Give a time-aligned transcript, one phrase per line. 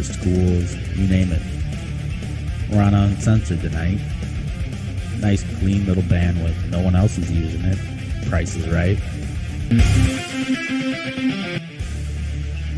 [0.00, 1.42] the schools, you name it.
[2.70, 4.00] We're on Uncensored tonight.
[5.18, 6.70] Nice, clean little bandwidth.
[6.70, 7.78] No one else is using it.
[8.28, 8.98] Price is right.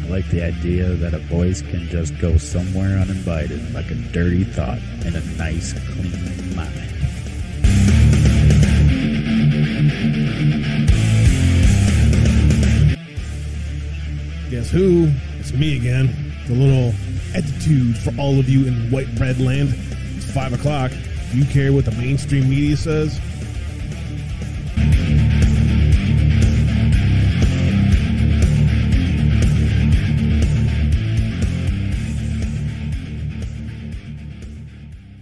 [0.02, 4.42] I like the idea that a voice can just go somewhere uninvited like a dirty
[4.42, 6.72] thought in a nice, clean mind.
[14.50, 15.12] Guess who?
[15.38, 16.32] It's me again.
[16.48, 16.92] The little
[17.62, 19.72] for all of you in white bread land.
[20.16, 20.90] It's five o'clock.
[21.30, 23.20] Do you care what the mainstream media says?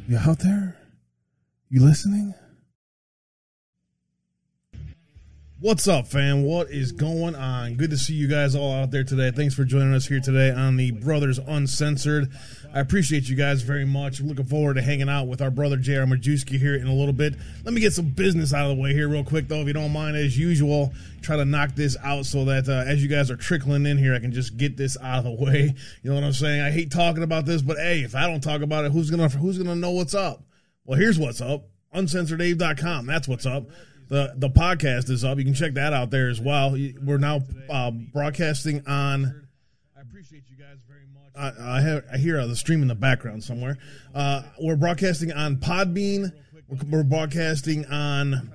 [0.09, 0.79] You out there?
[1.69, 2.20] You listening?
[5.71, 6.43] What's up, fam?
[6.43, 7.75] What is going on?
[7.77, 9.31] Good to see you guys all out there today.
[9.31, 12.29] Thanks for joining us here today on the Brothers Uncensored.
[12.75, 14.21] I appreciate you guys very much.
[14.21, 17.37] Looking forward to hanging out with our brother JR Majewski here in a little bit.
[17.65, 19.73] Let me get some business out of the way here, real quick, though, if you
[19.73, 20.17] don't mind.
[20.17, 20.93] As usual,
[21.23, 24.13] try to knock this out so that uh, as you guys are trickling in here,
[24.13, 25.73] I can just get this out of the way.
[26.03, 26.63] You know what I'm saying?
[26.63, 29.29] I hate talking about this, but hey, if I don't talk about it, who's gonna
[29.29, 30.43] who's gonna know what's up?
[30.85, 31.69] Well, here's what's up.
[31.95, 33.07] UncensoredAbe.com.
[33.07, 33.69] That's what's up.
[34.11, 35.39] The the podcast is up.
[35.39, 36.77] You can check that out there as well.
[37.01, 39.47] We're now uh, broadcasting on.
[39.97, 41.57] I appreciate you guys very much.
[41.57, 43.79] I, I, have, I hear the stream in the background somewhere.
[44.13, 46.33] Uh, we're broadcasting on Podbean.
[46.69, 48.51] We're, we're broadcasting on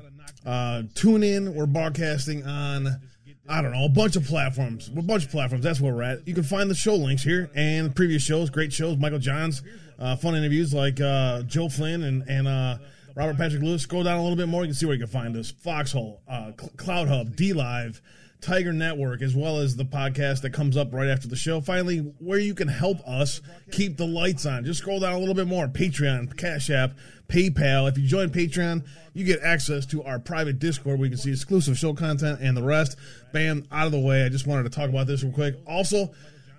[0.46, 1.54] uh, TuneIn.
[1.54, 3.00] We're broadcasting on.
[3.48, 4.90] I don't know, a bunch of platforms.
[4.90, 5.64] A bunch of platforms.
[5.64, 6.28] That's where we're at.
[6.28, 8.98] You can find the show links here and previous shows, great shows.
[8.98, 9.62] Michael Johns,
[10.00, 12.78] uh, fun interviews like uh, Joe Flynn and and uh,
[13.16, 13.84] Robert Patrick Lewis.
[13.84, 14.64] Scroll down a little bit more.
[14.64, 15.52] You can see where you can find us.
[15.52, 18.02] Foxhole, uh, Cl- CloutHub, D Live,
[18.42, 21.62] Tiger Network, as well as the podcast that comes up right after the show.
[21.62, 24.66] Finally, where you can help us keep the lights on.
[24.66, 25.68] Just scroll down a little bit more.
[25.68, 26.92] Patreon, Cash App,
[27.28, 27.90] PayPal.
[27.90, 31.32] If you join Patreon, you get access to our private Discord where you can see
[31.32, 32.98] exclusive show content and the rest.
[33.32, 34.26] Bam, out of the way.
[34.26, 35.56] I just wanted to talk about this real quick.
[35.66, 36.12] Also,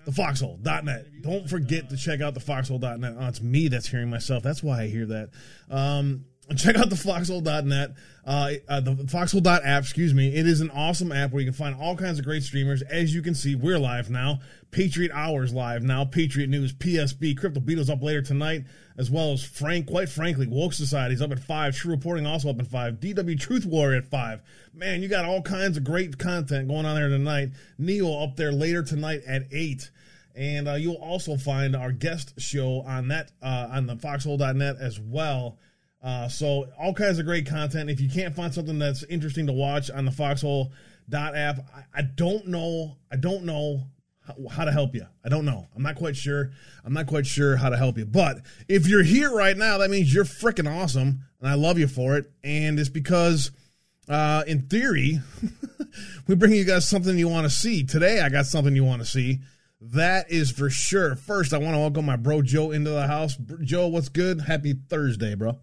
[0.07, 1.23] the foxhole.net.
[1.23, 3.15] Don't forget to check out the foxhole.net.
[3.19, 4.43] Oh, it's me that's hearing myself.
[4.43, 5.31] That's why I hear that.
[5.71, 6.25] Um,
[6.55, 10.35] check out the foxhole.net, uh, uh, the foxhole app, excuse me.
[10.35, 12.83] It is an awesome app where you can find all kinds of great streamers.
[12.83, 14.41] As you can see, we're live now.
[14.71, 16.05] Patriot Hours live now.
[16.05, 18.65] Patriot News, PSB, Crypto Beatles up later tonight,
[18.97, 22.61] as well as Frank, quite frankly, Woke Society's up at 5, True Reporting also up
[22.61, 24.41] at 5, DW Truth Warrior at 5.
[24.73, 27.51] Man, you got all kinds of great content going on there tonight.
[27.79, 29.91] Neil up there later tonight at 8
[30.37, 35.01] and uh, you'll also find our guest show on that uh, on the foxhole.net as
[35.01, 35.59] well
[36.07, 39.53] uh, so all kinds of great content if you can't find something that's interesting to
[39.53, 40.73] watch on the foxhole
[41.09, 43.89] dot app I, I don't know i don't know
[44.51, 46.53] how, to help you i don't know i'm not quite sure
[46.85, 48.39] i'm not quite sure how to help you but
[48.69, 52.17] if you're here right now that means you're freaking awesome and i love you for
[52.17, 53.51] it and it's because
[54.09, 55.21] uh, in theory
[56.29, 59.03] we bring you guys something you want to see today i got something you want
[59.03, 59.41] to see
[59.79, 61.17] that is for sure.
[61.17, 63.37] First, I want to welcome my bro Joe into the house.
[63.61, 64.41] Joe, what's good?
[64.41, 65.59] Happy Thursday, bro.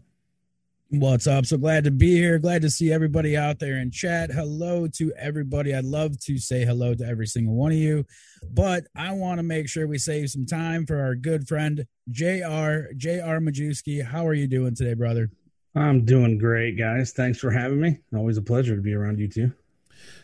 [0.95, 1.47] What's up?
[1.47, 2.37] So glad to be here.
[2.37, 4.29] Glad to see everybody out there in chat.
[4.29, 5.73] Hello to everybody.
[5.73, 8.05] I'd love to say hello to every single one of you,
[8.47, 12.93] but I want to make sure we save some time for our good friend JR,
[12.95, 14.05] JR Majewski.
[14.05, 15.31] How are you doing today, brother?
[15.73, 17.11] I'm doing great, guys.
[17.11, 17.97] Thanks for having me.
[18.15, 19.51] Always a pleasure to be around you too.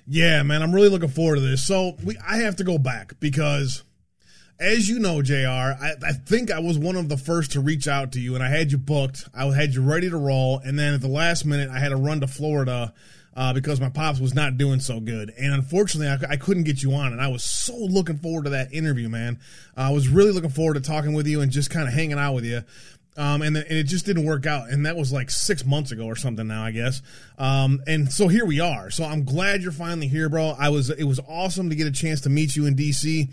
[0.05, 1.65] Yeah, man, I'm really looking forward to this.
[1.65, 3.83] So we, I have to go back because
[4.59, 7.87] as you know, Jr., I, I, think I was one of the first to reach
[7.87, 9.27] out to you, and I had you booked.
[9.33, 11.95] I had you ready to roll, and then at the last minute, I had to
[11.95, 12.93] run to Florida
[13.37, 16.83] uh, because my pops was not doing so good, and unfortunately, I, I, couldn't get
[16.83, 17.13] you on.
[17.13, 19.39] And I was so looking forward to that interview, man.
[19.77, 22.19] Uh, I was really looking forward to talking with you and just kind of hanging
[22.19, 22.63] out with you.
[23.15, 24.69] Um, and, the, and, it just didn't work out.
[24.69, 27.01] And that was like six months ago or something now, I guess.
[27.37, 28.89] Um, and so here we are.
[28.91, 30.55] So I'm glad you're finally here, bro.
[30.57, 33.29] I was, it was awesome to get a chance to meet you in DC.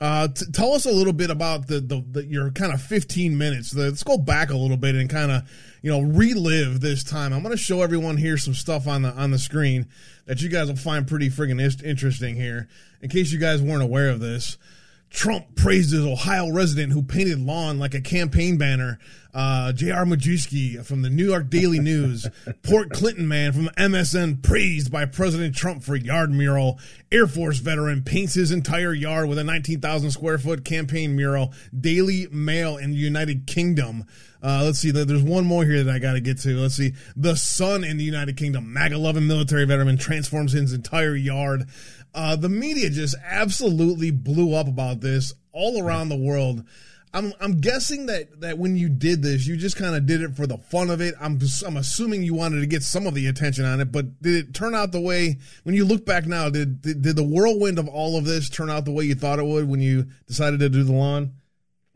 [0.00, 3.36] Uh, t- tell us a little bit about the, the, the your kind of 15
[3.36, 3.72] minutes.
[3.72, 5.50] The, let's go back a little bit and kind of
[5.82, 7.32] you know relive this time.
[7.32, 9.86] I'm going to show everyone here some stuff on the on the screen
[10.26, 12.68] that you guys will find pretty friggin' interesting here.
[13.00, 14.56] In case you guys weren't aware of this,
[15.10, 18.98] Trump praised his Ohio resident who painted lawn like a campaign banner.
[19.34, 20.04] Uh, J.R.
[20.04, 22.26] Majewski from the New York Daily News.
[22.62, 26.78] Port Clinton man from MSN praised by President Trump for yard mural.
[27.12, 31.52] Air Force veteran paints his entire yard with a 19,000 square foot campaign mural.
[31.78, 34.04] Daily Mail in the United Kingdom.
[34.42, 34.90] Uh, let's see.
[34.92, 36.56] There's one more here that I got to get to.
[36.56, 36.94] Let's see.
[37.16, 38.72] The Sun in the United Kingdom.
[38.72, 41.68] MAGA loving military veteran transforms his entire yard.
[42.18, 46.64] Uh, the media just absolutely blew up about this all around the world.
[47.14, 50.34] I'm I'm guessing that that when you did this, you just kind of did it
[50.34, 51.14] for the fun of it.
[51.20, 54.34] I'm I'm assuming you wanted to get some of the attention on it, but did
[54.34, 56.50] it turn out the way when you look back now?
[56.50, 59.38] Did did, did the whirlwind of all of this turn out the way you thought
[59.38, 61.34] it would when you decided to do the lawn?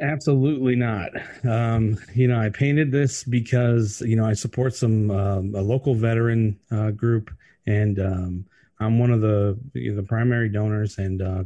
[0.01, 1.11] Absolutely not.
[1.45, 5.97] Um, you know, I painted this because you know I support some um, a local
[5.97, 7.33] veteran uh, group,
[7.67, 8.47] and um,
[8.83, 11.45] I'm one of the the primary donors, and uh,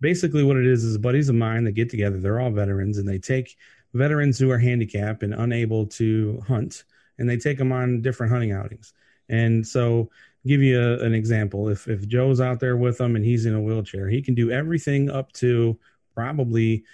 [0.00, 2.18] basically what it is is buddies of mine that get together.
[2.18, 3.56] They're all veterans, and they take
[3.94, 6.84] veterans who are handicapped and unable to hunt,
[7.18, 8.92] and they take them on different hunting outings.
[9.28, 10.10] And so,
[10.46, 11.68] give you a, an example.
[11.68, 14.50] If if Joe's out there with them and he's in a wheelchair, he can do
[14.50, 15.78] everything up to
[16.14, 16.84] probably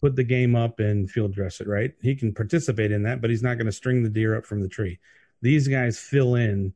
[0.00, 1.68] put the game up and field dress it.
[1.68, 1.92] Right?
[2.02, 4.62] He can participate in that, but he's not going to string the deer up from
[4.62, 4.98] the tree.
[5.40, 6.72] These guys fill in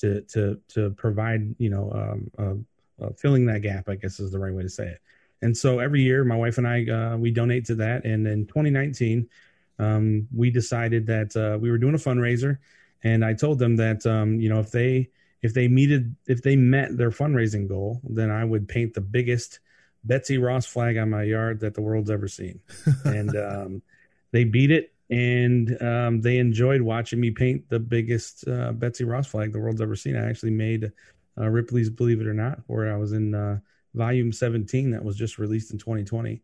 [0.00, 3.88] to to to provide you know um, uh, uh, filling that gap.
[3.88, 5.00] I guess is the right way to say it.
[5.42, 8.04] And so every year, my wife and I uh, we donate to that.
[8.04, 9.28] And in 2019,
[9.78, 12.58] um, we decided that uh, we were doing a fundraiser,
[13.02, 15.10] and I told them that um, you know if they
[15.42, 19.60] if they meted if they met their fundraising goal, then I would paint the biggest
[20.04, 22.60] Betsy Ross flag on my yard that the world's ever seen.
[23.04, 23.82] and um,
[24.32, 29.26] they beat it and um, they enjoyed watching me paint the biggest uh, Betsy Ross
[29.26, 30.16] flag the world's ever seen.
[30.16, 30.92] I actually made
[31.38, 33.58] uh, Ripley's "Believe It or Not," where I was in uh,
[33.94, 36.40] volume 17 that was just released in 2020.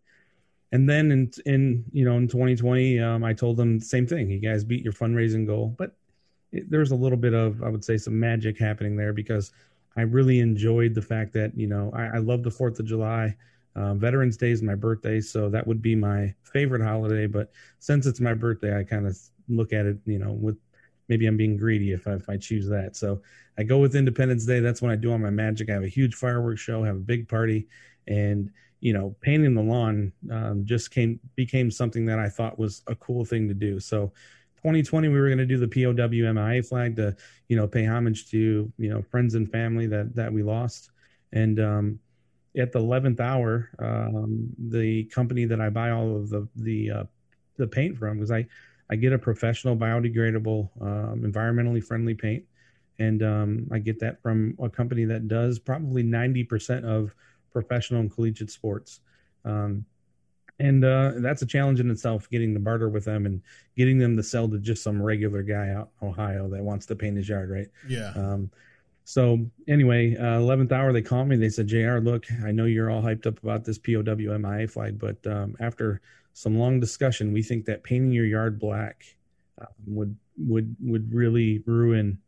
[0.73, 4.31] And then in in you know in 2020, um, I told them the same thing.
[4.31, 5.95] You guys beat your fundraising goal, but
[6.51, 9.53] it, there's a little bit of I would say some magic happening there because
[9.97, 13.37] I really enjoyed the fact that you know I, I love the Fourth of July.
[13.77, 17.27] Uh, Veterans Day is my birthday, so that would be my favorite holiday.
[17.27, 19.19] But since it's my birthday, I kind of
[19.49, 20.57] look at it, you know, with
[21.09, 22.97] maybe I'm being greedy if I, if I choose that.
[22.97, 23.21] So
[23.59, 24.61] I go with Independence Day.
[24.61, 25.69] That's when I do all my magic.
[25.69, 27.69] I have a huge fireworks show, have a big party,
[28.09, 28.51] and
[28.81, 32.95] you know, painting the lawn um, just came became something that I thought was a
[32.95, 33.79] cool thing to do.
[33.79, 34.13] So
[34.57, 37.15] 2020 we were going to do the POW MIA flag to
[37.49, 40.91] you know pay homage to you know friends and family that that we lost,
[41.33, 41.99] and um,
[42.57, 47.05] at the 11th hour, um, the company that I buy all of the the uh,
[47.57, 48.47] the paint from, because I
[48.89, 52.45] I get a professional, biodegradable, um, environmentally friendly paint,
[52.99, 57.15] and um, I get that from a company that does probably 90% of
[57.53, 59.01] professional and collegiate sports.
[59.45, 59.85] Um,
[60.59, 63.43] and uh, that's a challenge in itself, getting to barter with them and
[63.77, 66.97] getting them to sell to just some regular guy out in Ohio that wants to
[66.97, 67.69] paint his yard, right?
[67.87, 68.13] Yeah.
[69.09, 71.37] So anyway, uh, eleventh hour, they called me.
[71.37, 74.99] They said, "Jr., look, I know you're all hyped up about this POW MIA flag,
[74.99, 76.01] but um, after
[76.33, 79.05] some long discussion, we think that painting your yard black
[79.63, 82.19] uh, would would would really ruin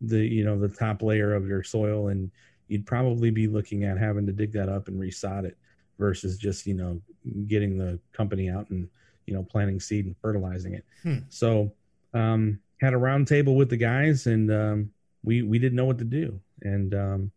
[0.00, 2.32] the you know the top layer of your soil, and
[2.66, 5.56] you'd probably be looking at having to dig that up and resod it
[5.96, 7.00] versus just you know
[7.46, 8.88] getting the company out and
[9.26, 11.18] you know planting seed and fertilizing it." Hmm.
[11.28, 11.70] So
[12.14, 14.50] um, had a round table with the guys and.
[14.50, 14.90] Um,
[15.26, 16.40] we we didn't know what to do.
[16.62, 17.32] And um,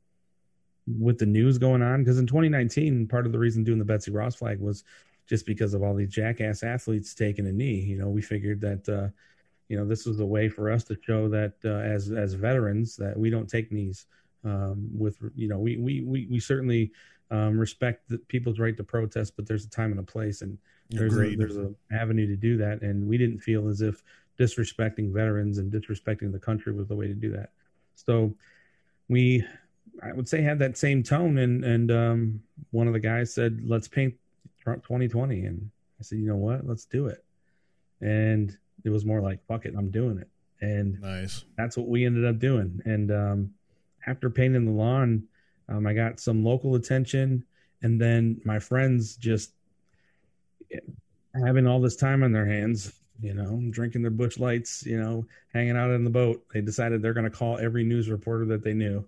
[0.88, 4.12] with the news going on, because in 2019, part of the reason doing the Betsy
[4.12, 4.86] Ross flag was
[5.28, 7.82] just because of all these jackass athletes taking a knee.
[7.82, 9.10] You know, we figured that uh,
[9.68, 12.96] you know this was a way for us to show that uh, as as veterans
[12.96, 14.06] that we don't take knees.
[14.46, 16.92] Um, with you know, we we we we certainly
[17.32, 20.58] um, respect the people's right to protest, but there's a time and a place, and
[20.90, 22.82] there's a, there's a avenue to do that.
[22.82, 24.02] And we didn't feel as if
[24.40, 27.52] disrespecting veterans and disrespecting the country was the way to do that.
[28.06, 28.34] So
[29.08, 29.46] we,
[30.02, 31.38] I would say, had that same tone.
[31.38, 34.16] And and um, one of the guys said, "Let's paint
[34.70, 35.46] Trump 2020.
[35.46, 36.68] And I said, you know what?
[36.68, 37.24] Let's do it.
[38.02, 40.28] And it was more like, fuck it, I'm doing it.
[40.62, 41.46] And nice.
[41.58, 42.82] That's what we ended up doing.
[42.86, 43.54] And um,
[44.06, 45.24] after painting the lawn,
[45.70, 47.44] um, I got some local attention.
[47.82, 49.54] And then my friends just
[51.34, 55.26] having all this time on their hands, you know, drinking their Busch Lights, you know,
[55.54, 56.44] hanging out in the boat.
[56.54, 59.06] They decided they're going to call every news reporter that they knew.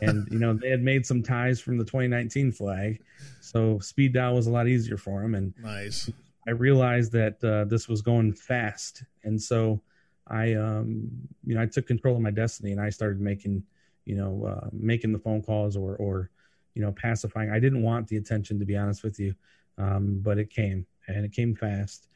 [0.00, 3.00] And, you know, they had made some ties from the 2019 flag.
[3.40, 5.34] So speed dial was a lot easier for them.
[5.34, 6.10] And nice.
[6.46, 9.04] I realized that uh, this was going fast.
[9.22, 9.80] And so
[10.26, 11.08] I, um,
[11.44, 13.62] you know, I took control of my destiny and I started making,
[14.04, 16.30] you know, uh, making the phone calls or, or,
[16.74, 17.50] you know, pacifying.
[17.50, 19.34] I didn't want the attention, to be honest with you,
[19.78, 22.08] um, but it came and it came fast.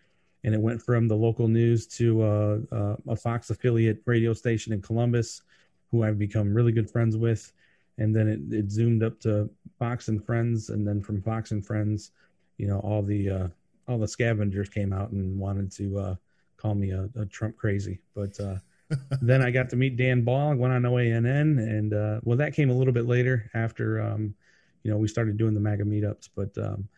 [0.45, 4.73] And it went from the local news to uh, uh, a Fox affiliate radio station
[4.73, 5.43] in Columbus,
[5.90, 7.52] who I've become really good friends with.
[7.99, 11.64] And then it, it zoomed up to Fox and Friends, and then from Fox and
[11.64, 12.12] Friends,
[12.59, 13.49] you know, all the uh,
[13.88, 16.14] all the scavengers came out and wanted to uh,
[16.57, 18.00] call me a, a, Trump crazy.
[18.14, 18.57] But uh,
[19.23, 20.55] then I got to meet Dan Ball.
[20.55, 24.35] Went on OANN, and uh, well, that came a little bit later after um,
[24.83, 26.28] you know we started doing the MAGA meetups.
[26.35, 26.88] But um,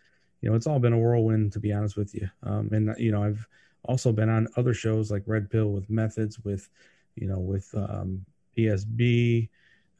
[0.40, 2.28] you know, it's all been a whirlwind to be honest with you.
[2.42, 3.46] Um, and you know, I've
[3.84, 6.68] also been on other shows like Red Pill with Methods, with
[7.16, 8.24] you know, with um,
[8.56, 9.48] PSB,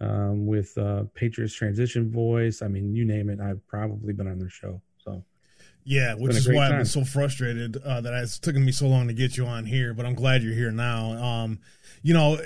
[0.00, 2.62] um, with uh, Patriots Transition Voice.
[2.62, 4.80] I mean, you name it, I've probably been on their show.
[4.99, 5.25] So.
[5.85, 6.73] Yeah, which is why time.
[6.73, 9.64] I've been so frustrated uh, that it's taken me so long to get you on
[9.64, 11.12] here, but I'm glad you're here now.
[11.12, 11.61] Um,
[12.02, 12.38] you know,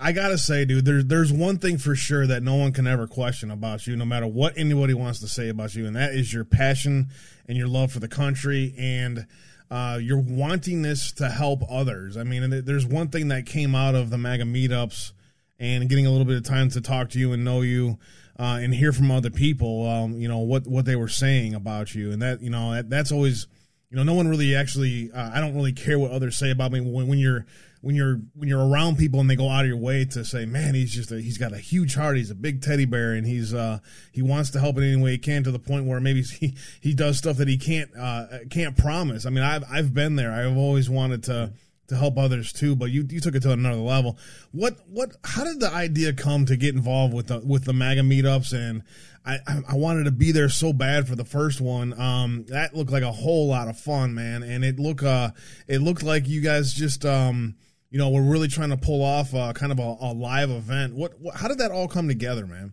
[0.00, 3.06] I gotta say, dude, there's there's one thing for sure that no one can ever
[3.06, 6.32] question about you, no matter what anybody wants to say about you, and that is
[6.32, 7.08] your passion
[7.48, 9.26] and your love for the country and
[9.70, 12.16] uh, your wantingness to help others.
[12.16, 15.12] I mean, there's one thing that came out of the MAGA meetups
[15.58, 17.98] and getting a little bit of time to talk to you and know you
[18.38, 21.94] uh, and hear from other people, um, you know, what, what they were saying about
[21.94, 22.10] you.
[22.10, 23.46] And that, you know, that, that's always,
[23.90, 26.72] you know, no one really actually, uh, I don't really care what others say about
[26.72, 27.46] me when, when you're,
[27.80, 30.46] when you're, when you're around people and they go out of your way to say,
[30.46, 32.16] man, he's just, a, he's got a huge heart.
[32.16, 33.78] He's a big teddy bear and he's, uh,
[34.10, 36.56] he wants to help in any way he can to the point where maybe he,
[36.80, 39.26] he does stuff that he can't, uh, can't promise.
[39.26, 40.32] I mean, I've, I've been there.
[40.32, 41.52] I've always wanted to,
[41.88, 44.18] to help others too, but you, you took it to another level.
[44.52, 48.02] What what how did the idea come to get involved with the with the MAGA
[48.02, 48.52] meetups?
[48.52, 48.82] And
[49.24, 49.38] I
[49.68, 51.98] I wanted to be there so bad for the first one.
[51.98, 55.30] Um, that looked like a whole lot of fun, man, and it look uh
[55.68, 57.56] it looked like you guys just um
[57.90, 60.94] you know were really trying to pull off uh, kind of a, a live event.
[60.94, 62.72] What, what how did that all come together, man?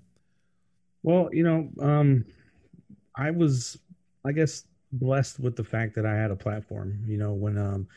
[1.04, 2.26] Well, you know, um,
[3.16, 3.78] I was
[4.26, 7.04] I guess blessed with the fact that I had a platform.
[7.08, 7.88] You know, when um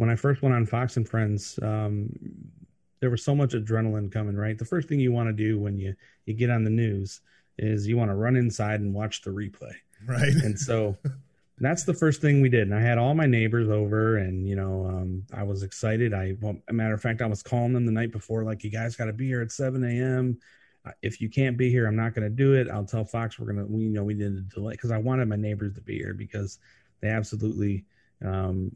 [0.00, 2.08] when I first went on Fox and Friends, um,
[3.00, 4.34] there was so much adrenaline coming.
[4.34, 7.20] Right, the first thing you want to do when you you get on the news
[7.58, 9.74] is you want to run inside and watch the replay.
[10.06, 10.96] Right, and so.
[11.62, 12.62] that's the first thing we did.
[12.62, 16.14] And I had all my neighbors over, and you know, um, I was excited.
[16.14, 18.70] I, well, a matter of fact, I was calling them the night before, like, you
[18.70, 20.38] guys got to be here at 7 a.m.
[21.02, 22.70] If you can't be here, I'm not going to do it.
[22.70, 25.28] I'll tell Fox we're gonna, we you know, we did a delay because I wanted
[25.28, 26.58] my neighbors to be here because
[27.02, 27.84] they absolutely
[28.24, 28.74] um,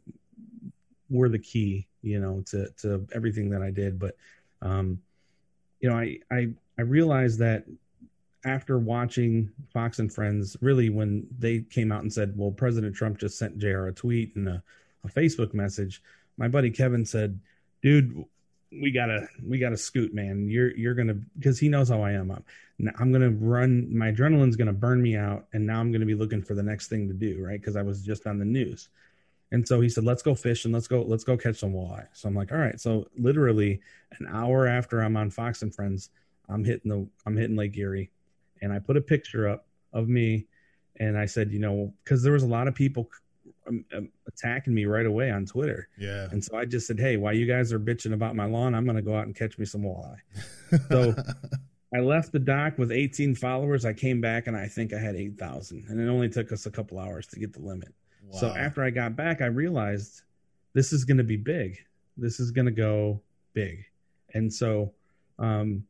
[1.09, 3.99] were the key, you know, to to everything that I did.
[3.99, 4.15] But
[4.61, 5.01] um,
[5.79, 7.65] you know, I I I realized that
[8.45, 13.17] after watching Fox and Friends, really when they came out and said, "Well, President Trump
[13.17, 13.87] just sent Jr.
[13.87, 14.63] a tweet and a,
[15.03, 16.01] a Facebook message,"
[16.37, 17.39] my buddy Kevin said,
[17.81, 18.25] "Dude."
[18.81, 20.49] We gotta, we gotta scoot, man.
[20.49, 22.29] You're, you're gonna, because he knows how I am.
[22.29, 22.43] I'm,
[22.99, 23.95] I'm gonna run.
[23.95, 26.89] My adrenaline's gonna burn me out, and now I'm gonna be looking for the next
[26.89, 27.59] thing to do, right?
[27.59, 28.89] Because I was just on the news.
[29.55, 32.07] And so he said, "Let's go fish and let's go let's go catch some walleye."
[32.11, 33.79] So I'm like, "All right." So literally
[34.19, 36.09] an hour after I'm on Fox and Friends,
[36.49, 38.11] I'm hitting the I'm hitting Lake Erie,
[38.61, 40.47] and I put a picture up of me,
[40.97, 43.09] and I said, you know, because there was a lot of people
[43.65, 45.87] um, um, attacking me right away on Twitter.
[45.97, 46.27] Yeah.
[46.31, 48.83] And so I just said, "Hey, while you guys are bitching about my lawn, I'm
[48.83, 50.19] going to go out and catch me some walleye."
[50.89, 51.15] so
[51.95, 53.85] I left the dock with 18 followers.
[53.85, 56.71] I came back and I think I had 8,000, and it only took us a
[56.71, 57.93] couple hours to get the limit.
[58.31, 60.23] So after I got back, I realized
[60.73, 61.77] this is going to be big.
[62.17, 63.21] This is going to go
[63.53, 63.85] big.
[64.33, 64.91] And so,
[65.39, 65.85] um,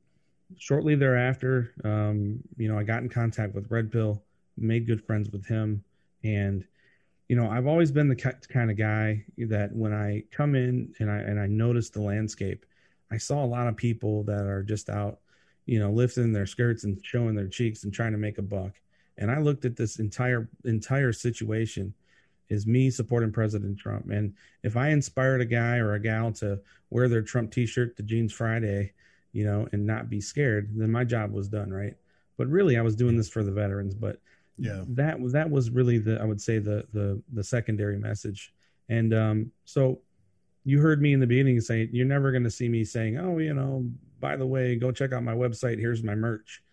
[0.57, 4.21] shortly thereafter, um, you know, I got in contact with Red Pill,
[4.57, 5.83] made good friends with him.
[6.23, 6.65] And,
[7.27, 11.09] you know, I've always been the kind of guy that when I come in and
[11.09, 12.65] I, and I notice the landscape,
[13.11, 15.19] I saw a lot of people that are just out,
[15.65, 18.73] you know, lifting their skirts and showing their cheeks and trying to make a buck.
[19.17, 21.93] And I looked at this entire, entire situation
[22.49, 24.09] is me supporting President Trump.
[24.09, 24.33] And
[24.63, 26.59] if I inspired a guy or a gal to
[26.89, 28.93] wear their Trump T-shirt to Jeans Friday,
[29.31, 31.95] you know, and not be scared, then my job was done, right?
[32.37, 33.95] But really, I was doing this for the veterans.
[33.95, 34.19] But
[34.57, 34.83] Yeah.
[34.89, 38.53] that that was really the I would say the the the secondary message.
[38.87, 39.99] And um, so
[40.63, 43.37] you heard me in the beginning say you're never going to see me saying, "Oh,
[43.39, 43.85] you know,
[44.19, 45.79] by the way, go check out my website.
[45.79, 46.63] Here's my merch,"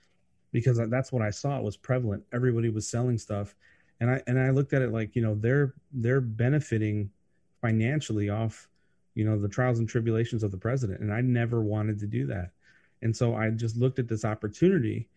[0.53, 1.59] because that's what I saw.
[1.59, 2.23] It was prevalent.
[2.33, 3.55] Everybody was selling stuff,
[4.03, 7.09] and I and I looked at it like you know they're they're benefiting
[7.61, 8.69] financially off
[9.15, 12.27] you know the trials and tribulations of the president, and I never wanted to do
[12.27, 12.51] that.
[13.03, 15.09] And so I just looked at this opportunity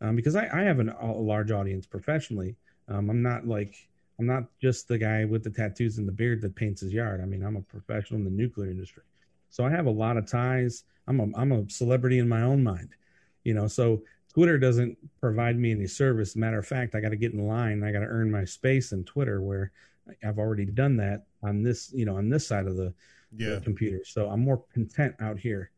[0.00, 2.56] um, because I, I have an, a large audience professionally.
[2.88, 3.74] Um, I'm not like
[4.18, 7.20] I'm not just the guy with the tattoos and the beard that paints his yard.
[7.20, 9.02] I mean, I'm a professional in the nuclear industry,
[9.50, 10.84] so I have a lot of ties.
[11.06, 12.94] I'm a I'm a celebrity in my own mind,
[13.44, 13.66] you know.
[13.66, 16.36] So Twitter doesn't provide me any service.
[16.36, 17.82] Matter of fact, I got to get in line.
[17.82, 19.72] I got to earn my space in Twitter, where
[20.24, 22.94] I've already done that on this, you know, on this side of the,
[23.36, 23.56] Yeah.
[23.56, 24.00] the computer.
[24.04, 25.70] So I'm more content out here.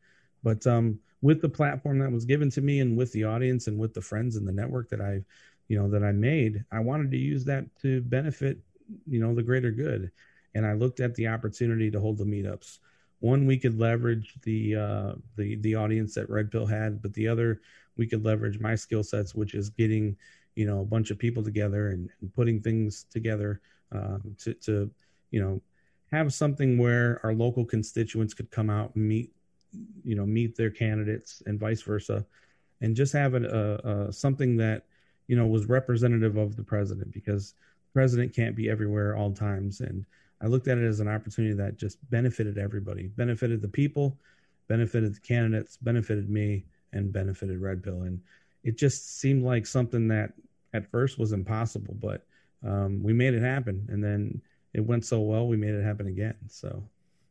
[0.43, 3.79] But um, with the platform that was given to me, and with the audience, and
[3.79, 5.23] with the friends and the network that I,
[5.69, 8.59] you know, that I made, I wanted to use that to benefit,
[9.07, 10.11] you know, the greater good.
[10.55, 12.79] And I looked at the opportunity to hold the meetups.
[13.23, 17.29] One, we could leverage the uh, the the audience that Red Pill had, but the
[17.29, 17.61] other,
[17.97, 20.17] we could leverage my skill sets, which is getting,
[20.57, 23.61] you know, a bunch of people together and, and putting things together
[23.93, 24.91] um, to to,
[25.31, 25.63] you know,
[26.11, 29.31] have something where our local constituents could come out and meet
[30.05, 32.27] you know meet their candidates and vice versa.
[32.81, 34.87] And just have a, a something that
[35.29, 39.81] you know was representative of the president because the president can't be everywhere all times.
[39.81, 40.05] And
[40.43, 44.19] i looked at it as an opportunity that just benefited everybody benefited the people
[44.69, 48.21] benefited the candidates benefited me and benefited red pill and
[48.65, 50.33] it just seemed like something that
[50.75, 52.25] at first was impossible but
[52.65, 54.41] um, we made it happen and then
[54.73, 56.83] it went so well we made it happen again so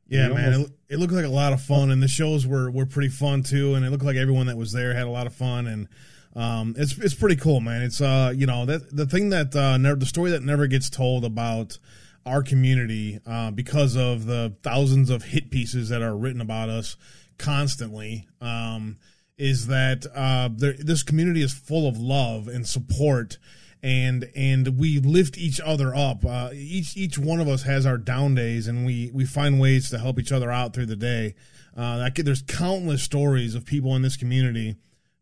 [0.07, 2.69] Yeah, man, almost- it, it looked like a lot of fun, and the shows were
[2.69, 3.75] were pretty fun too.
[3.75, 5.87] And it looked like everyone that was there had a lot of fun, and
[6.35, 7.81] um, it's it's pretty cool, man.
[7.81, 10.89] It's uh, you know, that the thing that uh, never, the story that never gets
[10.89, 11.79] told about
[12.25, 16.97] our community uh, because of the thousands of hit pieces that are written about us
[17.37, 18.97] constantly um,
[19.37, 23.37] is that uh, there, this community is full of love and support
[23.83, 26.23] and and we lift each other up.
[26.25, 29.89] Uh, each each one of us has our down days, and we we find ways
[29.89, 31.35] to help each other out through the day.
[31.75, 34.75] Uh, could- there's countless stories of people in this community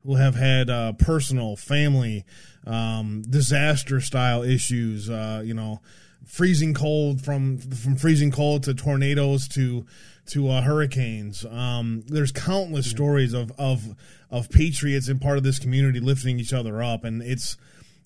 [0.04, 2.26] who have had uh, personal, family,
[2.66, 5.10] um, disaster style issues.
[5.10, 5.80] Uh, you know,
[6.26, 9.86] freezing cold from from freezing cold to tornadoes to
[10.28, 11.46] to uh, hurricanes.
[11.46, 13.96] Um, there's countless stories of of
[14.30, 17.58] of patriots and part of this community lifting each other up, and it's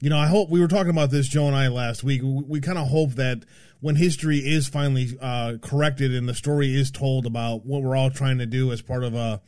[0.03, 2.21] you know, I hope we were talking about this, Joe and I, last week.
[2.21, 3.45] We, we kind of hope that
[3.79, 8.09] when history is finally uh, corrected and the story is told about what we're all
[8.09, 9.41] trying to do as part of a,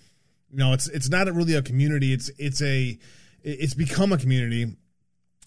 [0.51, 2.13] you know, it's it's not really a community.
[2.13, 2.97] It's it's a
[3.43, 4.78] it's become a community.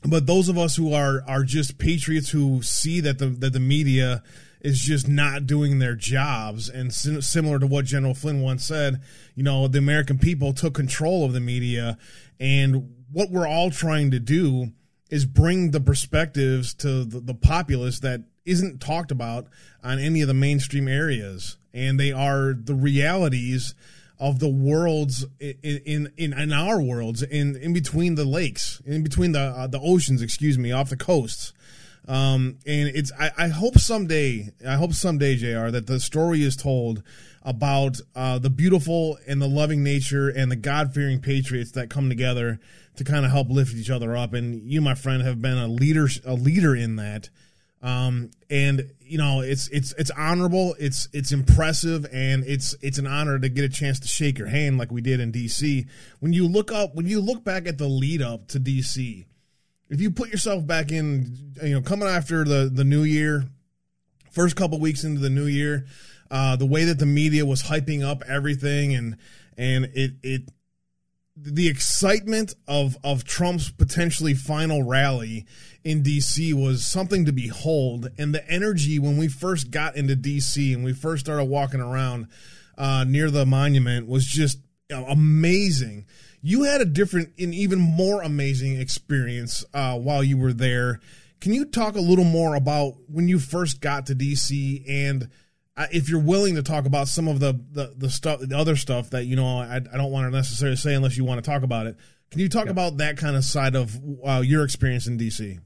[0.04, 3.61] But those of us who are are just patriots who see that the that the
[3.61, 4.22] media
[4.61, 9.00] is just not doing their jobs, and sim- similar to what General Flynn once said,
[9.34, 11.96] you know, the American people took control of the media,
[12.40, 14.72] and what we're all trying to do
[15.11, 19.46] is bring the perspectives to the, the populace that isn't talked about
[19.82, 23.74] on any of the mainstream areas, and they are the realities
[24.20, 29.33] of the worlds in in in, our worlds in in between the lakes, in between
[29.33, 31.52] the uh, the oceans, excuse me, off the coasts.
[32.07, 35.70] Um, and it's I, I hope someday I hope someday Jr.
[35.70, 37.02] that the story is told
[37.42, 42.09] about uh, the beautiful and the loving nature and the God fearing patriots that come
[42.09, 42.59] together
[42.96, 44.35] to kind of help lift each other up.
[44.35, 47.31] And you, my friend, have been a leader a leader in that.
[47.80, 53.06] Um, and you know it's it's it's honorable, it's it's impressive, and it's it's an
[53.06, 55.86] honor to get a chance to shake your hand like we did in DC.
[56.18, 59.24] When you look up, when you look back at the lead up to DC,
[59.88, 63.44] if you put yourself back in, you know, coming after the the new year,
[64.32, 65.86] first couple weeks into the new year,
[66.30, 69.16] uh, the way that the media was hyping up everything and
[69.56, 70.42] and it it
[71.40, 75.46] the excitement of of Trump's potentially final rally
[75.85, 80.74] in DC was something to behold, and the energy when we first got into DC
[80.74, 82.29] and we first started walking around
[82.77, 84.59] uh, near the monument was just
[84.90, 86.07] amazing.
[86.40, 91.01] You had a different and even more amazing experience uh, while you were there.
[91.40, 95.29] Can you talk a little more about when you first got to DC and
[95.92, 99.10] if you're willing to talk about some of the, the, the stuff, the other stuff
[99.10, 101.62] that you know, I, I don't want to necessarily say unless you want to talk
[101.62, 101.96] about it.
[102.30, 102.72] Can you talk Yeah.
[102.72, 105.58] about that kind of side of uh, your experience in DC?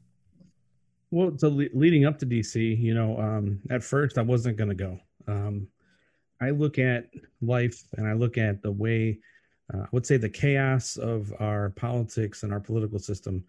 [1.11, 4.71] Well, so le- leading up to DC, you know, um, at first I wasn't going
[4.71, 4.99] to go.
[5.29, 5.69] Um,
[6.41, 7.09] I look at
[7.41, 9.19] life and I look at the way,
[9.73, 13.45] uh, I would say, the chaos of our politics and our political system.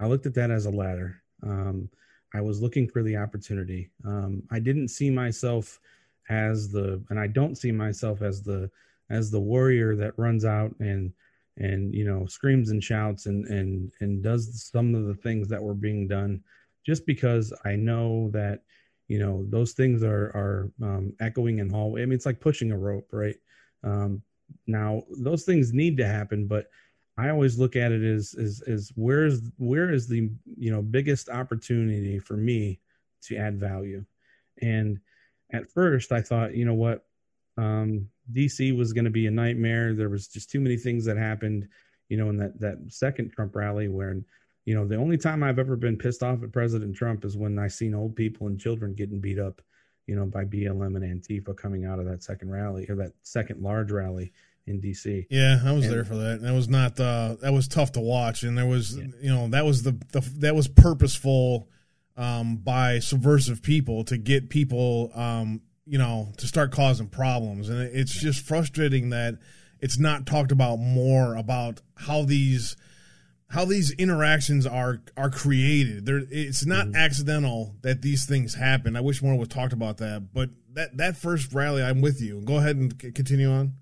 [0.00, 1.20] I looked at that as a ladder.
[1.42, 1.88] Um,
[2.34, 3.90] I was looking for the opportunity.
[4.04, 5.80] Um, I didn't see myself
[6.28, 8.70] as the, and I don't see myself as the,
[9.10, 11.12] as the warrior that runs out and,
[11.58, 15.60] and you know screams and shouts and and and does some of the things that
[15.60, 16.40] were being done
[16.86, 18.60] just because i know that
[19.08, 22.70] you know those things are are um, echoing in hallway i mean it's like pushing
[22.70, 23.36] a rope right?
[23.82, 24.22] Um,
[24.66, 26.68] now those things need to happen but
[27.16, 31.28] i always look at it as is is where's where is the you know biggest
[31.28, 32.78] opportunity for me
[33.22, 34.04] to add value?
[34.60, 35.00] And
[35.52, 37.04] at first i thought you know what
[37.56, 41.16] um, dc was going to be a nightmare there was just too many things that
[41.16, 41.68] happened
[42.08, 44.16] you know in that that second trump rally where
[44.68, 47.58] you know, the only time I've ever been pissed off at President Trump is when
[47.58, 49.62] I seen old people and children getting beat up,
[50.06, 53.62] you know, by BLM and Antifa coming out of that second rally or that second
[53.62, 54.30] large rally
[54.66, 55.26] in DC.
[55.30, 56.42] Yeah, I was and, there for that.
[56.42, 59.06] That was not uh that was tough to watch and there was yeah.
[59.22, 61.70] you know, that was the, the that was purposeful
[62.18, 67.80] um by subversive people to get people um you know, to start causing problems and
[67.80, 69.38] it's just frustrating that
[69.80, 72.76] it's not talked about more about how these
[73.50, 76.04] how these interactions are are created.
[76.04, 76.96] There, it's not mm-hmm.
[76.96, 78.96] accidental that these things happen.
[78.96, 80.32] I wish more was talked about that.
[80.32, 82.42] But that that first rally, I'm with you.
[82.42, 83.74] Go ahead and c- continue on.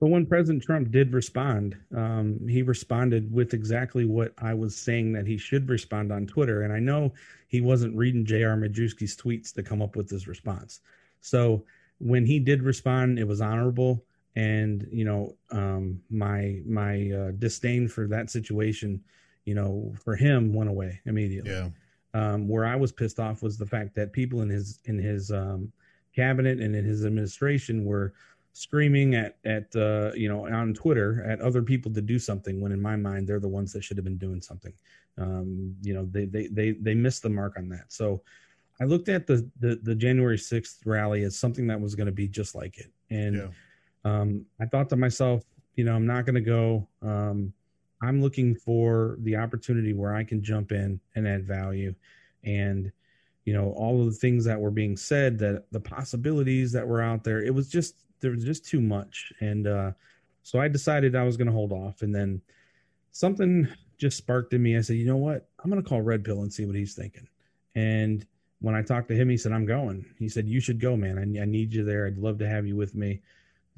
[0.00, 5.12] But when President Trump did respond, um, he responded with exactly what I was saying
[5.14, 6.62] that he should respond on Twitter.
[6.62, 7.14] And I know
[7.48, 8.56] he wasn't reading J.R.
[8.56, 10.80] Majewski's tweets to come up with this response.
[11.20, 11.64] So
[11.98, 14.04] when he did respond, it was honorable
[14.38, 19.02] and you know um, my my uh, disdain for that situation
[19.44, 21.68] you know for him went away immediately yeah
[22.14, 25.30] um, where i was pissed off was the fact that people in his in his
[25.32, 25.70] um,
[26.14, 28.14] cabinet and in his administration were
[28.52, 32.70] screaming at at uh, you know on twitter at other people to do something when
[32.70, 34.72] in my mind they're the ones that should have been doing something
[35.18, 38.22] um, you know they they they they missed the mark on that so
[38.80, 42.12] i looked at the the, the january 6th rally as something that was going to
[42.12, 43.48] be just like it and yeah
[44.04, 46.88] um, I thought to myself, you know, I'm not going to go.
[47.02, 47.52] Um,
[48.02, 51.94] I'm looking for the opportunity where I can jump in and add value.
[52.44, 52.92] And,
[53.44, 57.02] you know, all of the things that were being said, that the possibilities that were
[57.02, 59.32] out there, it was just, there was just too much.
[59.40, 59.92] And uh,
[60.42, 62.02] so I decided I was going to hold off.
[62.02, 62.40] And then
[63.10, 64.76] something just sparked in me.
[64.76, 65.48] I said, you know what?
[65.62, 67.28] I'm going to call Red Pill and see what he's thinking.
[67.74, 68.26] And
[68.60, 70.06] when I talked to him, he said, I'm going.
[70.18, 71.18] He said, You should go, man.
[71.18, 72.06] I, I need you there.
[72.06, 73.20] I'd love to have you with me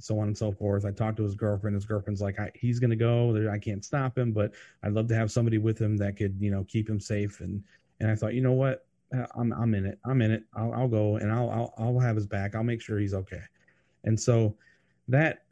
[0.03, 0.85] so on and so forth.
[0.85, 1.75] I talked to his girlfriend.
[1.75, 3.49] His girlfriend's like, he's going to go.
[3.51, 4.53] I can't stop him, but
[4.83, 7.41] I'd love to have somebody with him that could, you know, keep him safe.
[7.41, 7.63] And
[8.01, 9.99] and I thought, you know what, uh, I'm I'm in it.
[10.05, 10.45] I'm in it.
[10.55, 12.55] I'll, I'll go and I'll, I'll I'll have his back.
[12.55, 13.43] I'll make sure he's okay.
[14.05, 14.57] And so
[15.09, 15.43] that,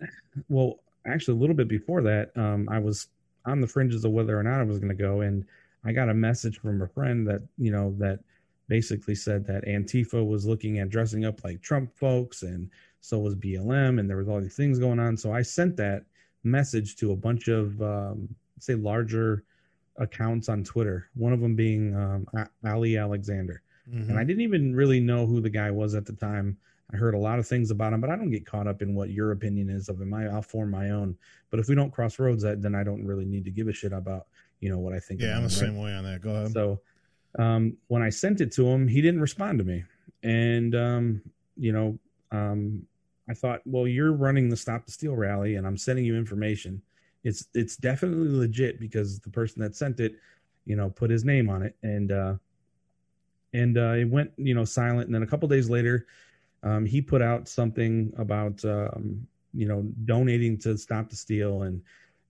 [0.48, 3.08] well, actually, a little bit before that, um, I was
[3.48, 5.44] on the fringes of whether or not I was going to go, and
[5.84, 8.20] I got a message from a friend that you know that
[8.68, 13.34] basically said that Antifa was looking at dressing up like Trump folks and so was
[13.34, 15.16] BLM, and there was all these things going on.
[15.16, 16.04] So I sent that
[16.44, 19.44] message to a bunch of um, say larger
[19.96, 21.08] accounts on Twitter.
[21.14, 22.26] One of them being um,
[22.64, 24.10] Ali Alexander, mm-hmm.
[24.10, 26.56] and I didn't even really know who the guy was at the time.
[26.92, 28.94] I heard a lot of things about him, but I don't get caught up in
[28.94, 30.14] what your opinion is of him.
[30.14, 31.16] I, will form my own.
[31.50, 33.92] But if we don't cross roads, then I don't really need to give a shit
[33.92, 34.26] about
[34.60, 35.20] you know what I think.
[35.20, 35.52] Yeah, I'm the right?
[35.52, 36.20] same way on that.
[36.20, 36.52] Go ahead.
[36.52, 36.80] So
[37.38, 39.84] um, when I sent it to him, he didn't respond to me,
[40.22, 41.22] and um,
[41.56, 41.98] you know
[42.32, 42.86] um,
[43.28, 46.82] I thought, well, you're running the Stop the Steal rally, and I'm sending you information.
[47.24, 50.14] It's it's definitely legit because the person that sent it,
[50.64, 52.34] you know, put his name on it, and uh,
[53.52, 55.06] and uh, it went, you know, silent.
[55.06, 56.06] And then a couple days later,
[56.62, 61.80] um, he put out something about, um, you know, donating to Stop the Steal, and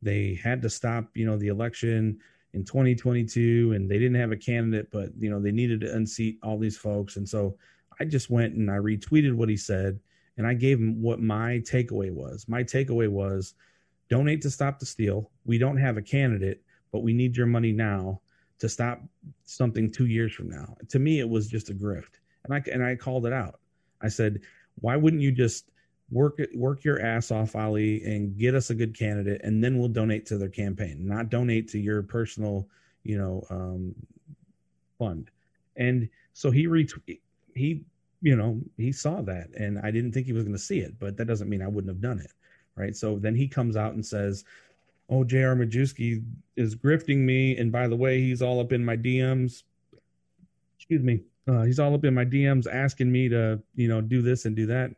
[0.03, 2.19] they had to stop, you know, the election
[2.55, 6.39] in 2022, and they didn't have a candidate, but you know, they needed to unseat
[6.43, 7.57] all these folks, and so
[8.01, 9.99] I just went and I retweeted what he said,
[10.37, 12.47] and I gave him what my takeaway was.
[12.49, 13.55] My takeaway was
[14.09, 15.31] donate to stop the steal.
[15.45, 16.63] We don't have a candidate,
[16.93, 18.21] but we need your money now
[18.61, 19.03] to stop
[19.45, 20.77] something two years from now.
[20.89, 23.61] To me, it was just a grift, and I and I called it out.
[24.01, 24.41] I said,
[24.81, 25.71] why wouldn't you just
[26.11, 29.89] work work your ass off, Ali, and get us a good candidate, and then we'll
[29.89, 32.69] donate to their campaign, not donate to your personal,
[33.03, 33.95] you know, um,
[34.99, 35.31] fund.
[35.77, 37.19] And so he retweet
[37.59, 37.83] he
[38.23, 40.99] you know he saw that and i didn't think he was going to see it
[40.99, 42.31] but that doesn't mean i wouldn't have done it
[42.77, 42.95] right?
[42.95, 44.45] So then he comes out and says
[45.11, 46.23] oh jr majewski
[46.57, 49.65] is grifting me and by the way he's all up in my dms
[50.77, 54.23] excuse me uh, he's all up in my dms asking me to you know do
[54.23, 54.91] this and do that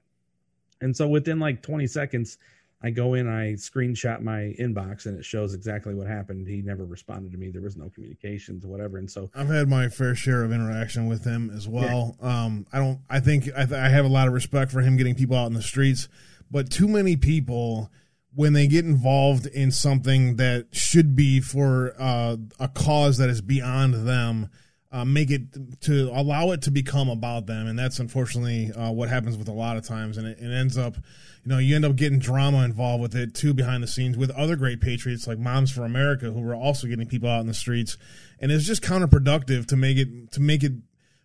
[0.81, 2.39] and so within like 20 seconds
[2.83, 6.49] I go in, I screenshot my inbox, and it shows exactly what happened.
[6.49, 7.51] He never responded to me.
[7.51, 8.97] There was no communications, whatever.
[8.97, 12.17] And so I've had my fair share of interaction with him as well.
[12.23, 12.45] Yeah.
[12.45, 13.01] Um, I don't.
[13.11, 15.47] I think I, th- I have a lot of respect for him getting people out
[15.47, 16.09] in the streets,
[16.51, 17.91] but too many people
[18.35, 23.43] when they get involved in something that should be for uh, a cause that is
[23.43, 24.49] beyond them
[24.93, 29.09] uh, make it to allow it to become about them, and that's unfortunately uh, what
[29.09, 31.85] happens with a lot of times, and it, it, ends up, you know, you end
[31.85, 35.39] up getting drama involved with it too behind the scenes with other great patriots like
[35.39, 37.97] Moms for America, who were also getting people out in the streets,
[38.41, 40.73] and it's just counterproductive to make it to make it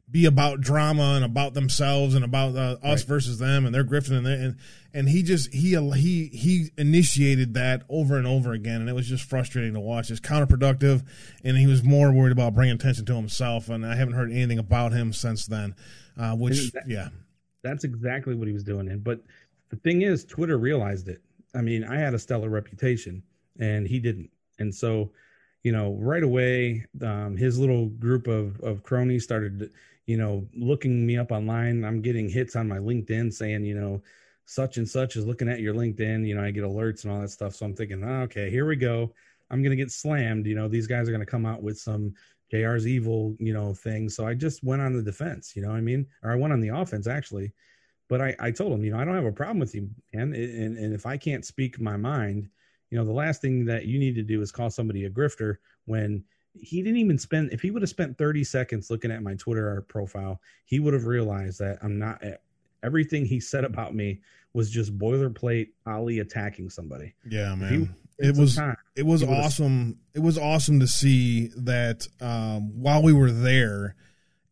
[0.09, 3.07] be about drama and about themselves and about uh, us right.
[3.07, 4.55] versus them and they're grifting and, and
[4.93, 8.81] and he just he he he initiated that over and over again.
[8.81, 10.11] And it was just frustrating to watch.
[10.11, 11.03] It's counterproductive
[11.43, 13.67] and he was more worried about bringing attention to himself.
[13.67, 15.75] And i haven't heard anything about him since then
[16.17, 17.09] uh, which that, yeah.
[17.63, 18.87] that's exactly what he was doing.
[18.89, 19.21] And but
[19.69, 21.21] the thing is twitter realized it.
[21.55, 23.23] I mean i had a stellar reputation
[23.59, 24.29] and he didn't.
[24.59, 25.11] And so
[25.63, 29.71] you know right away um, his little group of of cronies started
[30.05, 31.83] you know, looking me up online.
[31.83, 34.01] I'm getting hits on my LinkedIn saying, you know,
[34.45, 36.27] such and such is looking at your LinkedIn.
[36.27, 37.55] You know, I get alerts and all that stuff.
[37.55, 39.13] So I'm thinking, oh, okay, here we go.
[39.49, 40.45] I'm going to get slammed.
[40.45, 42.13] You know, these guys are going to come out with some
[42.51, 44.09] JR's evil, you know, thing.
[44.09, 46.05] So I just went on the defense, you know I mean?
[46.23, 47.53] Or I went on the offense actually.
[48.07, 50.33] But I, I told him, you know, I don't have a problem with you, man.
[50.33, 52.49] And, and if I can't speak my mind,
[52.91, 55.55] you know, the last thing that you need to do is call somebody a grifter
[55.85, 56.23] when
[56.59, 59.83] he didn't even spend if he would have spent 30 seconds looking at my twitter
[59.87, 62.23] profile he would have realized that i'm not
[62.85, 64.21] everything he said about me
[64.53, 67.13] was just boilerplate ali attacking somebody.
[67.27, 67.95] Yeah man.
[68.19, 68.57] he, it was
[68.95, 69.99] it was awesome.
[70.13, 73.95] It was awesome to see that um, while we were there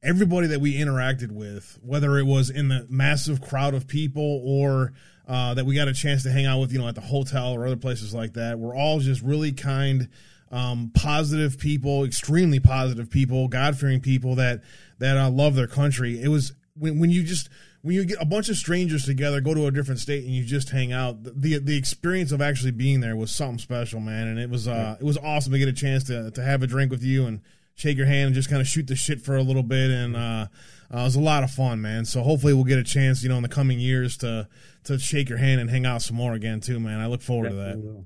[0.03, 4.91] everybody that we interacted with whether it was in the massive crowd of people or
[5.29, 7.53] uh, that we got a chance to hang out with you know at the hotel
[7.53, 10.09] or other places like that we're all just really kind
[10.53, 14.61] um, positive people, extremely positive people, God fearing people that
[14.99, 16.21] that uh, love their country.
[16.21, 17.49] It was when when you just
[17.81, 20.45] when you get a bunch of strangers together, go to a different state, and you
[20.45, 21.23] just hang out.
[21.23, 24.95] the The experience of actually being there was something special, man, and it was uh,
[24.99, 27.41] it was awesome to get a chance to to have a drink with you and
[27.75, 30.15] shake your hand and just kind of shoot the shit for a little bit, and
[30.15, 30.47] uh,
[30.93, 32.05] uh, it was a lot of fun, man.
[32.05, 34.47] So hopefully we'll get a chance, you know, in the coming years to
[34.83, 36.99] to shake your hand and hang out some more again too, man.
[36.99, 37.83] I look forward Definitely to that.
[37.83, 38.05] Will.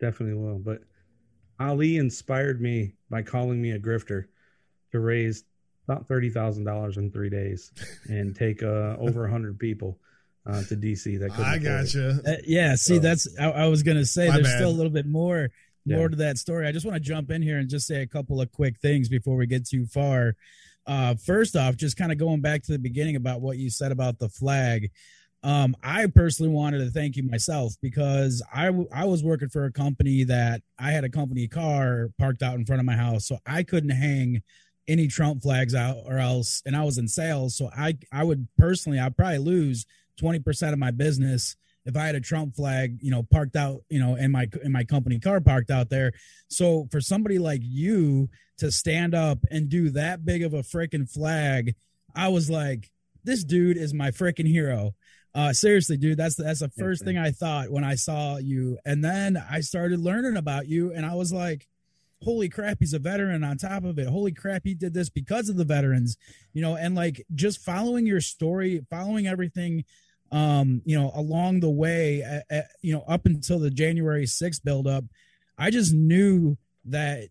[0.00, 0.82] Definitely will, but
[1.60, 4.26] Ali inspired me by calling me a grifter
[4.92, 5.44] to raise
[5.88, 7.72] about thirty thousand dollars in three days
[8.08, 9.98] and take uh, over hundred people
[10.46, 11.18] uh, to DC.
[11.18, 12.20] That I gotcha.
[12.26, 14.30] Uh, yeah, see, so, that's I, I, was gonna say.
[14.30, 14.56] there's bad.
[14.56, 15.50] still a little bit more
[15.86, 16.08] more yeah.
[16.08, 16.66] to that story.
[16.66, 19.08] I just want to jump in here and just say a couple of quick things
[19.08, 20.34] before we get too far.
[20.86, 23.92] Uh, first off, just kind of going back to the beginning about what you said
[23.92, 24.90] about the flag.
[25.42, 29.72] Um, I personally wanted to thank you myself because I, I was working for a
[29.72, 33.38] company that I had a company car parked out in front of my house, so
[33.46, 34.42] I couldn't hang
[34.88, 38.48] any Trump flags out or else, and I was in sales, so I I would
[38.56, 42.98] personally I'd probably lose twenty percent of my business if I had a Trump flag,
[43.00, 46.12] you know, parked out, you know, in my in my company car parked out there.
[46.48, 51.08] So for somebody like you to stand up and do that big of a freaking
[51.08, 51.76] flag,
[52.14, 52.90] I was like,
[53.24, 54.94] this dude is my freaking hero.
[55.34, 59.04] Uh, seriously, dude, that's that's the first thing I thought when I saw you, and
[59.04, 61.68] then I started learning about you, and I was like,
[62.22, 65.48] "Holy crap, he's a veteran!" On top of it, holy crap, he did this because
[65.48, 66.16] of the veterans,
[66.54, 69.84] you know, and like just following your story, following everything,
[70.32, 74.64] um, you know, along the way, at, at, you know, up until the January 6th
[74.64, 75.04] buildup,
[75.58, 77.28] I just knew that,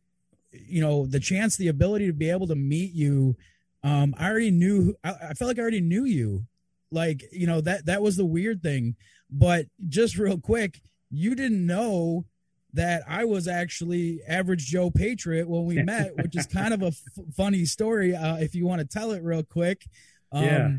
[0.51, 3.35] you know, the chance, the ability to be able to meet you,
[3.83, 4.95] um, I already knew.
[5.03, 6.45] I, I felt like I already knew you
[6.91, 8.95] like, you know, that that was the weird thing.
[9.29, 12.25] But just real quick, you didn't know
[12.73, 16.87] that I was actually average Joe Patriot when we met, which is kind of a
[16.87, 17.01] f-
[17.35, 18.15] funny story.
[18.15, 19.85] Uh, if you want to tell it real quick.
[20.31, 20.71] Um, yeah.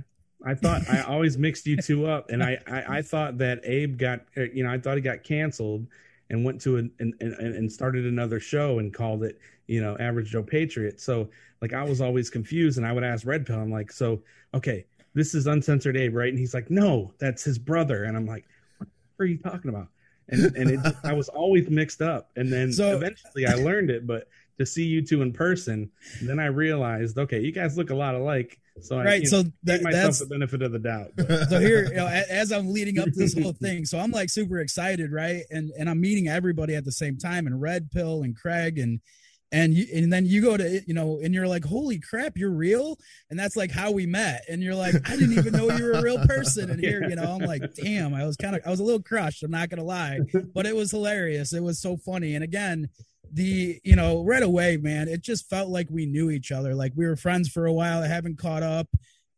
[0.44, 3.98] I thought I always mixed you two up, and I, I, I thought that Abe
[3.98, 5.86] got uh, you know I thought he got canceled
[6.30, 9.96] and went to an, and, and and started another show and called it you know
[9.98, 11.00] Average Joe Patriot.
[11.00, 11.28] So
[11.60, 14.22] like I was always confused, and I would ask Red Pill, I'm like, so
[14.54, 14.86] okay,
[15.18, 16.28] this is uncensored Abe, right?
[16.28, 18.04] And he's like, no, that's his brother.
[18.04, 18.46] And I'm like,
[18.78, 19.88] what are you talking about?
[20.28, 22.30] And and it, I was always mixed up.
[22.36, 24.28] And then so, eventually I learned it, but
[24.58, 25.90] to see you two in person,
[26.22, 28.60] then I realized, okay, you guys look a lot alike.
[28.80, 31.10] So I right, so that, myself that's the benefit of the doubt.
[31.16, 31.48] But.
[31.48, 34.30] So here, you know, as I'm leading up to this whole thing, so I'm like
[34.30, 35.42] super excited, right?
[35.50, 39.00] And and I'm meeting everybody at the same time, and Red Pill and Craig and
[39.50, 42.50] and you and then you go to you know and you're like holy crap you're
[42.50, 42.98] real?
[43.30, 44.44] And that's like how we met.
[44.48, 47.16] And you're like i didn't even know you were a real person and here you
[47.16, 47.38] know?
[47.40, 49.84] I'm like damn i was kind of i was a little crushed i'm not gonna
[49.84, 50.20] lie.
[50.54, 51.52] But it was hilarious.
[51.52, 52.34] It was so funny.
[52.34, 52.88] And again
[53.30, 56.74] the you know right away man it just felt like we knew each other.
[56.74, 58.88] Like we were friends for a while i haven't caught up.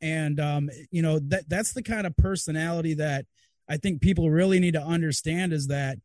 [0.00, 3.26] And um you know that that's the kind of personality that
[3.68, 5.98] i think people really need to understand is that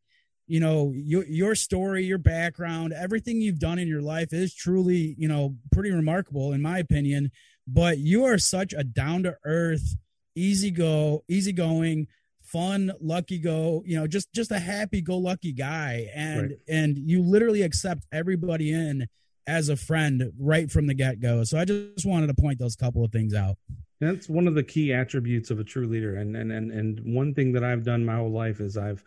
[0.48, 5.16] you know your your story your background everything you've done in your life is truly
[5.18, 7.32] you know pretty remarkable in my opinion.
[7.68, 9.96] But you are such a down to earth
[10.36, 12.08] easy go easy going
[12.44, 16.10] fun lucky go you know just just a happy go lucky guy.
[16.14, 16.60] And right.
[16.68, 19.08] and you literally accept everybody in
[19.48, 22.76] as a friend right from the get go so i just wanted to point those
[22.76, 23.58] couple of things out.
[24.02, 26.18] That's one of the key attributes of a true leader.
[26.18, 29.04] And and and, and one thing that i've done my whole life is i've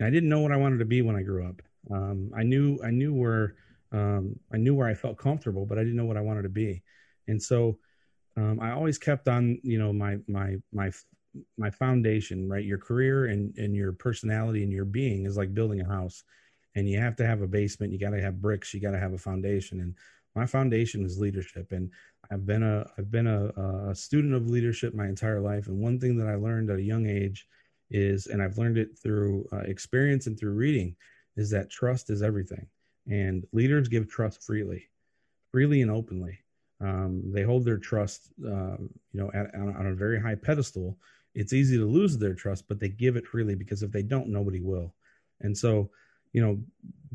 [0.00, 1.62] I didn't know what I wanted to be when I grew up.
[1.90, 3.56] Um, I knew I knew where
[3.92, 6.48] um, I knew where I felt comfortable, but I didn't know what I wanted to
[6.48, 6.82] be.
[7.26, 7.78] And so
[8.36, 10.90] um, I always kept on, you know, my my my
[11.56, 12.64] my foundation, right?
[12.64, 16.24] Your career and and your personality and your being is like building a house,
[16.74, 17.92] and you have to have a basement.
[17.92, 18.72] You got to have bricks.
[18.72, 19.80] You got to have a foundation.
[19.80, 19.94] And
[20.34, 21.72] my foundation is leadership.
[21.72, 21.90] And
[22.30, 25.66] I've been a I've been a, a student of leadership my entire life.
[25.66, 27.46] And one thing that I learned at a young age
[27.90, 30.96] is, and I've learned it through uh, experience and through reading,
[31.36, 32.66] is that trust is everything.
[33.10, 34.88] And leaders give trust freely,
[35.50, 36.38] freely and openly.
[36.80, 40.96] Um, they hold their trust, uh, you know, at, on, on a very high pedestal.
[41.34, 44.28] It's easy to lose their trust, but they give it freely because if they don't,
[44.28, 44.94] nobody will.
[45.40, 45.90] And so,
[46.32, 46.58] you know,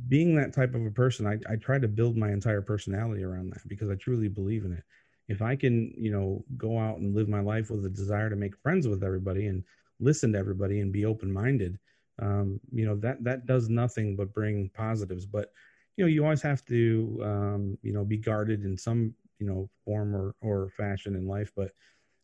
[0.08, 3.52] being that type of a person, I, I try to build my entire personality around
[3.52, 4.84] that because I truly believe in it.
[5.28, 8.36] If I can, you know, go out and live my life with a desire to
[8.36, 9.64] make friends with everybody and
[10.04, 11.80] listen to everybody and be open minded,
[12.22, 15.26] um, you know that that does nothing but bring positives.
[15.26, 15.52] But
[15.98, 19.70] you know you always have to um, you know be guarded in some you know
[19.86, 21.52] form or or fashion in life.
[21.56, 21.72] But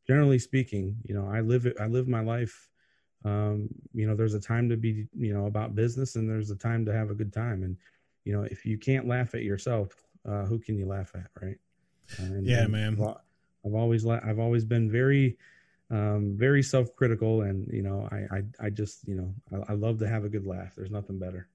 [0.07, 1.77] generally speaking, you know I live it.
[1.79, 2.69] I live my life.
[3.25, 6.55] Um, you know, there's a time to be you know about business, and there's a
[6.55, 7.63] time to have a good time.
[7.63, 7.77] And
[8.25, 9.91] you know, if you can't laugh at yourself,
[10.27, 11.57] uh, who can you laugh at, right?
[12.17, 12.97] And, yeah, man.
[13.65, 15.37] I've always I've always been very
[15.91, 19.99] um, very self-critical and you know I, I i just you know I, I, love
[19.99, 20.73] to have a good laugh.
[20.75, 21.47] There's nothing better.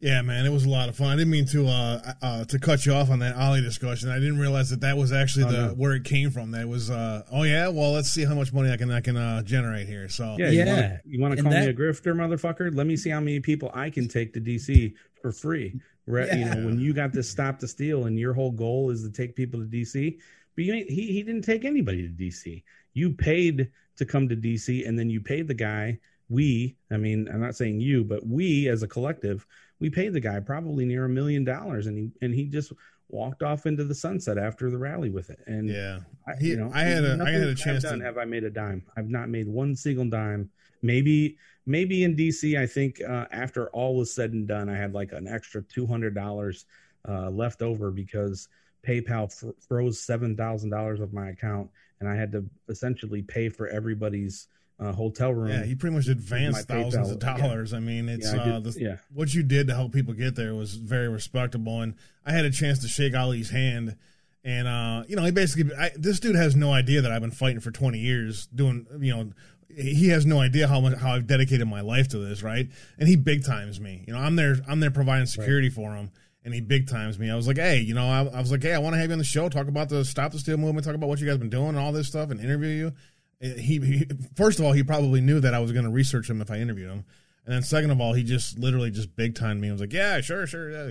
[0.00, 1.08] Yeah man it was a lot of fun.
[1.08, 4.08] I didn't mean to uh, uh to cut you off on that Ali discussion.
[4.08, 5.74] I didn't realize that that was actually oh, the no.
[5.74, 6.50] where it came from.
[6.50, 7.68] That was uh oh yeah?
[7.68, 10.36] Well let's see how much money i can i can uh generate here so.
[10.38, 10.98] Yeah yeah.
[11.04, 12.74] you want to call that, me a grifter motherfucker?
[12.74, 15.78] Let me see how many people i can take to dc for free.
[16.08, 16.34] Yeah.
[16.34, 19.10] you know when you got this stop to steal and your whole goal is to
[19.10, 20.18] take people to dc
[20.56, 24.86] but you he, he didn't take anybody to dc you paid to come to DC
[24.88, 25.98] and then you paid the guy.
[26.28, 29.46] We, I mean, I'm not saying you, but we as a collective,
[29.80, 32.72] we paid the guy probably near a million dollars and he and he just
[33.08, 35.40] walked off into the sunset after the rally with it.
[35.46, 38.18] And yeah, I, you know, I had a I had a chance done to have
[38.18, 38.84] I made a dime.
[38.96, 40.50] I've not made one single dime.
[40.82, 44.94] Maybe maybe in DC, I think uh, after all was said and done, I had
[44.94, 46.66] like an extra two hundred dollars
[47.08, 48.48] uh, left over because
[48.86, 53.48] PayPal fr- froze seven thousand dollars of my account, and I had to essentially pay
[53.48, 54.48] for everybody's
[54.80, 55.50] uh, hotel room.
[55.50, 57.12] Yeah, you pretty much advanced thousands PayPal.
[57.12, 57.72] of dollars.
[57.72, 57.78] Yeah.
[57.78, 58.96] I mean, it's yeah, I uh, the, yeah.
[59.12, 62.50] what you did to help people get there was very respectable, and I had a
[62.50, 63.96] chance to shake Ali's hand.
[64.42, 67.30] And uh, you know, he basically I, this dude has no idea that I've been
[67.30, 69.32] fighting for 20 years doing, you know,
[69.68, 72.66] he has no idea how much how I've dedicated my life to this, right?
[72.98, 74.02] And he big times me.
[74.06, 75.74] You know, I'm there I'm there providing security right.
[75.74, 76.10] for him
[76.44, 77.30] and he big times me.
[77.30, 79.08] I was like, hey, you know, I, I was like, hey, I want to have
[79.08, 81.26] you on the show, talk about the Stop the Steal movement, talk about what you
[81.26, 82.92] guys been doing and all this stuff, and interview you.
[83.40, 86.40] He, he first of all, he probably knew that I was going to research him
[86.40, 87.04] if I interviewed him.
[87.46, 89.68] And then second of all, he just literally just big timed me.
[89.68, 90.90] I was like, yeah, sure, sure, yeah.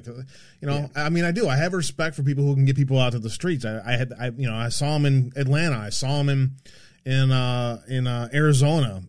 [0.59, 1.05] You know, yeah.
[1.05, 1.47] I mean, I do.
[1.47, 3.65] I have respect for people who can get people out to the streets.
[3.65, 5.77] I, I had, I, you know, I saw him in Atlanta.
[5.77, 6.51] I saw him in
[7.05, 9.03] in uh, in uh, Arizona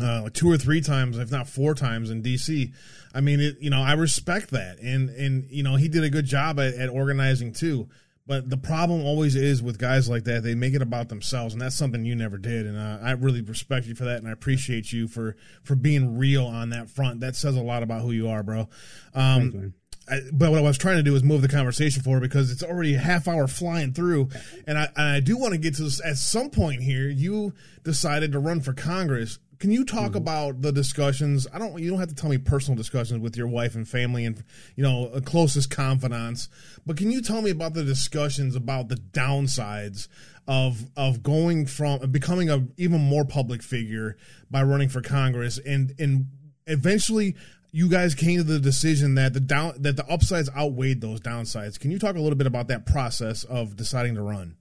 [0.00, 2.72] uh, two or three times, if not four times in DC.
[3.14, 6.10] I mean, it, you know, I respect that, and and you know, he did a
[6.10, 7.88] good job at, at organizing too.
[8.24, 11.60] But the problem always is with guys like that; they make it about themselves, and
[11.60, 12.66] that's something you never did.
[12.66, 16.16] And uh, I really respect you for that, and I appreciate you for for being
[16.16, 17.20] real on that front.
[17.20, 18.68] That says a lot about who you are, bro.
[19.14, 19.74] Um,
[20.08, 22.62] I, but what I was trying to do is move the conversation forward because it's
[22.62, 24.28] already a half hour flying through,
[24.66, 27.08] and I, I do want to get to this at some point here.
[27.08, 29.38] You decided to run for Congress.
[29.58, 30.16] Can you talk mm-hmm.
[30.16, 31.46] about the discussions?
[31.52, 31.80] I don't.
[31.80, 34.42] You don't have to tell me personal discussions with your wife and family and
[34.74, 36.48] you know closest confidants,
[36.84, 40.08] but can you tell me about the discussions about the downsides
[40.48, 44.16] of of going from becoming a even more public figure
[44.50, 46.26] by running for Congress and and
[46.66, 47.36] eventually
[47.72, 51.80] you guys came to the decision that the down that the upsides outweighed those downsides.
[51.80, 54.56] Can you talk a little bit about that process of deciding to run?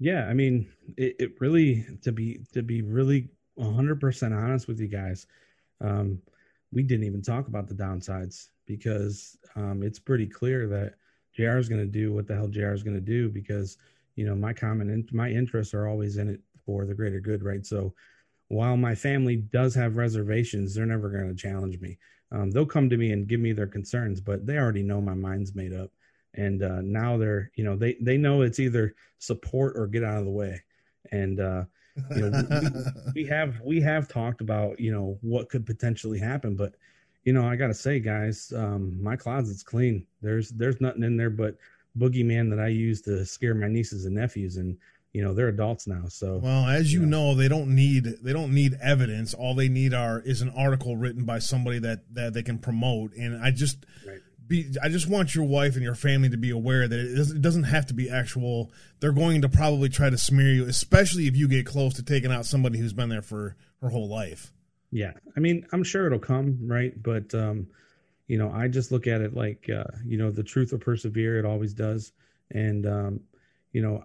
[0.00, 3.28] Yeah, I mean, it, it really to be to be really
[3.58, 5.26] 100% honest with you guys,
[5.80, 6.22] um,
[6.72, 10.94] we didn't even talk about the downsides because um, it's pretty clear that
[11.34, 13.76] JR is going to do what the hell JR is going to do because
[14.16, 17.42] you know my common in, my interests are always in it for the greater good,
[17.42, 17.66] right?
[17.66, 17.92] So
[18.48, 21.98] while my family does have reservations, they're never going to challenge me.
[22.30, 25.14] Um, they'll come to me and give me their concerns, but they already know my
[25.14, 25.90] mind's made up.
[26.34, 30.18] And uh, now they're, you know, they they know it's either support or get out
[30.18, 30.62] of the way.
[31.10, 31.64] And uh,
[32.14, 32.42] you know,
[33.14, 36.74] we, we have we have talked about you know what could potentially happen, but
[37.24, 40.06] you know, I gotta say, guys, um, my closet's clean.
[40.22, 41.56] There's there's nothing in there but
[41.98, 44.76] boogeyman that I use to scare my nieces and nephews, and
[45.12, 46.38] you know they're adults now so.
[46.42, 47.32] Well as you, know.
[47.32, 47.34] know.
[47.34, 49.34] they don't need they don't need evidence.
[49.34, 53.14] All they need are is an article written by somebody that that they can promote.
[53.14, 54.20] And i just right.
[54.46, 57.36] be i just want your wife and your family to be aware that it doesn't,
[57.38, 58.70] it doesn't have to be actual.
[59.00, 62.30] They're going to probably try to smear you especially if you get close to taking
[62.30, 64.52] out somebody who's been there for her whole life.
[64.90, 65.12] Yeah.
[65.36, 66.92] I mean i'm sure it'll come right?
[67.02, 67.68] But um
[68.26, 71.38] you know i just look at it like uh you know the truth will persevere.
[71.38, 72.12] It always does.
[72.50, 73.20] And um
[73.72, 74.04] you know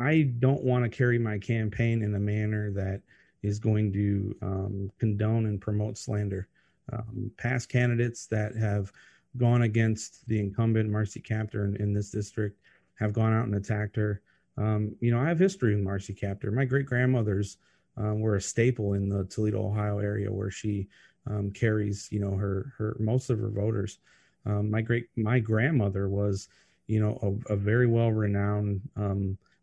[0.00, 3.02] I don't want to carry my campaign in a manner that
[3.42, 6.48] is going to um, condone and promote slander.
[6.92, 8.92] Um, past candidates that have
[9.36, 12.60] gone against the incumbent Marcy Kaptur in, in this district
[12.98, 14.20] have gone out and attacked her.
[14.56, 16.52] Um, you know, I have history with Marcy Kaptur.
[16.52, 17.56] My great grandmothers
[17.96, 20.88] um, were a staple in the Toledo, Ohio area where she
[21.26, 23.98] um, carries, you know, her her most of her voters.
[24.46, 26.48] Um, my great my grandmother was,
[26.86, 27.18] you know,
[27.48, 28.82] a, a very well renowned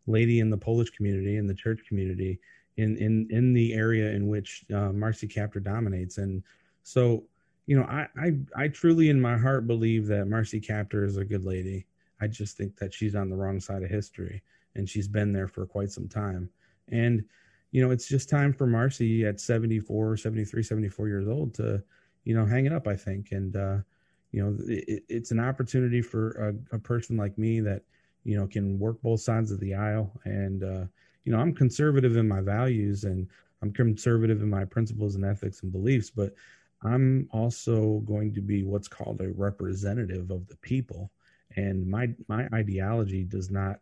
[0.06, 2.38] lady in the Polish community in the church community
[2.76, 6.18] in in in the area in which uh, Marcy Kaptur dominates.
[6.18, 6.42] And
[6.82, 7.24] so,
[7.66, 11.24] you know, I, I I truly in my heart believe that Marcy Kaptur is a
[11.24, 11.86] good lady.
[12.20, 14.42] I just think that she's on the wrong side of history,
[14.74, 16.48] and she's been there for quite some time.
[16.88, 17.24] And
[17.72, 21.82] you know, it's just time for Marcy at 74, 73, 74 years old to,
[22.24, 23.32] you know, hang it up, I think.
[23.32, 23.78] And, uh,
[24.30, 27.82] you know, it, it's an opportunity for a, a person like me that
[28.24, 30.12] you know, can work both sides of the aisle.
[30.24, 30.84] And, uh,
[31.24, 33.26] you know, I'm conservative in my values and
[33.62, 36.34] I'm conservative in my principles and ethics and beliefs, but
[36.82, 41.10] I'm also going to be what's called a representative of the people.
[41.56, 43.78] And my, my ideology does not,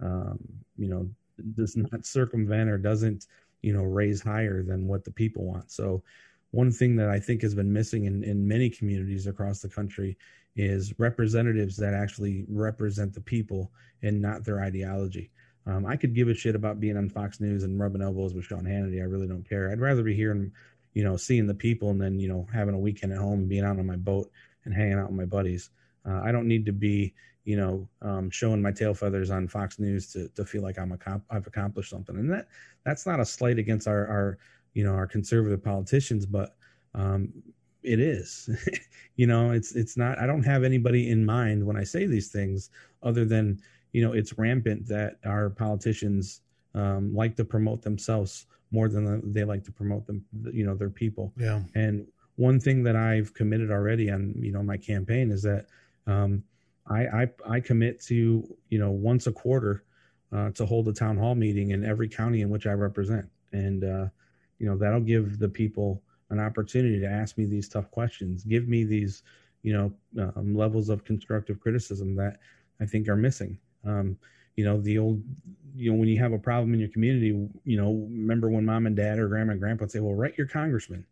[0.00, 0.38] um,
[0.76, 1.08] you know,
[1.56, 3.26] does not circumvent or doesn't,
[3.62, 5.70] you know, raise higher than what the people want.
[5.70, 6.02] So,
[6.50, 10.16] one thing that I think has been missing in, in many communities across the country
[10.56, 13.70] is representatives that actually represent the people
[14.02, 15.30] and not their ideology.
[15.66, 18.44] Um, I could give a shit about being on Fox News and rubbing elbows with
[18.44, 19.00] Sean Hannity.
[19.00, 19.70] I really don't care.
[19.70, 20.52] I'd rather be hearing,
[20.92, 23.48] you know, seeing the people and then, you know, having a weekend at home and
[23.48, 24.30] being out on my boat
[24.64, 25.70] and hanging out with my buddies.
[26.06, 29.78] Uh, I don't need to be, you know, um, showing my tail feathers on Fox
[29.78, 32.16] News to, to feel like I'm a comp- I've accomplished something.
[32.16, 32.48] And that
[32.84, 34.38] that's not a slight against our, our
[34.74, 36.56] you know, our conservative politicians, but
[36.94, 37.32] um,
[37.84, 38.50] it is.
[39.16, 42.28] You know it's it's not i don't have anybody in mind when i say these
[42.28, 42.70] things
[43.02, 43.60] other than
[43.92, 46.40] you know it's rampant that our politicians
[46.74, 50.90] um, like to promote themselves more than they like to promote them you know their
[50.90, 51.32] people.
[51.36, 51.62] Yeah.
[51.76, 52.06] And
[52.36, 55.66] one thing that i've committed already on you know my campaign is that
[56.08, 56.42] um,
[56.88, 59.84] I, I i commit to you know once a quarter
[60.32, 63.28] uh, to hold a town hall meeting in every county in which i represent.
[63.52, 64.06] And uh,
[64.58, 66.02] you know that'll give the people
[66.34, 69.22] an opportunity to ask me these tough questions, give me these,
[69.62, 72.38] you know, um, levels of constructive criticism that
[72.80, 73.58] I think are missing.
[73.84, 74.18] Um,
[74.56, 75.22] you know, the old,
[75.74, 77.28] you know, when you have a problem in your community,
[77.64, 80.36] you know, remember when mom and dad or grandma and grandpa would say, well, write
[80.36, 81.06] your congressman.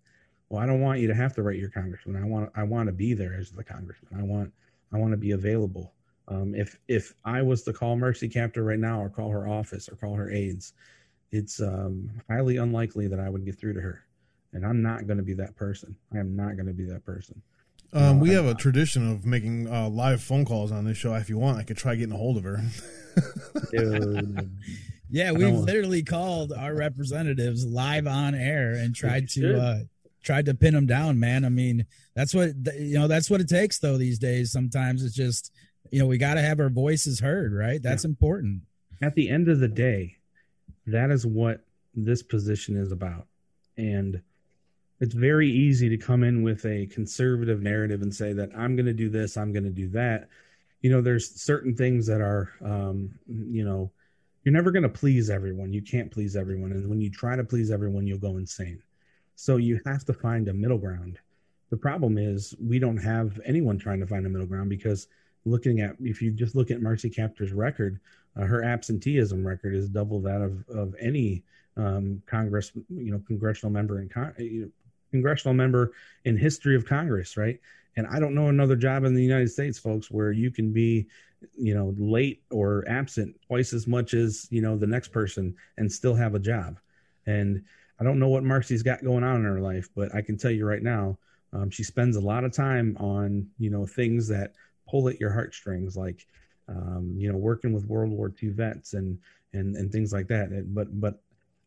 [0.48, 2.22] Well, I don't want you to have to write your congressman.
[2.22, 4.20] I want, I want to be there as the congressman.
[4.20, 4.52] I want,
[4.92, 5.94] I want to be available.
[6.28, 9.88] Um, if, if I was to call Marcy Kaptur right now or call her office
[9.88, 10.74] or call her aides,
[11.30, 14.04] it's um, highly unlikely that I would get through to her
[14.52, 15.96] and I'm not going to be that person.
[16.12, 17.42] I am not going to be that person.
[17.94, 21.14] Um, we have a tradition of making uh, live phone calls on this show.
[21.14, 22.62] If you want, I could try getting a hold of her.
[25.10, 29.78] yeah, we've literally called our representatives live on air and tried to uh,
[30.22, 31.20] tried to pin them down.
[31.20, 31.84] Man, I mean,
[32.14, 33.08] that's what you know.
[33.08, 33.98] That's what it takes, though.
[33.98, 35.52] These days, sometimes it's just
[35.90, 37.52] you know we got to have our voices heard.
[37.52, 37.82] Right?
[37.82, 38.08] That's yeah.
[38.10, 38.62] important.
[39.02, 40.16] At the end of the day,
[40.86, 41.60] that is what
[41.94, 43.26] this position is about,
[43.76, 44.22] and
[45.02, 48.86] it's very easy to come in with a conservative narrative and say that I'm going
[48.86, 50.28] to do this, I'm going to do that.
[50.80, 53.90] You know, there's certain things that are, um, you know,
[54.42, 55.72] you're never going to please everyone.
[55.72, 56.72] You can't please everyone.
[56.72, 58.82] And when you try to please everyone, you'll go insane.
[59.36, 61.18] So you have to find a middle ground
[61.72, 65.08] the problem is we don't have anyone trying to find a middle ground because
[65.46, 67.98] looking at if you just look at Marcy Kaptur's record,
[68.36, 71.42] uh, her absenteeism record is double that of of any
[71.78, 74.34] um, Congress, you know, congressional member in con-
[75.12, 75.92] congressional member
[76.24, 77.60] in history of Congress, right?
[77.96, 81.06] And I don't know another job in the United States, folks, where you can be,
[81.56, 85.90] you know, late or absent twice as much as you know the next person and
[85.90, 86.78] still have a job.
[87.26, 87.62] And
[88.00, 90.50] I don't know what Marcy's got going on in her life, but I can tell
[90.50, 91.18] you right now,
[91.52, 94.54] um, she spends a lot of time on you know things that
[94.88, 96.26] pull at your heartstrings, like
[96.68, 99.18] um, you know working with World War II vets and
[99.52, 100.74] and and things like that.
[100.74, 101.20] But but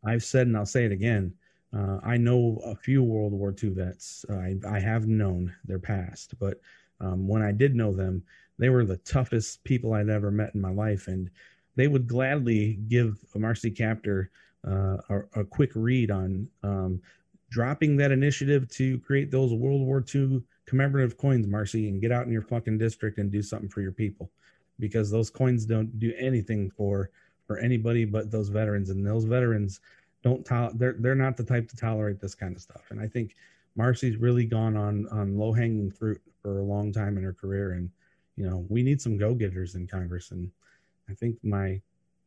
[0.04, 1.34] I've said and I'll say it again.
[1.76, 4.26] Uh, I know a few World War II vets.
[4.30, 6.62] I, I have known their past, but
[7.02, 8.24] um, when I did know them,
[8.58, 11.30] they were the toughest people I'd ever met in my life, and
[11.76, 14.28] they would gladly give Marcy Kaptur
[14.66, 17.02] uh, a, a, quick read on um,
[17.50, 22.26] dropping that initiative to create those World War II commemorative coins, Marcy, and get out
[22.26, 24.32] in your fucking district and do something for your people,
[24.80, 27.10] because those coins don't do anything for
[27.46, 29.82] for anybody but those veterans, and those veterans
[30.26, 32.82] don't to- they're they're not the type to tolerate this kind of stuff.
[32.90, 33.36] And I think
[33.78, 37.74] Marcy's really gone on on low hanging fruit for a long time in her career,
[37.74, 37.90] and
[38.36, 40.52] you know we need some go getters in Congress, and
[41.10, 41.80] I think my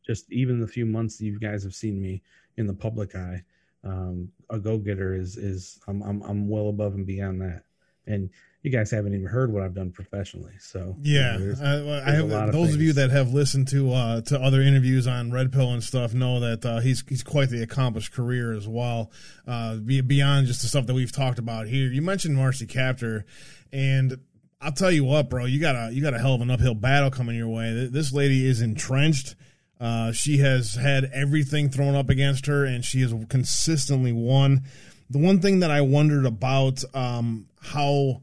[0.07, 2.23] just even the few months that you guys have seen me
[2.57, 3.43] in the public eye
[3.83, 7.63] um, a go getter is is I'm, I'm I'm well above and beyond that.
[8.09, 8.29] And
[8.61, 10.51] you guys haven't even heard what I've done professionally.
[10.59, 13.69] So yeah, you know, there's, uh, I have of those of you that have listened
[13.69, 17.23] to uh, to other interviews on Red Pill and stuff know that uh, he's he's
[17.23, 19.11] quite the accomplished career as well.
[19.47, 23.23] Uh, beyond just the stuff that we've talked about here, you mentioned Marcy Kaptur,
[23.71, 24.19] and
[24.59, 26.75] I'll tell you what, bro, you got a you got a hell of an uphill
[26.75, 27.87] battle coming your way.
[27.89, 29.35] This lady is entrenched.
[29.79, 34.63] Uh, she has had everything thrown up against her, and she has consistently won.
[35.09, 38.21] The one thing that I wondered about um, how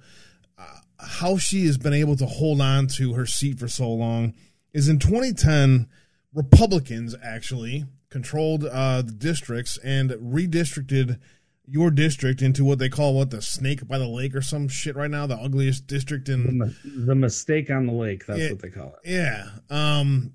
[0.57, 4.34] uh, how she has been able to hold on to her seat for so long
[4.72, 5.89] is in 2010,
[6.32, 11.18] Republicans actually controlled uh, the districts and redistricted
[11.66, 14.95] your district into what they call what the snake by the lake or some shit
[14.95, 15.26] right now?
[15.26, 18.97] The ugliest district in the, the mistake on the lake that's it, what they call
[19.03, 19.11] it.
[19.11, 19.49] Yeah.
[19.68, 20.34] Um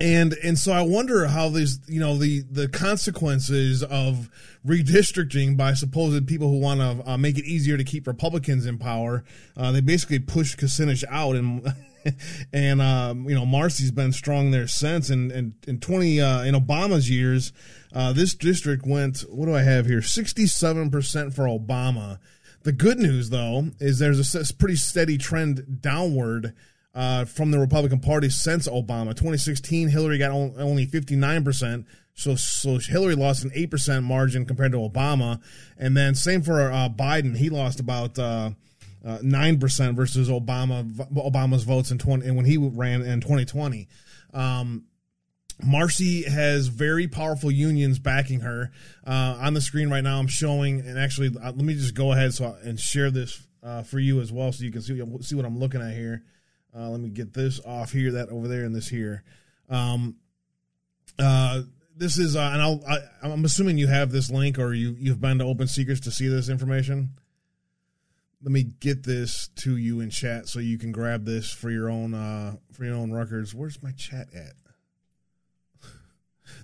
[0.00, 4.30] and and so I wonder how these you know the the consequences of
[4.66, 8.78] redistricting by supposed people who want to uh, make it easier to keep Republicans in
[8.78, 9.24] power.
[9.56, 11.74] Uh, they basically pushed Kucinich out, and
[12.52, 15.10] and um, you know Marcy's been strong there since.
[15.10, 17.52] And, and in twenty uh, in Obama's years,
[17.92, 19.20] uh, this district went.
[19.28, 20.02] What do I have here?
[20.02, 22.18] Sixty seven percent for Obama.
[22.62, 26.54] The good news though is there's a pretty steady trend downward
[26.94, 29.08] uh, from the Republican Party since Obama.
[29.10, 31.84] 2016, Hillary got only 59%.
[32.14, 35.40] So, so Hillary lost an 8% margin compared to Obama.
[35.76, 37.36] And then same for uh, Biden.
[37.36, 38.50] He lost about uh,
[39.04, 43.88] uh, 9% versus Obama Obama's votes in 20, and when he ran in 2020.
[44.32, 44.84] Um,
[45.62, 48.72] Marcy has very powerful unions backing her.
[49.06, 52.12] Uh, on the screen right now, I'm showing, and actually, uh, let me just go
[52.12, 55.00] ahead so I, and share this uh, for you as well, so you can see
[55.20, 56.24] see what I'm looking at here.
[56.76, 59.22] Uh, let me get this off here, that over there, and this here.
[59.68, 60.16] Um,
[61.18, 61.62] uh,
[61.96, 65.20] this is, uh, and I'll, I, am assuming you have this link or you you've
[65.20, 67.10] been to Open Secrets to see this information.
[68.42, 71.88] Let me get this to you in chat so you can grab this for your
[71.88, 73.54] own uh, for your own records.
[73.54, 74.52] Where's my chat at?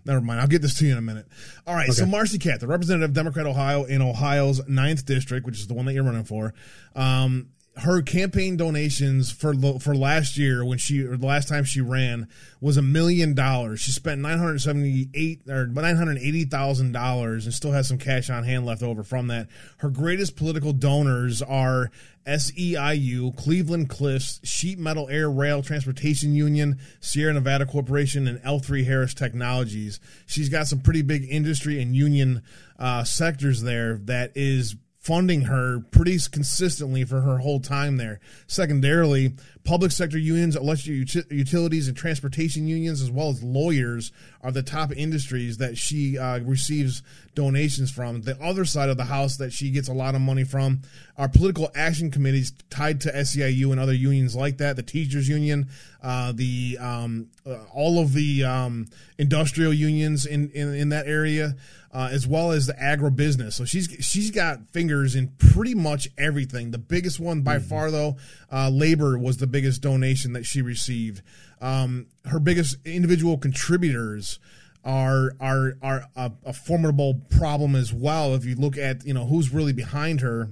[0.05, 0.41] Never mind.
[0.41, 1.27] I'll get this to you in a minute.
[1.67, 1.89] All right.
[1.89, 1.93] Okay.
[1.93, 5.87] So Marcy Cat, the representative Democrat Ohio in Ohio's ninth district, which is the one
[5.87, 6.53] that you're running for,
[6.97, 11.81] um, her campaign donations for for last year when she or the last time she
[11.81, 12.29] ran
[12.61, 13.81] was a million dollars.
[13.81, 17.89] She spent nine hundred seventy eight or nine hundred eighty thousand dollars and still has
[17.89, 19.49] some cash on hand left over from that.
[19.79, 21.91] Her greatest political donors are
[22.27, 29.15] SEIU, Cleveland Cliffs, Sheet Metal Air Rail Transportation Union, Sierra Nevada Corporation, and L3 Harris
[29.15, 30.01] Technologies.
[30.27, 32.43] She's got some pretty big industry and union
[32.79, 38.21] uh, sectors there that is funding her pretty consistently for her whole time there.
[38.47, 39.33] Secondarily,
[39.65, 44.93] public sector unions, electric utilities, and transportation unions, as well as lawyers, are the top
[44.95, 47.03] industries that she uh, receives
[47.35, 48.21] donations from.
[48.21, 50.83] The other side of the house that she gets a lot of money from
[51.17, 54.77] are political action committees tied to SEIU and other unions like that.
[54.77, 55.69] The teachers union,
[56.03, 58.87] uh, the um, uh, all of the um,
[59.17, 61.57] industrial unions in, in, in that area
[61.93, 63.55] uh, as well as the agribusiness.
[63.55, 66.71] So she's she's got fingers in pretty much everything.
[66.71, 67.69] The biggest one by mm-hmm.
[67.69, 68.17] far, though,
[68.53, 71.23] uh, labor was the biggest donation that she received.
[71.61, 74.39] Um, her biggest individual contributors
[74.85, 78.35] are are are a, a, formidable problem as well.
[78.35, 80.51] If you look at you know who's really behind her.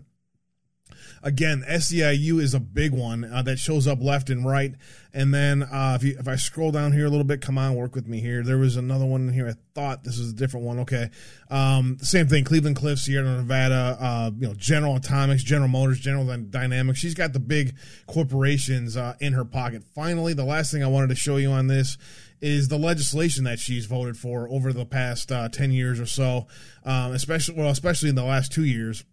[1.23, 4.75] Again, SEIU is a big one uh, that shows up left and right.
[5.13, 7.75] And then uh, if you if I scroll down here a little bit, come on,
[7.75, 8.43] work with me here.
[8.43, 9.49] There was another one here.
[9.49, 10.79] I thought this is a different one.
[10.81, 11.11] Okay,
[11.51, 12.45] um, same thing.
[12.45, 16.99] Cleveland Cliffs, Sierra Nevada, uh, you know, General Atomics, General Motors, General Dynamics.
[16.99, 17.75] She's got the big
[18.07, 19.83] corporations uh, in her pocket.
[19.95, 21.97] Finally, the last thing I wanted to show you on this
[22.41, 26.47] is the legislation that she's voted for over the past uh, 10 years or so,
[26.85, 29.05] um, especially, well, especially in the last two years.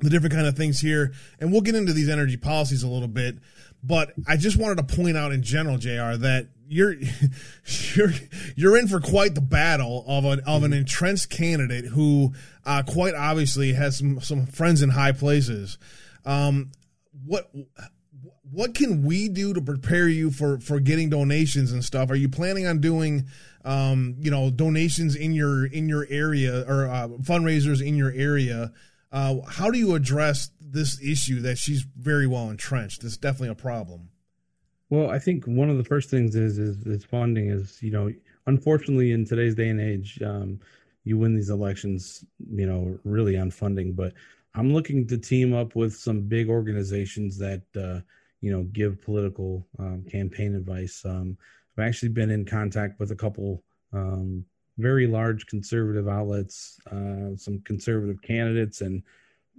[0.00, 3.08] The different kind of things here, and we'll get into these energy policies a little
[3.08, 3.36] bit.
[3.82, 6.94] But I just wanted to point out in general, Jr., that you're
[7.94, 8.12] you're
[8.56, 12.32] you're in for quite the battle of an of an entrenched candidate who
[12.64, 15.78] uh, quite obviously has some some friends in high places.
[16.24, 16.70] Um,
[17.24, 17.50] what
[18.52, 22.10] what can we do to prepare you for for getting donations and stuff?
[22.10, 23.26] Are you planning on doing
[23.64, 28.72] um, you know donations in your in your area or uh, fundraisers in your area?
[29.12, 33.02] Uh, how do you address this issue that she's very well entrenched?
[33.04, 34.08] It's definitely a problem.
[34.88, 37.50] Well, I think one of the first things is is, is funding.
[37.50, 38.12] Is you know,
[38.46, 40.60] unfortunately, in today's day and age, um,
[41.04, 43.92] you win these elections, you know, really on funding.
[43.92, 44.14] But
[44.54, 48.00] I'm looking to team up with some big organizations that uh,
[48.40, 51.02] you know, give political um, campaign advice.
[51.04, 51.36] Um,
[51.76, 54.44] I've actually been in contact with a couple um,
[54.80, 59.02] very large conservative outlets, uh, some conservative candidates, and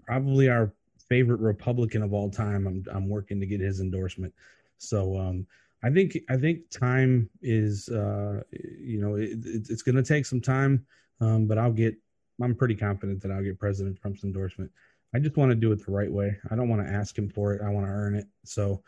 [0.06, 0.74] probably our
[1.10, 2.68] favorite Republican of all time.
[2.68, 4.34] I'm I'm working to get his endorsement.
[4.78, 5.46] So um,
[5.84, 10.42] I think I think time is uh, you know it, it's going to take some
[10.42, 10.86] time,
[11.20, 11.96] um, but I'll get.
[12.42, 14.72] I'm pretty confident that I'll get President Trump's endorsement.
[15.14, 16.38] I just want to do it the right way.
[16.50, 17.62] I don't want to ask him for it.
[17.62, 18.26] I want to earn it.
[18.46, 18.82] So,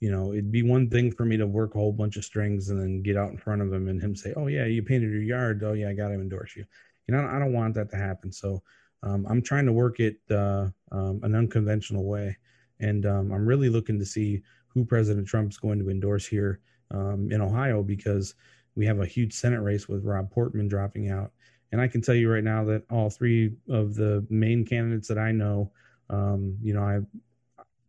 [0.00, 2.70] you know, it'd be one thing for me to work a whole bunch of strings
[2.70, 5.10] and then get out in front of him and him say, "Oh yeah, you painted
[5.10, 5.62] your yard.
[5.64, 6.64] Oh yeah, I got to endorse you."
[7.06, 8.30] You know, I don't want that to happen.
[8.30, 8.62] So,
[9.02, 12.36] um, I'm trying to work it uh, um, an unconventional way,
[12.80, 16.60] and um, I'm really looking to see who President Trump's going to endorse here
[16.92, 18.34] um, in Ohio because
[18.76, 21.32] we have a huge Senate race with Rob Portman dropping out,
[21.72, 25.18] and I can tell you right now that all three of the main candidates that
[25.18, 25.72] I know,
[26.08, 27.00] um, you know, I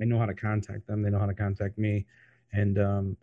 [0.01, 1.01] I know how to contact them.
[1.01, 2.05] They know how to contact me,
[2.53, 3.17] and um,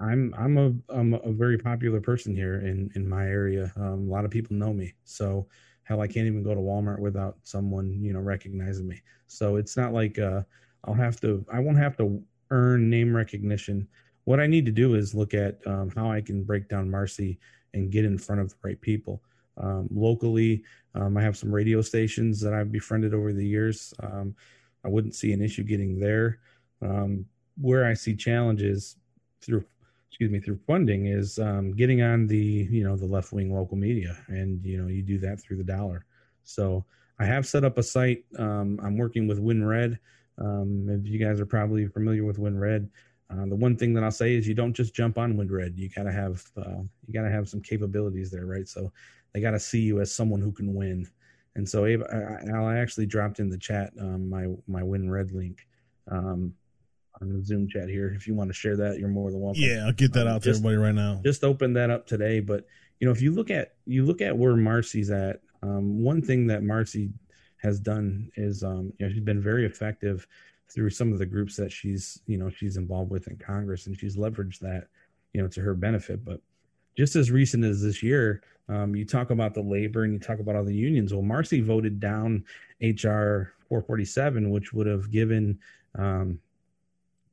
[0.00, 3.72] I'm I'm a I'm a very popular person here in in my area.
[3.76, 5.46] Um, a lot of people know me, so
[5.84, 9.02] hell, I can't even go to Walmart without someone you know recognizing me.
[9.26, 10.42] So it's not like uh,
[10.84, 13.88] I'll have to I won't have to earn name recognition.
[14.24, 17.38] What I need to do is look at um, how I can break down Marcy
[17.74, 19.22] and get in front of the right people
[19.56, 20.62] um, locally.
[20.94, 23.94] Um, I have some radio stations that I've befriended over the years.
[24.84, 26.38] Um, I wouldn't see an issue getting there.
[26.80, 27.26] Um,
[27.60, 28.96] where I see challenges
[29.40, 29.64] through,
[30.08, 33.76] excuse me, through funding is um, getting on the you know the left wing local
[33.76, 36.04] media, and you know you do that through the dollar.
[36.44, 36.84] So
[37.18, 38.24] I have set up a site.
[38.38, 39.98] Um, I'm working with WinRed.
[40.38, 42.88] if you guys are probably familiar with WinRed,
[43.30, 45.76] uh, the one thing that I'll say is you don't just jump on WinRed.
[45.76, 48.66] You gotta have uh, you gotta have some capabilities there, right?
[48.66, 48.92] So
[49.32, 51.08] they got to see you as someone who can win.
[51.54, 55.66] And so, Abe, I, I actually dropped in the chat um, my my WinRed link
[56.10, 56.54] um,
[57.20, 58.12] on the Zoom chat here.
[58.16, 59.62] If you want to share that, you're more than welcome.
[59.62, 61.20] Yeah, I'll get that um, out just, to everybody right now.
[61.22, 62.40] Just open that up today.
[62.40, 62.66] But
[63.00, 66.46] you know, if you look at you look at where Marcy's at, um, one thing
[66.46, 67.10] that Marcy
[67.58, 70.26] has done is um, you know she's been very effective
[70.68, 73.98] through some of the groups that she's you know she's involved with in Congress, and
[73.98, 74.88] she's leveraged that
[75.34, 76.24] you know to her benefit.
[76.24, 76.40] But
[76.96, 80.38] just as recent as this year, um, you talk about the labor and you talk
[80.38, 81.12] about all the unions.
[81.12, 82.44] Well, Marcy voted down
[82.80, 85.58] HR 447, which would have given
[85.98, 86.38] um,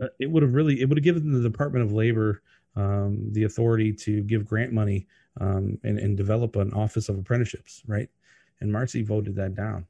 [0.02, 2.42] uh, it would have really it would have given the Department of Labor
[2.76, 5.08] um, the authority to give grant money
[5.40, 8.10] um, and, and develop an office of apprenticeships, right?
[8.62, 9.86] And Marcy voted that down.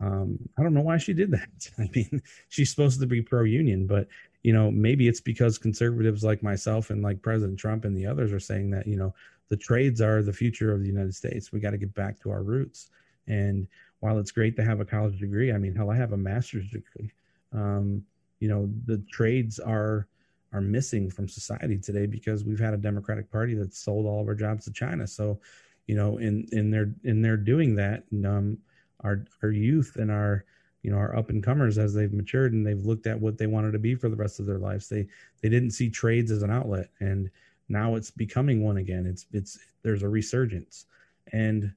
[0.00, 1.70] Um, I don't know why she did that.
[1.78, 4.08] I mean, she's supposed to be pro union, but
[4.42, 8.32] you know, maybe it's because conservatives like myself and like President Trump and the others
[8.32, 9.14] are saying that, you know,
[9.48, 11.52] the trades are the future of the United States.
[11.52, 12.90] We got to get back to our roots.
[13.26, 13.66] And
[14.00, 16.68] while it's great to have a college degree, I mean, hell, I have a master's
[16.70, 17.12] degree.
[17.52, 18.04] Um,
[18.40, 20.06] you know, the trades are
[20.52, 24.28] are missing from society today because we've had a Democratic Party that sold all of
[24.28, 25.06] our jobs to China.
[25.06, 25.40] So,
[25.86, 28.58] you know, in in their in their doing that, um,
[29.02, 30.44] our our youth and our
[30.82, 33.46] you know our up and comers as they've matured and they've looked at what they
[33.46, 35.06] wanted to be for the rest of their lives they
[35.42, 37.30] they didn't see trades as an outlet and
[37.68, 39.06] now it's becoming one again.
[39.06, 40.86] It's it's there's a resurgence.
[41.32, 41.72] And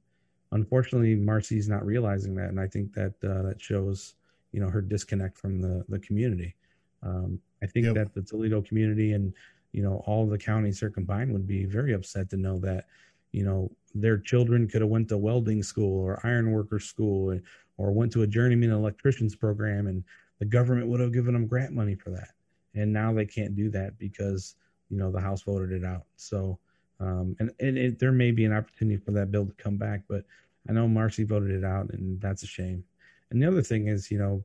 [0.51, 2.49] unfortunately marcy's not realizing that.
[2.49, 4.15] And i think that uh, that shows
[4.51, 6.55] you know her disconnect from the the community.
[7.03, 7.95] Um, i think yep.
[7.95, 9.33] that the toledo community and
[9.71, 12.85] you know all the counties here combined would be very upset to know that
[13.31, 17.39] you know their children could have went to welding school or iron worker school
[17.77, 20.03] or went to a journeyman electrician's program and
[20.39, 22.29] the government would have given them grant money for that,
[22.73, 24.55] and now they can't do that because
[24.89, 26.03] you know the House voted it out.
[26.15, 26.57] So,
[26.99, 30.01] um, and and it, there may be an opportunity for that bill to come back,
[30.07, 30.23] but
[30.69, 32.83] I know Marcy voted it out, and that's a shame.
[33.29, 34.43] And the other thing is, you know,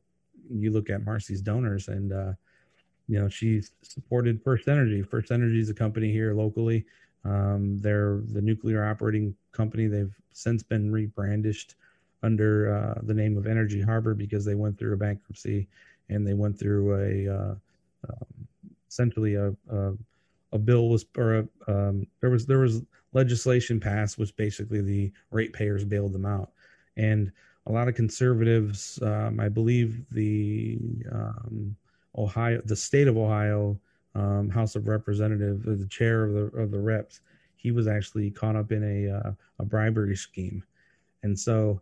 [0.51, 2.33] you look at Marcy's donors, and uh,
[3.09, 5.03] you know she's supported First Energy.
[5.03, 6.85] First Energy is a company here locally.
[7.25, 9.87] Um, they're the nuclear operating company.
[9.87, 11.75] They've since been rebrandished
[12.23, 15.69] under uh, the name of Energy Harbor because they went through a bankruptcy
[16.09, 17.55] and they went through a uh,
[18.09, 18.47] um,
[18.89, 19.93] essentially a, a,
[20.53, 22.83] a bill was or a, um, there was there was
[23.13, 26.51] legislation passed which basically the ratepayers bailed them out.
[26.97, 27.33] And
[27.67, 30.79] a lot of conservatives um, I believe the
[31.11, 31.77] um,
[32.17, 33.79] Ohio the state of Ohio
[34.15, 37.21] um, House of Representatives the chair of the of the reps
[37.57, 40.63] he was actually caught up in a uh, a bribery scheme.
[41.23, 41.81] And so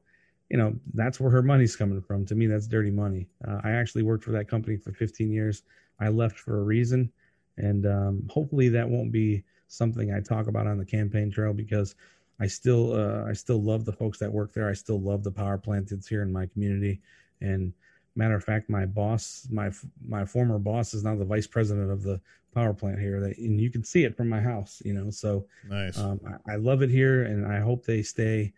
[0.49, 2.25] you know that's where her money's coming from.
[2.27, 3.27] To me that's dirty money.
[3.47, 5.62] Uh, i actually worked for that company for 15 years.
[5.99, 7.12] I left for a reason
[7.61, 11.94] and um, hopefully that won't be something i talk about on the campaign trail because
[12.40, 14.68] i still uh, i still love the folks that work there.
[14.68, 17.00] I still love the power plant that's here in my community.
[17.40, 17.72] And
[18.16, 19.70] matter of fact my boss my
[20.06, 22.20] my former boss is now the vice president of the
[22.52, 25.46] power plant here that, and you can see it from my house you know so
[25.68, 25.96] nice.
[25.96, 28.52] um, I, I love it here and i hope they stay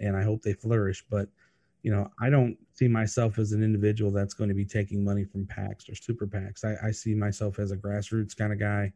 [0.00, 1.04] and I hope they flourish.
[1.08, 1.28] But
[1.82, 5.24] you know, I don't see myself as an individual that's going to be taking money
[5.24, 6.64] from PACs or super PACs.
[6.64, 8.92] I, I see myself as a grassroots kind of guy,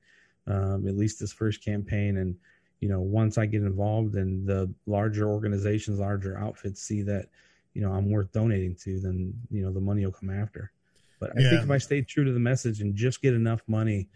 [0.46, 2.16] um, at least this first campaign.
[2.18, 2.36] And
[2.80, 7.26] you know, once I get involved and the larger organizations, larger outfits see that
[7.74, 10.72] you know I'm worth donating to, then you know the money will come after.
[11.20, 11.50] But I yeah.
[11.50, 14.08] think if I stay true to the message and just get enough money,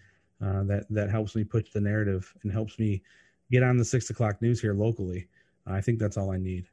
[0.42, 3.02] uh, that that helps me push the narrative and helps me
[3.50, 5.28] get on the six o'clock news here locally.
[5.66, 6.66] I think that's all I need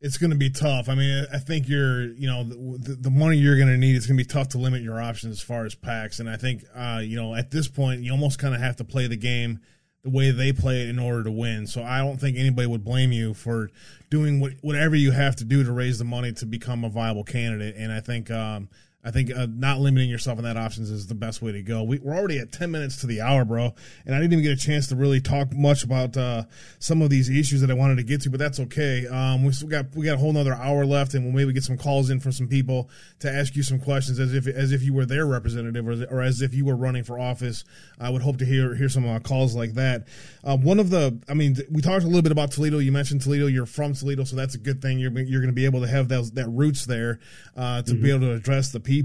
[0.00, 0.88] it's going to be tough.
[0.88, 3.96] I mean, I think you're, you know, the, the money you're going to need.
[3.96, 6.20] It's going to be tough to limit your options as far as PACs.
[6.20, 8.84] And I think, uh, you know, at this point, you almost kind of have to
[8.84, 9.60] play the game
[10.04, 11.66] the way they play it in order to win.
[11.66, 13.70] So I don't think anybody would blame you for
[14.10, 17.24] doing what, whatever you have to do to raise the money to become a viable
[17.24, 17.74] candidate.
[17.76, 18.68] And I think, um,
[19.08, 21.82] I think uh, not limiting yourself in that options is the best way to go.
[21.82, 23.74] We, are already at 10 minutes to the hour, bro.
[24.04, 26.42] And I didn't even get a chance to really talk much about uh,
[26.78, 29.06] some of these issues that I wanted to get to, but that's okay.
[29.06, 31.78] Um, we got we got a whole nother hour left, and we'll maybe get some
[31.78, 32.90] calls in from some people
[33.20, 36.20] to ask you some questions as if as if you were their representative or, or
[36.20, 37.64] as if you were running for office.
[37.98, 40.06] I would hope to hear hear some uh, calls like that.
[40.44, 42.78] Uh, one of the, I mean, we talked a little bit about Toledo.
[42.78, 43.46] You mentioned Toledo.
[43.46, 44.98] You're from Toledo, so that's a good thing.
[44.98, 47.20] You're you're going to be able to have those that roots there
[47.56, 48.02] uh, to mm-hmm.
[48.02, 48.97] be able to address the people.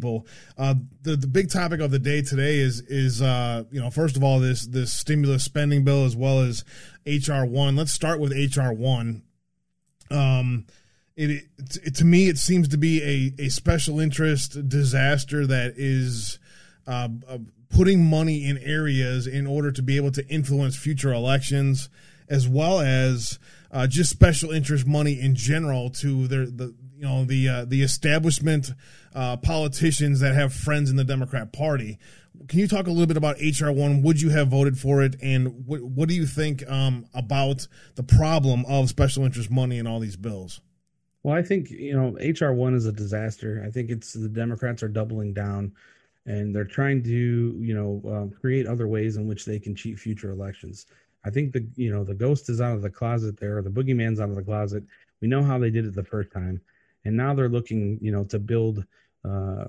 [0.58, 4.16] Uh, the the big topic of the day today is is uh, you know first
[4.16, 6.64] of all this this stimulus spending bill as well as
[7.06, 7.76] HR one.
[7.76, 9.24] Let's start with HR one.
[10.10, 10.66] Um,
[11.16, 11.44] it, it,
[11.84, 16.40] it, to me it seems to be a a special interest disaster that is
[16.88, 17.38] uh, uh,
[17.70, 21.90] putting money in areas in order to be able to influence future elections
[22.30, 23.40] as well as
[23.72, 26.74] uh, just special interest money in general to their the
[27.04, 28.72] you know the uh, the establishment
[29.14, 32.00] uh, politicians that have friends in the Democrat Party.
[32.48, 34.02] Can you talk a little bit about HR one?
[34.04, 38.04] Would you have voted for it, and what what do you think um, about the
[38.04, 40.62] problem of special interest money in all these bills?
[41.24, 43.62] Well, I think you know HR one is a disaster.
[43.68, 45.74] I think it's the Democrats are doubling down,
[46.26, 50.00] and they're trying to you know uh, create other ways in which they can cheat
[50.00, 50.86] future elections.
[51.26, 54.22] I think the you know the ghost is out of the closet there, the boogeyman's
[54.22, 54.86] out of the closet.
[55.20, 56.62] We know how they did it the first time
[57.06, 58.86] and now they're looking, you know, to build
[59.26, 59.66] uh,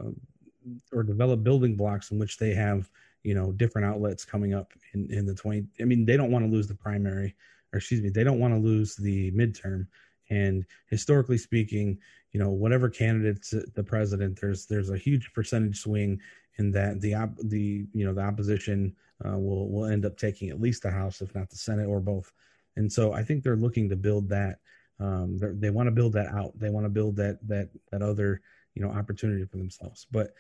[0.93, 2.91] or develop building blocks in which they have,
[3.23, 5.67] you know, different outlets coming up in in the twenty.
[5.81, 7.35] I mean, they don't want to lose the primary,
[7.73, 9.87] or excuse me, they don't want to lose the midterm.
[10.31, 11.99] And historically speaking,
[12.33, 16.21] you know, whatever candidate's the president, there's there's a huge percentage swing
[16.57, 20.51] in that the op, the you know the opposition uh, will will end up taking
[20.51, 22.33] at least the House, if not the Senate, or both.
[22.77, 24.59] And so I think they're looking to build that
[25.01, 26.59] um, they want to build that out.
[26.59, 28.41] They want to build that that that other
[28.75, 30.07] you know opportunity for themselves.
[30.11, 30.35] But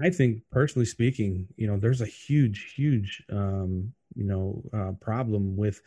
[0.00, 5.56] I think personally speaking, you know, there's a huge, huge um, you know uh, problem
[5.56, 5.80] with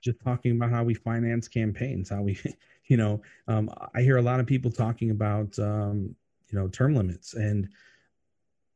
[0.00, 2.38] just talking about how we finance campaigns, how we,
[2.86, 6.14] you know, um, I hear a lot of people talking about um,
[6.50, 7.68] you know term limits and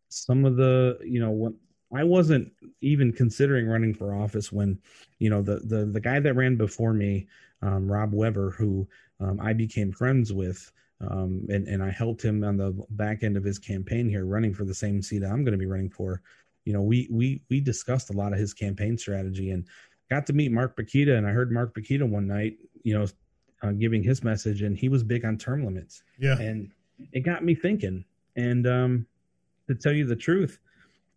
[0.09, 1.53] some of the you know what
[1.95, 4.79] I wasn't even considering running for office when,
[5.19, 7.27] you know, the the the guy that ran before me,
[7.63, 8.89] um, Rob Weber, who
[9.21, 10.71] um, I became friends with,
[11.01, 14.53] um, and and I helped him on the back end of his campaign here, running
[14.53, 16.23] for the same seat that I'm going to be running for.
[16.65, 19.67] You know, we we we discussed a lot of his campaign strategy and
[20.11, 23.07] got to meet Mark Pukita, and I heard Mark Pukita one night, you know,
[23.63, 26.03] uh, giving his message, and he was big on term limits.
[26.19, 26.73] Yeah, and
[27.13, 29.07] it got me thinking, and um,
[29.69, 30.59] to tell you the truth,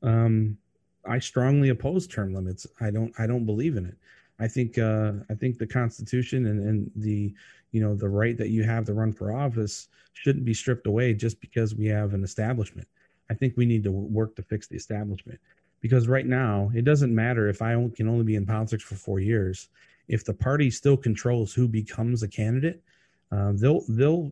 [0.03, 0.57] um,
[1.05, 2.67] I strongly oppose term limits.
[2.79, 3.97] I don't I don't believe in it.
[4.39, 7.33] I think uh, I think the Constitution and, and the
[7.71, 11.13] you know the right that you have to run for office shouldn't be stripped away
[11.13, 12.87] just because we have an establishment.
[13.29, 15.39] I think we need to work to fix the establishment
[15.81, 19.19] because right now it doesn't matter if I can only be in politics for four
[19.19, 19.69] years.
[20.07, 22.81] If the party still controls who becomes a candidate,
[23.31, 24.31] uh, they'll they'll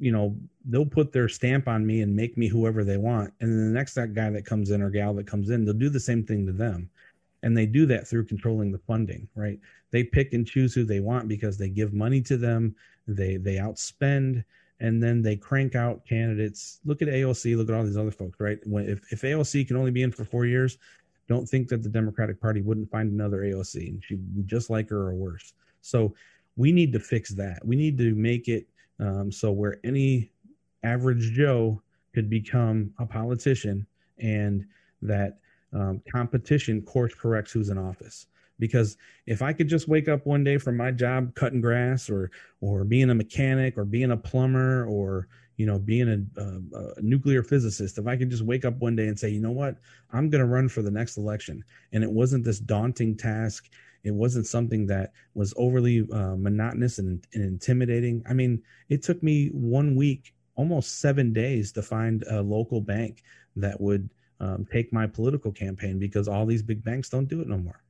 [0.00, 0.34] you know
[0.64, 3.32] they'll put their stamp on me and make me whoever they want.
[3.40, 5.74] And then the next that guy that comes in or gal that comes in they'll
[5.74, 6.90] do the same thing to them.
[7.42, 9.60] And they do that through controlling the funding right?
[9.90, 12.74] They pick and choose who they want because they give money to them.
[13.06, 14.44] They they outspend.
[14.82, 16.80] And then they crank out candidates.
[16.86, 18.58] Look at aoc look at all these other folks right?
[18.66, 20.78] When if, if aoc can only be in for four years
[21.28, 24.88] don't think that the democratic party wouldn't find another aoc and she'd be just like
[24.88, 25.52] her or worse.
[25.80, 26.14] So
[26.56, 27.64] we need to fix that.
[27.64, 28.66] We need to make it
[29.00, 30.30] um, so where any
[30.82, 31.80] average Joe
[32.14, 33.86] could become a politician,
[34.18, 34.66] and
[35.02, 35.38] that
[35.72, 38.26] um, competition course corrects who's in office.
[38.58, 42.30] Because if I could just wake up one day from my job cutting grass, or
[42.60, 47.02] or being a mechanic, or being a plumber, or you know being a, a, a
[47.02, 49.76] nuclear physicist, if I could just wake up one day and say, you know what,
[50.12, 53.70] I'm going to run for the next election, and it wasn't this daunting task
[54.02, 58.22] it wasn't something that was overly uh, monotonous and, and intimidating.
[58.28, 63.22] I mean, it took me one week, almost seven days, to find a local bank
[63.56, 64.08] that would
[64.40, 67.82] um, take my political campaign because all these big banks don't do it no more.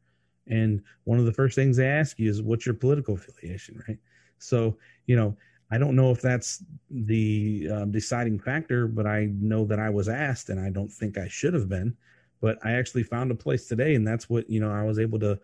[0.49, 3.99] And one of the first things they ask you is, "What's your political affiliation?" Right.
[4.39, 5.37] So, you know,
[5.71, 10.09] I don't know if that's the um, deciding factor, but I know that I was
[10.09, 11.97] asked, and I don't think I should have been.
[12.41, 15.21] But I actually found a place today, and that's what you know I was able
[15.21, 15.39] to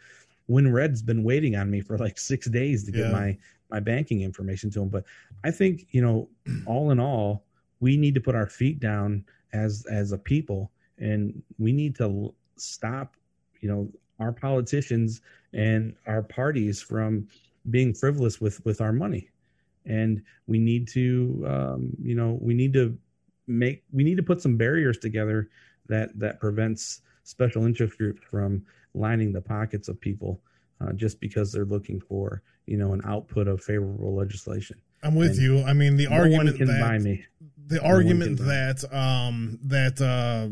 [0.48, 3.36] WinRed's been waiting on me for like six days to get my
[3.70, 4.88] my banking information to him.
[4.88, 5.04] But
[5.44, 6.28] I think you know,
[6.66, 7.44] all in all,
[7.80, 12.34] we need to put our feet down as as a people, and we need to
[12.56, 13.16] stop,
[13.60, 13.88] you know,
[14.20, 15.20] our politicians
[15.52, 17.26] and our parties from
[17.70, 19.30] being frivolous with with our money,
[19.84, 22.96] and we need to, um, you know, we need to
[23.46, 25.48] make we need to put some barriers together
[25.88, 28.64] that that prevents special interest groups from
[28.94, 30.40] lining the pockets of people
[30.80, 34.80] uh, just because they're looking for you know an output of favorable legislation.
[35.02, 35.62] I'm with and you.
[35.62, 37.24] I mean, the no argument can that buy me.
[37.66, 40.48] the argument that um, that uh,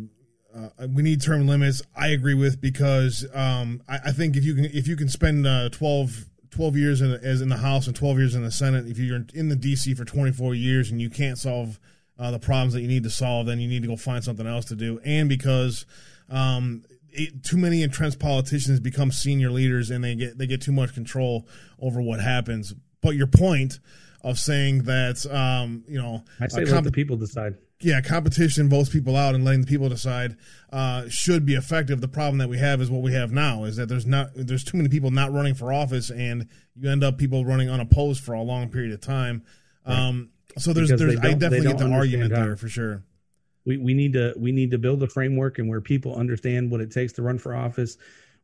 [0.57, 4.55] uh, we need term limits, I agree with because um, I, I, think if you
[4.55, 7.97] can if you can spend uh, 12, 12 years in, as in the House and
[7.97, 11.01] twelve years in the Senate, if you're in the DC for twenty four years and
[11.01, 11.81] you can't solve
[12.19, 14.47] uh, the problems that you need to solve, then you need to go find something
[14.47, 15.01] else to do.
[15.05, 15.87] And because
[16.29, 20.73] um, it, too many entrenched politicians become senior leaders and they get they get too
[20.73, 21.47] much control
[21.79, 22.75] over what happens.
[23.01, 23.79] But your point
[24.23, 27.57] of saying that um, you know, I say comp- let the people decide.
[27.81, 30.37] Yeah, competition votes people out and letting the people decide
[30.73, 32.01] uh, should be effective.
[32.01, 34.65] The problem that we have is what we have now is that there's not there's
[34.65, 38.33] too many people not running for office, and you end up people running unopposed for
[38.33, 39.45] a long period of time.
[39.85, 43.05] Um, so there's because there's I definitely get the argument there for sure
[43.67, 46.81] we, we need to we need to build a framework and where people understand what
[46.81, 47.97] it takes to run for office.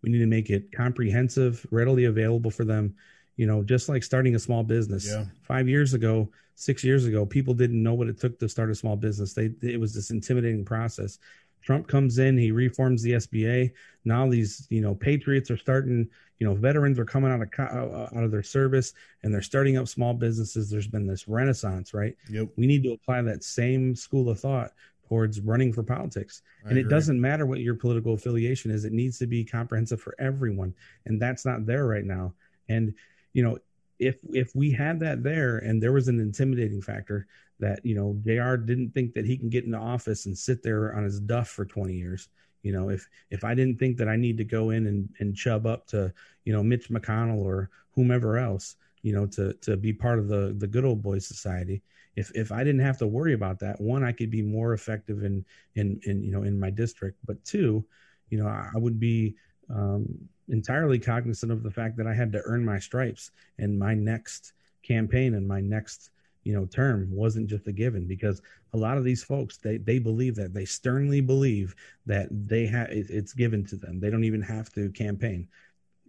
[0.03, 2.95] We need to make it comprehensive readily available for them.
[3.37, 5.07] You know just like starting a small business.
[5.07, 5.25] Yeah.
[5.43, 8.75] five years ago six years ago people didn't know what it took to start a
[8.75, 9.35] small business.
[9.35, 11.19] They it was this intimidating process.
[11.63, 13.71] Trump comes in he reforms the sba
[14.07, 16.09] now these you know patriots are starting
[16.39, 19.77] you know veterans are coming out of uh, out of their service and they're starting
[19.77, 20.71] up small businesses.
[20.71, 22.17] There's been this renaissance right?
[22.31, 22.49] Yep.
[22.57, 24.73] we need to apply that same school of thought
[25.11, 26.43] towards running for politics.
[26.65, 26.83] I and agree.
[26.83, 30.73] it doesn't matter what your political affiliation is, it needs to be comprehensive for everyone.
[31.05, 32.33] And that's not there right now.
[32.69, 32.95] And,
[33.33, 33.59] you know,
[33.99, 37.27] if if we had that there and there was an intimidating factor
[37.59, 40.95] that, you know, JR didn't think that he can get into office and sit there
[40.95, 42.29] on his duff for 20 years.
[42.63, 45.37] You know, if if I didn't think that I need to go in and, and
[45.37, 46.13] chub up to,
[46.45, 50.55] you know, Mitch McConnell or whomever else, you know, to to be part of the
[50.57, 51.83] the good old boy society,
[52.17, 55.25] if if I didn't have to worry about that, one, I could be more effective
[55.25, 55.45] in
[55.75, 57.85] in in you know in my district, but two,
[58.31, 59.37] you know, I would be
[59.69, 60.07] um,
[60.49, 64.53] entirely cognizant of the fact that I had to earn my stripes, and my next
[64.83, 66.11] campaign and my next
[66.45, 68.41] you know term wasn't just a given because
[68.73, 71.75] a lot of these folks they they believe that they sternly believe
[72.07, 74.01] that they have it's given to them.
[74.01, 75.49] They don't even have to campaign.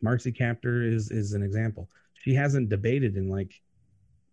[0.02, 1.90] Marcy kaptur is is an example.
[2.14, 3.62] She hasn't debated in like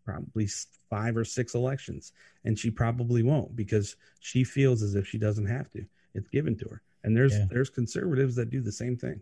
[0.08, 0.48] probably
[0.88, 2.12] five or six elections,
[2.44, 5.84] and she probably won't because she feels as if she doesn't have to.
[6.14, 7.46] It's given to her, and there's yeah.
[7.50, 9.20] there's conservatives that do the same thing.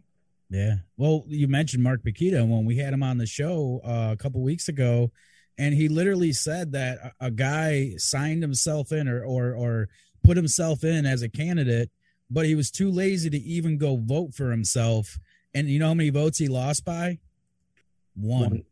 [0.49, 0.77] Yeah.
[0.97, 4.41] Well, you mentioned Mark Pukita when we had him on the show uh, a couple
[4.43, 5.11] weeks ago.
[5.59, 9.89] and he literally said that a, a guy signed himself in or or or
[10.23, 11.91] put himself in as a candidate,
[12.31, 15.19] but he was too lazy to even go vote for himself.
[15.55, 17.19] And you know how many votes he lost by?
[18.15, 18.51] One.
[18.51, 18.65] One.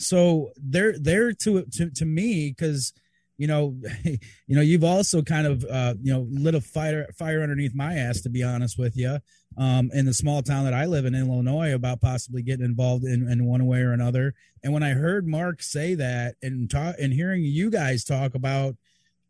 [0.00, 2.92] So they're they're to to to me because
[3.40, 3.74] you know,
[4.04, 7.94] you know, you've also kind of, uh, you know, lit a fire fire underneath my
[7.94, 9.18] ass, to be honest with you,
[9.56, 13.04] um, in the small town that I live in, in Illinois, about possibly getting involved
[13.04, 14.34] in, in one way or another.
[14.62, 18.76] And when I heard Mark say that, and talk, and hearing you guys talk about,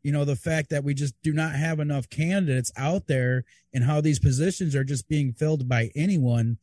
[0.02, 3.84] you know, the fact that we just do not have enough candidates out there, and
[3.84, 6.58] how these positions are just being filled by anyone,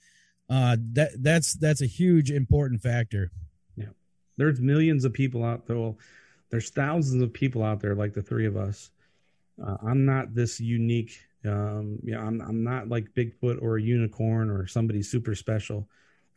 [0.49, 3.31] uh, that that's that's a huge important factor.
[4.37, 5.97] There's millions of people out there Well,
[6.49, 8.91] there's thousands of people out there like the three of us.
[9.63, 11.19] Uh, I'm not this unique.
[11.45, 15.87] Um, yeah, I'm I'm not like Bigfoot or a unicorn or somebody super special.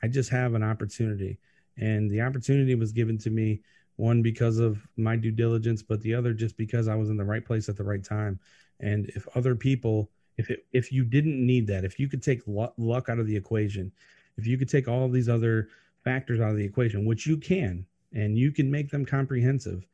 [0.03, 1.38] I just have an opportunity,
[1.76, 3.61] and the opportunity was given to me
[3.96, 7.24] one because of my due diligence, but the other just because I was in the
[7.24, 8.40] right place at the right time.
[8.80, 12.40] And if other people, if it, if you didn't need that, if you could take
[12.46, 13.92] luck, out of the equation,
[14.38, 15.68] if you could take all these other
[16.03, 19.86] factors out of the equation, which you can, and you can make them comprehensive,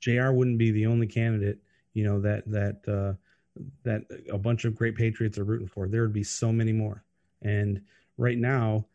[0.00, 0.30] Jr.
[0.30, 1.58] wouldn't be the only candidate,
[1.94, 3.14] you know, that that uh,
[3.84, 5.88] that a bunch of great patriots are rooting for.
[5.88, 7.04] There would be so many more.
[7.42, 7.82] And
[8.16, 8.86] right now,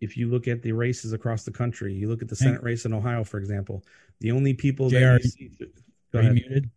[0.00, 2.84] if you look at the races across the country, you look at the Senate race
[2.84, 3.84] in Ohio, for example,
[4.20, 5.50] the only people JR, that you see,
[6.12, 6.34] go ahead.
[6.34, 6.70] muted?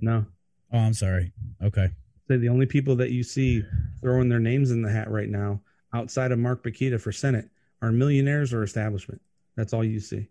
[0.00, 0.26] No.
[0.72, 1.32] Oh, I'm sorry.
[1.62, 1.90] Okay.
[2.28, 3.62] Say the only people that you see
[4.00, 5.60] throwing their names in the hat right now,
[5.92, 7.48] outside of Mark Pukita for Senate,
[7.82, 9.20] are millionaires or establishment.
[9.56, 10.28] That's all you see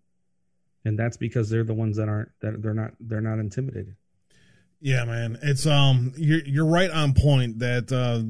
[0.85, 3.95] and that's because they're the ones that aren't that they're not they're not intimidated.
[4.79, 8.23] Yeah, man, it's um you're you're right on point that uh,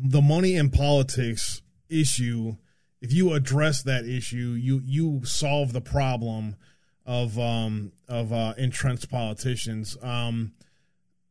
[0.00, 2.56] the money in politics issue.
[3.00, 6.56] If you address that issue, you you solve the problem
[7.04, 9.96] of um of uh, entrenched politicians.
[10.02, 10.52] Um,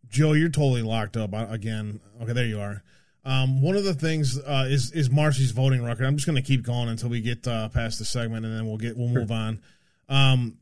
[0.08, 2.00] Joe, you're totally locked up again.
[2.22, 2.84] Okay, there you are.
[3.26, 6.06] Um, one of the things uh, is is Marcy's voting record.
[6.06, 8.68] I'm just going to keep going until we get uh, past the segment, and then
[8.68, 9.62] we'll get we'll move on.
[10.08, 10.58] Um,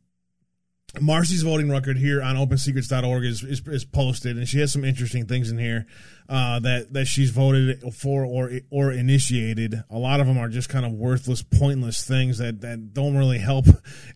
[1.02, 5.26] Marcy's voting record here on OpenSecrets.org is, is, is posted, and she has some interesting
[5.26, 5.88] things in here
[6.30, 9.84] uh, that that she's voted for or or initiated.
[9.90, 13.40] A lot of them are just kind of worthless, pointless things that that don't really
[13.40, 13.66] help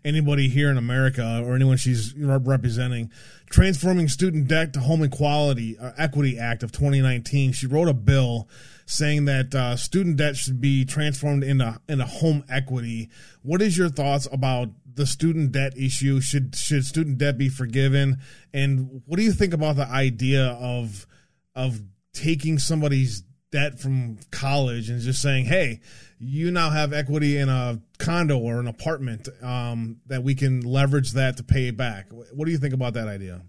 [0.05, 3.11] anybody here in America or anyone she's representing.
[3.49, 7.53] Transforming Student Debt to Home Equality uh, Equity Act of 2019.
[7.53, 8.47] She wrote a bill
[8.85, 13.09] saying that uh, student debt should be transformed into into home equity.
[13.41, 16.19] What is your thoughts about the student debt issue?
[16.19, 18.17] Should should student debt be forgiven?
[18.53, 21.07] And what do you think about the idea of
[21.55, 21.81] of
[22.13, 25.79] taking somebody's debt from college and just saying, "Hey,
[26.19, 31.13] you now have equity in a condo or an apartment um, that we can leverage
[31.13, 33.41] that to pay back." What do you think about that idea?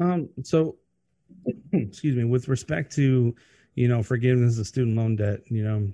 [0.00, 0.28] Um.
[0.42, 0.76] So,
[1.72, 2.24] excuse me.
[2.24, 3.34] With respect to,
[3.74, 5.92] you know, forgiveness of student loan debt, you know,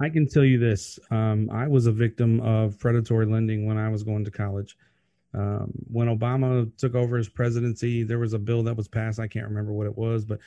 [0.00, 3.88] I can tell you this: um, I was a victim of predatory lending when I
[3.88, 4.76] was going to college.
[5.34, 9.18] Um, when Obama took over his presidency, there was a bill that was passed.
[9.18, 10.38] I can't remember what it was, but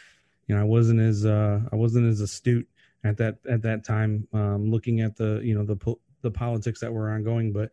[0.47, 2.67] you know, I wasn't as uh, I wasn't as astute
[3.03, 6.91] at that at that time, um, looking at the you know the the politics that
[6.91, 7.51] were ongoing.
[7.51, 7.71] But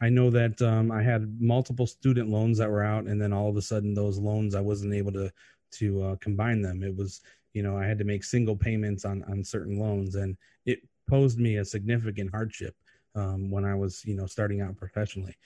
[0.00, 3.48] I know that um, I had multiple student loans that were out, and then all
[3.48, 5.32] of a sudden, those loans I wasn't able to
[5.72, 6.82] to uh, combine them.
[6.82, 7.20] It was
[7.52, 11.38] you know I had to make single payments on on certain loans, and it posed
[11.38, 12.74] me a significant hardship
[13.14, 15.36] um, when I was, you know, starting out professionally.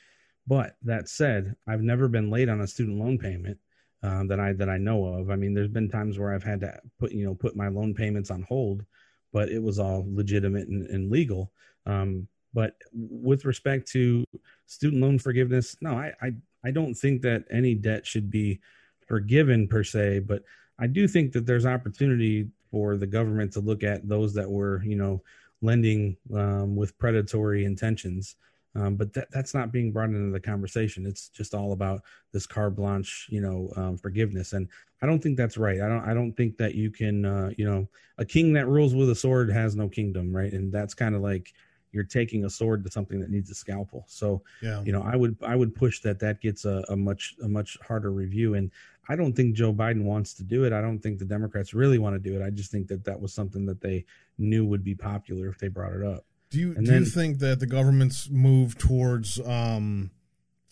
[0.46, 3.58] But that said, I've never been late on a student loan payment
[4.02, 5.30] um, that I that I know of.
[5.30, 7.94] I mean, there's been times where I've had to put, you know, put my loan
[7.94, 8.84] payments on hold,
[9.32, 11.52] but it was all legitimate and, and legal.
[11.84, 14.24] Um, but with respect to
[14.66, 16.32] student loan forgiveness, no, I, I
[16.64, 18.60] I don't think that any debt should be
[19.06, 20.42] forgiven per se, but
[20.78, 24.82] I do think that there's opportunity for the government to look at those that were,
[24.84, 25.22] you know,
[25.60, 28.36] lending um, with predatory intentions.
[28.74, 31.06] Um, but that, that's not being brought into the conversation.
[31.06, 32.02] It's just all about
[32.32, 34.52] this carte blanche, you know, um, forgiveness.
[34.52, 34.68] And
[35.02, 35.80] I don't think that's right.
[35.80, 36.04] I don't.
[36.04, 37.88] I don't think that you can, uh, you know,
[38.18, 40.52] a king that rules with a sword has no kingdom, right?
[40.52, 41.54] And that's kind of like
[41.92, 44.04] you're taking a sword to something that needs a scalpel.
[44.08, 44.82] So, yeah.
[44.84, 47.78] you know, I would I would push that that gets a, a much a much
[47.80, 48.54] harder review.
[48.54, 48.70] And
[49.08, 50.72] I don't think Joe Biden wants to do it.
[50.72, 52.44] I don't think the Democrats really want to do it.
[52.44, 54.04] I just think that that was something that they
[54.36, 56.24] knew would be popular if they brought it up.
[56.50, 60.10] Do you and do then, you think that the government's move towards um,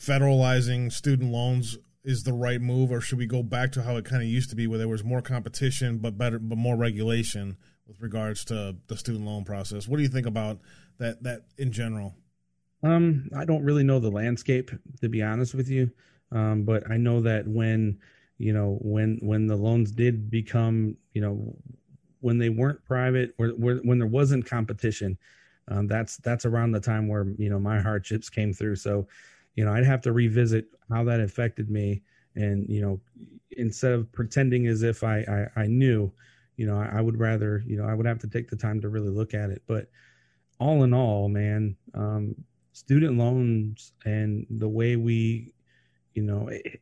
[0.01, 4.05] federalizing student loans is the right move, or should we go back to how it
[4.05, 7.57] kind of used to be, where there was more competition but better, but more regulation
[7.87, 9.89] with regards to the student loan process?
[9.89, 10.61] What do you think about
[10.99, 11.23] that?
[11.23, 12.15] That in general?
[12.83, 14.71] Um, I don't really know the landscape
[15.01, 15.91] to be honest with you,
[16.31, 17.99] um, but I know that when
[18.39, 21.57] you know when when the loans did become you know
[22.21, 25.17] when they weren't private or when there wasn't competition,
[25.69, 28.77] um, that's that's around the time where you know my hardships came through.
[28.77, 29.07] So,
[29.55, 32.03] you know, I'd have to revisit how that affected me,
[32.35, 33.01] and you know,
[33.53, 36.13] instead of pretending as if I I, I knew,
[36.57, 38.81] you know, I, I, would rather you know I would have to take the time
[38.81, 39.63] to really look at it.
[39.67, 39.89] But
[40.59, 42.35] all in all, man, um,
[42.73, 45.53] student loans and the way we,
[46.15, 46.81] you know, it,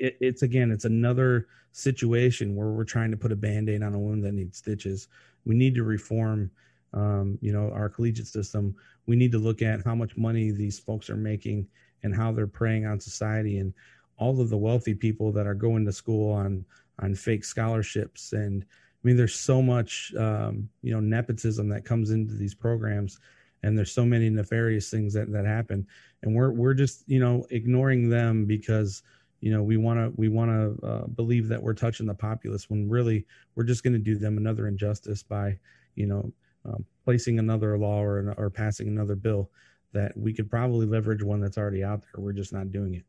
[0.00, 3.98] it, it's again, it's another situation where we're trying to put a band-aid on a
[3.98, 5.08] wound that needs stitches.
[5.44, 6.50] We need to reform
[6.92, 8.74] um, you know, our collegiate system,
[9.06, 11.66] we need to look at how much money these folks are making
[12.02, 13.72] and how they're preying on society and
[14.16, 16.64] all of the wealthy people that are going to school on
[16.98, 18.32] on fake scholarships.
[18.32, 23.18] And I mean there's so much um, you know nepotism that comes into these programs
[23.62, 25.86] and there's so many nefarious things that that happen.
[26.22, 29.02] And we're we're just you know ignoring them because
[29.40, 32.68] you know we want to we want to uh, believe that we're touching the populace
[32.68, 35.56] when really we're just going to do them another injustice by
[35.94, 36.30] you know
[36.64, 39.50] um, placing another law or or passing another bill
[39.92, 42.22] that we could probably leverage one that's already out there.
[42.22, 43.04] We're just not doing it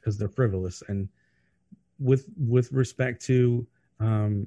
[0.00, 0.82] because they're frivolous.
[0.88, 1.08] And
[1.98, 3.66] with with respect to
[4.00, 4.46] um,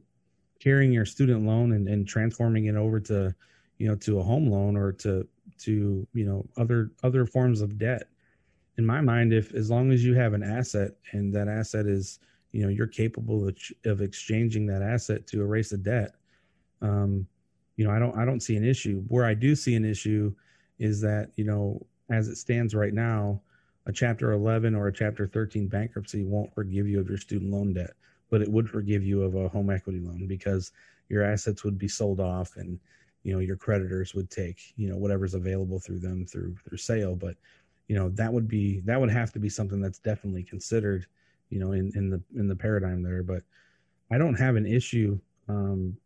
[0.59, 3.33] carrying your student loan and, and transforming it over to
[3.77, 5.27] you know to a home loan or to
[5.59, 8.08] to you know other other forms of debt
[8.79, 12.19] in my mind if as long as you have an asset and that asset is
[12.51, 13.55] you know you're capable of,
[13.85, 16.15] of exchanging that asset to erase a debt
[16.81, 17.27] um,
[17.75, 19.03] you know, I don't I don't see an issue.
[19.07, 20.33] Where I do see an issue
[20.79, 23.41] is that, you know, as it stands right now,
[23.85, 27.73] a chapter 11 or a chapter 13 bankruptcy won't forgive you of your student loan
[27.73, 27.91] debt,
[28.29, 30.71] but it would forgive you of a home equity loan because
[31.07, 32.79] your assets would be sold off and
[33.23, 37.15] you know your creditors would take you know whatever's available through them through through sale
[37.15, 37.35] but
[37.89, 41.05] you know that would be that would have to be something that's definitely considered
[41.49, 43.23] you know in in the in the paradigm there.
[43.23, 43.43] But
[44.11, 45.19] i don't have an issue
[45.49, 45.97] um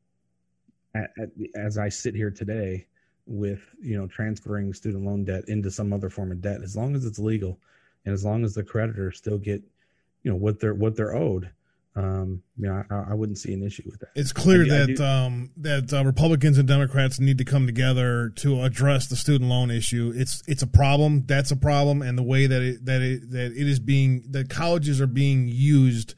[0.95, 2.87] at, at, as I sit here today
[3.25, 6.95] with you know transferring student loan debt into some other form of debt as long
[6.95, 7.59] as it's legal
[8.05, 9.61] and as long as the creditors still get
[10.23, 11.49] you know what they're what they're owed
[11.95, 14.09] um you know i, I wouldn't see an issue with that.
[14.15, 19.07] It's clear that um that uh, republicans and democrats need to come together to address
[19.07, 20.11] the student loan issue.
[20.15, 21.25] It's it's a problem.
[21.27, 22.01] That's a problem.
[22.01, 25.47] And the way that it that it that it is being that colleges are being
[25.47, 26.15] used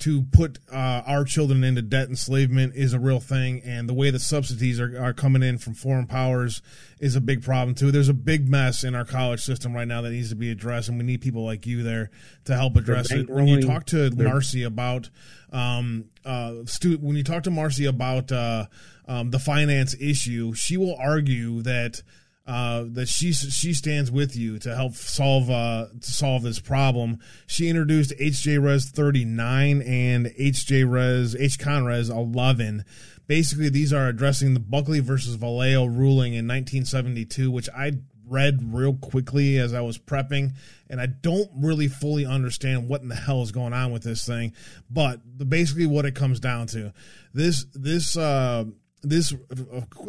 [0.00, 4.10] to put uh, our children into debt enslavement is a real thing, and the way
[4.10, 6.62] the subsidies are, are coming in from foreign powers
[7.00, 7.90] is a big problem too.
[7.90, 10.88] There's a big mess in our college system right now that needs to be addressed,
[10.88, 12.10] and we need people like you there
[12.44, 13.28] to help address it.
[13.28, 15.10] When you talk to Marcy about
[15.52, 18.66] um, uh, stu- when you talk to Marcy about uh,
[19.06, 22.02] um, the finance issue, she will argue that
[22.48, 27.18] uh, that she she stands with you to help solve uh, to solve this problem.
[27.46, 32.86] She introduced HJ Res 39 and HJ Res H Conres 11.
[33.26, 37.92] Basically, these are addressing the Buckley versus Valeo ruling in 1972, which I
[38.26, 40.52] read real quickly as I was prepping,
[40.88, 44.26] and I don't really fully understand what in the hell is going on with this
[44.26, 44.54] thing.
[44.88, 46.94] But the, basically, what it comes down to
[47.34, 48.64] this this uh,
[49.02, 49.34] this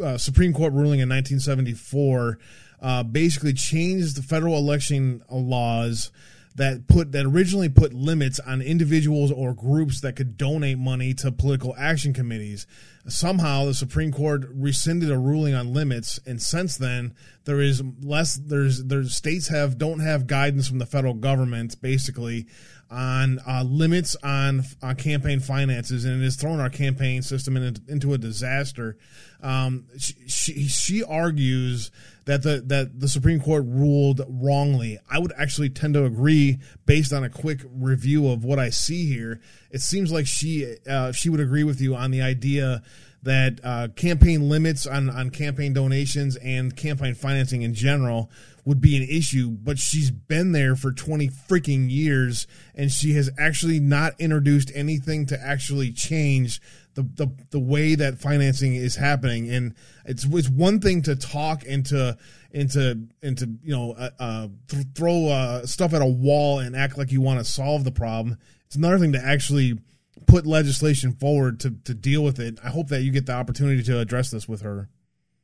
[0.02, 2.38] uh, Supreme Court ruling in 1974
[2.82, 6.10] uh, basically changed the federal election laws
[6.56, 11.30] that put that originally put limits on individuals or groups that could donate money to
[11.30, 12.66] political action committees.
[13.06, 17.14] Somehow, the Supreme Court rescinded a ruling on limits, and since then,
[17.44, 18.34] there is less.
[18.34, 22.46] There's there's states have don't have guidance from the federal government basically
[22.90, 27.76] on uh, limits on on campaign finances, and it has thrown our campaign system in,
[27.88, 28.96] into a disaster.
[29.42, 31.90] Um, she, she, she argues
[32.24, 34.98] that the that the Supreme Court ruled wrongly.
[35.08, 39.06] I would actually tend to agree based on a quick review of what I see
[39.06, 39.40] here.
[39.70, 42.82] It seems like she uh, she would agree with you on the idea
[43.22, 48.30] that uh, campaign limits on, on campaign donations and campaign financing in general
[48.64, 53.30] would be an issue, but she's been there for 20 freaking years and she has
[53.38, 56.60] actually not introduced anything to actually change
[56.94, 59.50] the, the, the way that financing is happening.
[59.50, 59.74] And
[60.04, 62.16] it's, it's one thing to talk into,
[62.50, 66.98] into, into, you know, uh, uh, th- throw uh, stuff at a wall and act
[66.98, 68.38] like you want to solve the problem.
[68.66, 69.78] It's another thing to actually
[70.26, 72.58] put legislation forward to, to deal with it.
[72.62, 74.88] I hope that you get the opportunity to address this with her.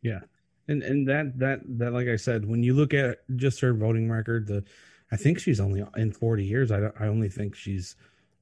[0.02, 0.20] Yeah
[0.68, 4.10] and and that that that like I said, when you look at just her voting
[4.10, 4.64] record, the
[5.12, 6.70] I think she's only in 40 years.
[6.70, 7.96] I I only think she's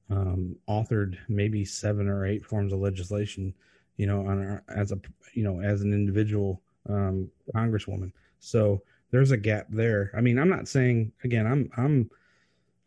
[0.09, 3.53] um, authored maybe seven or eight forms of legislation,
[3.97, 4.99] you know, on her, as a
[5.33, 8.11] you know as an individual um, congresswoman.
[8.39, 8.81] So
[9.11, 10.11] there's a gap there.
[10.15, 12.09] I mean, I'm not saying again, I'm I'm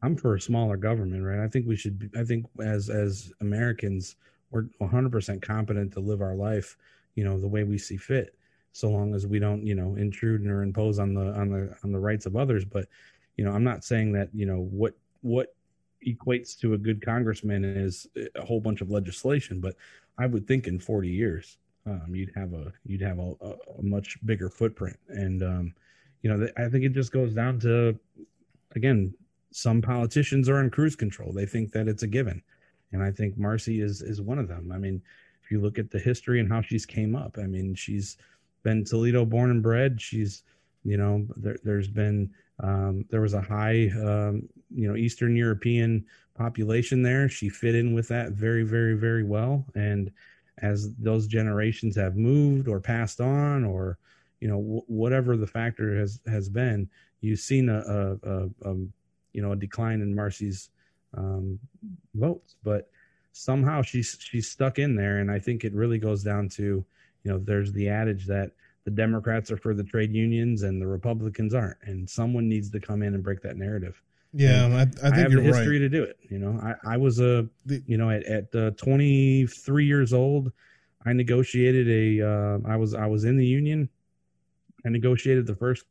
[0.02, 1.40] I'm for a smaller government, right?
[1.40, 2.10] I think we should.
[2.16, 4.16] I think as as Americans,
[4.50, 6.76] we're 100% competent to live our life,
[7.14, 8.34] you know, the way we see fit,
[8.78, 11.92] so long as we don't, you know, intrude or impose on the on the on
[11.92, 12.64] the rights of others.
[12.64, 12.86] But,
[13.36, 15.54] you know, I'm not saying that, you know, what what
[16.06, 18.06] equates to a good congressman is
[18.36, 19.74] a whole bunch of legislation, but
[20.16, 23.34] I would think in 40 years, um, you'd have a you'd have a,
[23.78, 25.74] a much bigger footprint, and um,
[26.22, 27.98] you know, I think it just goes down to
[28.76, 29.14] again
[29.50, 31.32] some politicians are in cruise control.
[31.32, 32.42] They think that it's a given.
[32.92, 34.70] And I think Marcy is is one of them.
[34.72, 35.02] I mean,
[35.42, 38.16] if you look at the history and how she's came up, I mean, she's
[38.62, 40.00] been Toledo born and bred.
[40.00, 40.42] She's,
[40.84, 42.30] you know, there, has been
[42.60, 46.04] um, there was a high, um, you know, Eastern European
[46.34, 47.28] population there.
[47.28, 49.64] She fit in with that very, very, very well.
[49.74, 50.10] And
[50.58, 53.98] as those generations have moved or passed on, or
[54.40, 56.88] you know, w- whatever the factor has has been,
[57.20, 58.74] you've seen a, a, a, a
[59.32, 60.70] you know a decline in Marcy's
[61.16, 61.58] um,
[62.14, 62.90] votes, but
[63.32, 66.84] somehow she's she's stuck in there, and I think it really goes down to
[67.24, 68.52] you know there's the adage that
[68.84, 72.80] the Democrats are for the trade unions and the Republicans aren't, and someone needs to
[72.80, 74.00] come in and break that narrative.
[74.32, 75.84] Yeah, I, I, think I have the history right.
[75.84, 76.18] to do it.
[76.28, 77.46] You know, I, I was a
[77.86, 80.52] you know at at uh, 23 years old,
[81.04, 83.88] I negotiated a uh, I was I was in the union.
[84.84, 85.84] I negotiated the first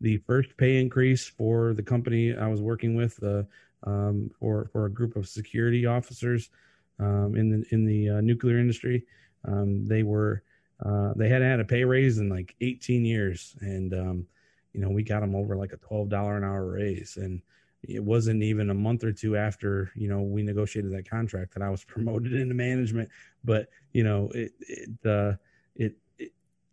[0.00, 3.42] the first pay increase for the company I was working with uh,
[3.84, 6.50] um, for for a group of security officers
[6.98, 9.04] um, in the in the uh, nuclear industry.
[9.44, 10.42] Um, they were
[10.84, 14.26] uh, they hadn't had a pay raise in like 18 years, and um,
[14.72, 17.40] you know we got them over like a twelve dollar an hour raise, and
[17.82, 21.62] it wasn't even a month or two after you know we negotiated that contract that
[21.62, 23.08] I was promoted into management.
[23.44, 25.36] But you know it it uh,
[25.76, 25.96] it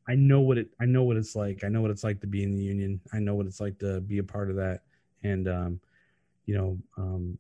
[0.10, 1.64] I know what it I know what it's like.
[1.64, 2.99] I know what it's like to be in the union.
[3.14, 4.81] I know what it's like to be a part of that.
[5.22, 5.80] And um,
[6.48, 7.38] you know, um,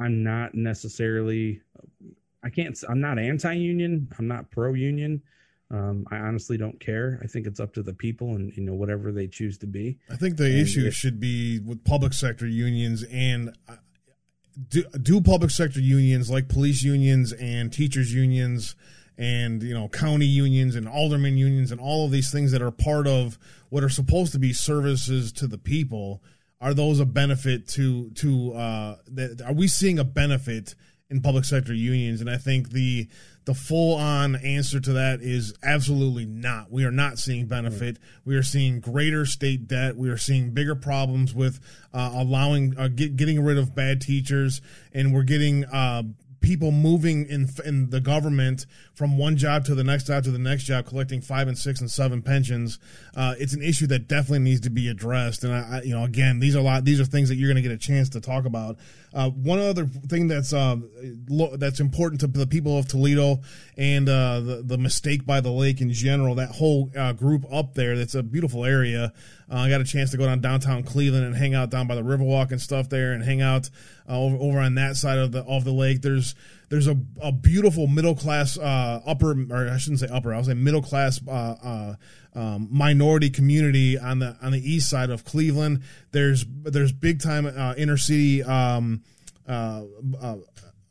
[0.00, 1.60] I'm not necessarily
[2.42, 4.08] I can't I'm not anti-union.
[4.18, 5.20] I'm not pro-union.
[5.72, 7.20] Um, I honestly don't care.
[7.22, 9.98] I think it's up to the people and you know whatever they choose to be.
[10.10, 13.76] I think the and issue it, should be with public sector unions and uh,
[14.68, 18.74] do, do public sector unions like police unions and teachers unions
[19.16, 22.70] and you know county unions and alderman unions and all of these things that are
[22.70, 23.38] part of
[23.68, 26.22] what are supposed to be services to the people
[26.60, 30.74] are those a benefit to to uh that are we seeing a benefit
[31.10, 33.08] in public sector unions and i think the
[33.46, 36.70] the full on answer to that is absolutely not.
[36.70, 37.98] We are not seeing benefit.
[38.24, 39.96] We are seeing greater state debt.
[39.96, 41.58] We are seeing bigger problems with
[41.94, 44.60] uh, allowing uh, get, getting rid of bad teachers
[44.92, 46.02] and we're getting uh,
[46.40, 50.38] people moving in in the government from one job to the next job to the
[50.38, 52.78] next job, collecting five and six and seven pensions.
[53.14, 55.44] Uh, it's an issue that definitely needs to be addressed.
[55.44, 56.84] And I, I, you know, again, these are a lot.
[56.84, 58.78] These are things that you're going to get a chance to talk about.
[59.12, 60.76] Uh, one other thing that's uh,
[61.28, 63.40] lo- that's important to the people of Toledo
[63.76, 66.34] and uh, the the mistake by the lake in general.
[66.36, 67.96] That whole uh, group up there.
[67.96, 69.12] That's a beautiful area.
[69.50, 71.96] Uh, I got a chance to go down downtown Cleveland and hang out down by
[71.96, 73.68] the Riverwalk and stuff there, and hang out
[74.08, 76.02] uh, over, over on that side of the of the lake.
[76.02, 76.34] There's
[76.68, 80.54] there's a, a beautiful middle class uh, upper or I shouldn't say upper I'll say
[80.54, 81.94] middle class uh, uh,
[82.34, 85.82] um, minority community on the on the east side of Cleveland.
[86.12, 89.02] There's there's big time uh, inner city um,
[89.48, 89.82] uh,
[90.20, 90.36] uh,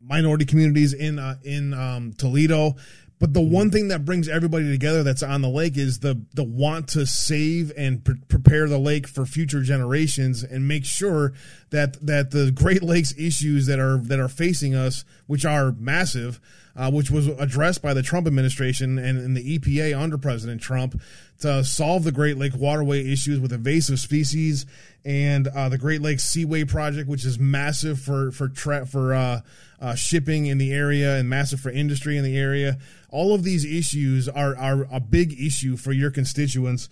[0.01, 2.75] minority communities in in um, Toledo.
[3.19, 6.43] But the one thing that brings everybody together that's on the lake is the the
[6.43, 11.33] want to save and pre- prepare the lake for future generations and make sure
[11.71, 16.39] that that the Great Lakes issues that are that are facing us, which are massive,
[16.77, 20.99] uh, which was addressed by the Trump administration and, and the EPA under President Trump,
[21.39, 24.65] to solve the Great Lake waterway issues with invasive species
[25.03, 29.41] and uh, the Great Lakes Seaway project, which is massive for for tra- for uh,
[29.81, 32.77] uh, shipping in the area and massive for industry in the area.
[33.09, 36.89] All of these issues are are a big issue for your constituents.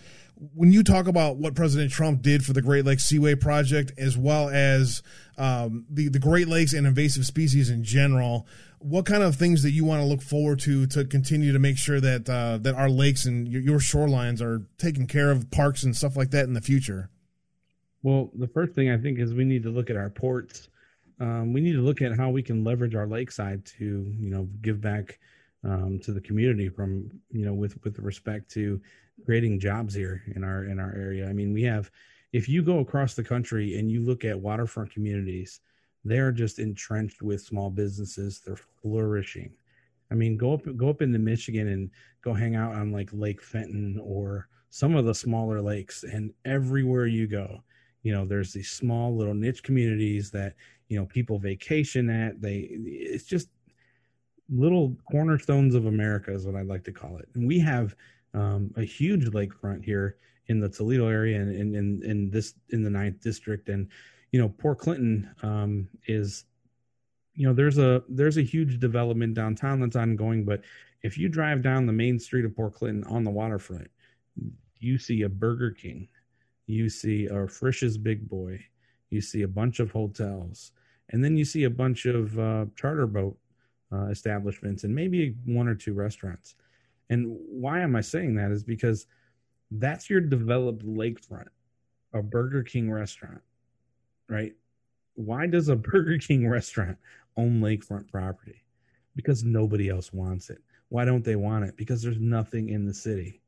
[0.53, 4.17] When you talk about what President Trump did for the Great Lakes Seaway project, as
[4.17, 5.01] well as
[5.37, 8.45] um, the the Great Lakes and invasive species in general,
[8.79, 11.77] what kind of things that you want to look forward to to continue to make
[11.77, 15.83] sure that uh, that our lakes and your, your shorelines are taken care of, parks
[15.83, 17.09] and stuff like that in the future?
[18.03, 20.69] Well, the first thing I think is we need to look at our ports.
[21.19, 24.47] Um, we need to look at how we can leverage our lakeside to, you know,
[24.61, 25.19] give back
[25.63, 28.81] um, to the community from, you know, with with respect to
[29.25, 31.27] creating jobs here in our in our area.
[31.27, 31.89] I mean, we have,
[32.33, 35.61] if you go across the country and you look at waterfront communities,
[36.03, 38.41] they're just entrenched with small businesses.
[38.45, 39.51] They're flourishing.
[40.11, 41.89] I mean, go up go up into Michigan and
[42.21, 47.07] go hang out on like Lake Fenton or some of the smaller lakes, and everywhere
[47.07, 47.63] you go,
[48.03, 50.53] you know, there's these small little niche communities that
[50.87, 52.41] you know people vacation at.
[52.41, 53.49] They it's just
[54.49, 57.27] little cornerstones of America is what I'd like to call it.
[57.33, 57.95] And we have
[58.33, 60.17] um, a huge lakefront here
[60.47, 63.69] in the Toledo area and in, in, in this in the ninth district.
[63.69, 63.87] And
[64.31, 66.45] you know, Port Clinton um, is
[67.35, 70.61] you know there's a there's a huge development downtown that's ongoing, but
[71.03, 73.89] if you drive down the main street of Port Clinton on the waterfront,
[74.79, 76.07] you see a Burger King,
[76.65, 78.59] you see a Frisch's Big Boy,
[79.09, 80.71] you see a bunch of hotels,
[81.09, 83.37] and then you see a bunch of uh, charter boat
[83.91, 86.55] uh, establishments and maybe one or two restaurants.
[87.09, 89.07] And why am I saying that is because
[89.71, 91.47] that's your developed lakefront,
[92.13, 93.41] a Burger King restaurant,
[94.27, 94.53] right?
[95.15, 96.97] Why does a Burger King restaurant
[97.37, 98.63] own lakefront property?
[99.15, 100.59] Because nobody else wants it.
[100.89, 101.75] Why don't they want it?
[101.75, 103.41] Because there's nothing in the city,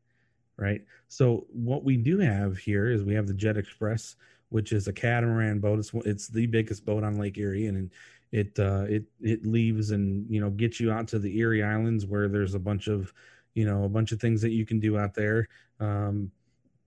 [0.57, 0.82] right?
[1.07, 4.16] So what we do have here is we have the Jet Express,
[4.49, 5.80] which is a catamaran boat.
[5.80, 7.91] It's, it's the biggest boat on Lake Erie, and
[8.32, 12.06] it uh, it it leaves and you know gets you out to the Erie Islands
[12.06, 13.14] where there's a bunch of
[13.54, 15.48] you know a bunch of things that you can do out there.
[15.80, 16.32] Um,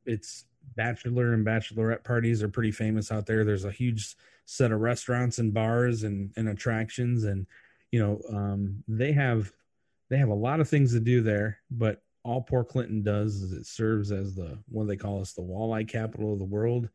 [0.07, 0.45] it's
[0.77, 3.45] bachelor and bachelorette parties are pretty famous out there.
[3.45, 7.47] There's a huge set of restaurants and bars and, and attractions, and
[7.91, 9.53] you know um, they have
[10.11, 11.59] they have a lot of things to do there.
[11.71, 15.43] But all Port Clinton does is it serves as the what they call us the
[15.43, 16.89] walleye capital of the world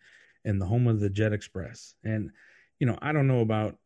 [0.46, 1.96] and the home of the Jet Express.
[2.04, 2.32] And
[2.80, 3.78] you know I don't know about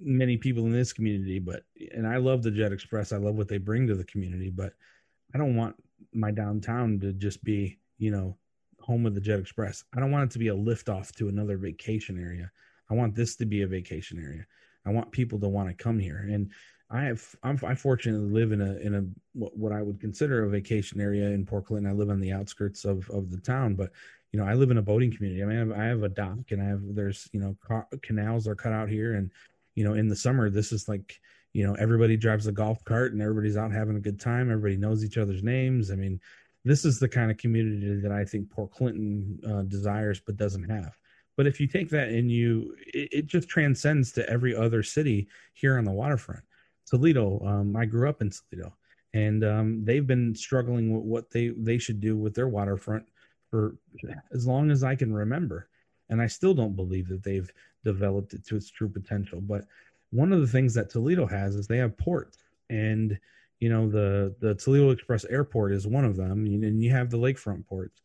[0.00, 1.64] many people in this community, but
[1.94, 3.12] and I love the Jet Express.
[3.12, 4.72] I love what they bring to the community, but
[5.34, 5.76] I don't want
[6.12, 8.36] my downtown to just be, you know,
[8.80, 9.84] home of the Jet Express.
[9.94, 12.50] I don't want it to be a lift off to another vacation area.
[12.90, 14.44] I want this to be a vacation area.
[14.86, 16.26] I want people to want to come here.
[16.30, 16.50] And
[16.90, 19.04] I have I'm I fortunately live in a in a
[19.34, 21.90] what I would consider a vacation area in Port Clinton.
[21.90, 23.90] I live on the outskirts of of the town, but
[24.32, 25.42] you know I live in a boating community.
[25.42, 27.86] I mean I have, I have a dock and I have there's you know car,
[28.02, 29.30] canals are cut out here and
[29.80, 31.18] you know, in the summer, this is like,
[31.54, 34.50] you know, everybody drives a golf cart and everybody's out having a good time.
[34.50, 35.90] Everybody knows each other's names.
[35.90, 36.20] I mean,
[36.66, 40.68] this is the kind of community that I think Port Clinton uh, desires but doesn't
[40.68, 40.98] have.
[41.38, 45.28] But if you take that and you, it, it, just transcends to every other city
[45.54, 46.44] here on the waterfront.
[46.86, 48.76] Toledo, um, I grew up in Toledo,
[49.14, 53.06] and um, they've been struggling with what they they should do with their waterfront
[53.50, 53.76] for
[54.30, 55.70] as long as I can remember
[56.10, 57.50] and I still don't believe that they've
[57.84, 59.40] developed it to its true potential.
[59.40, 59.64] But
[60.10, 62.38] one of the things that Toledo has is they have ports,
[62.68, 63.18] and
[63.58, 67.18] you know the the Toledo Express Airport is one of them, and you have the
[67.18, 68.00] lakefront ports.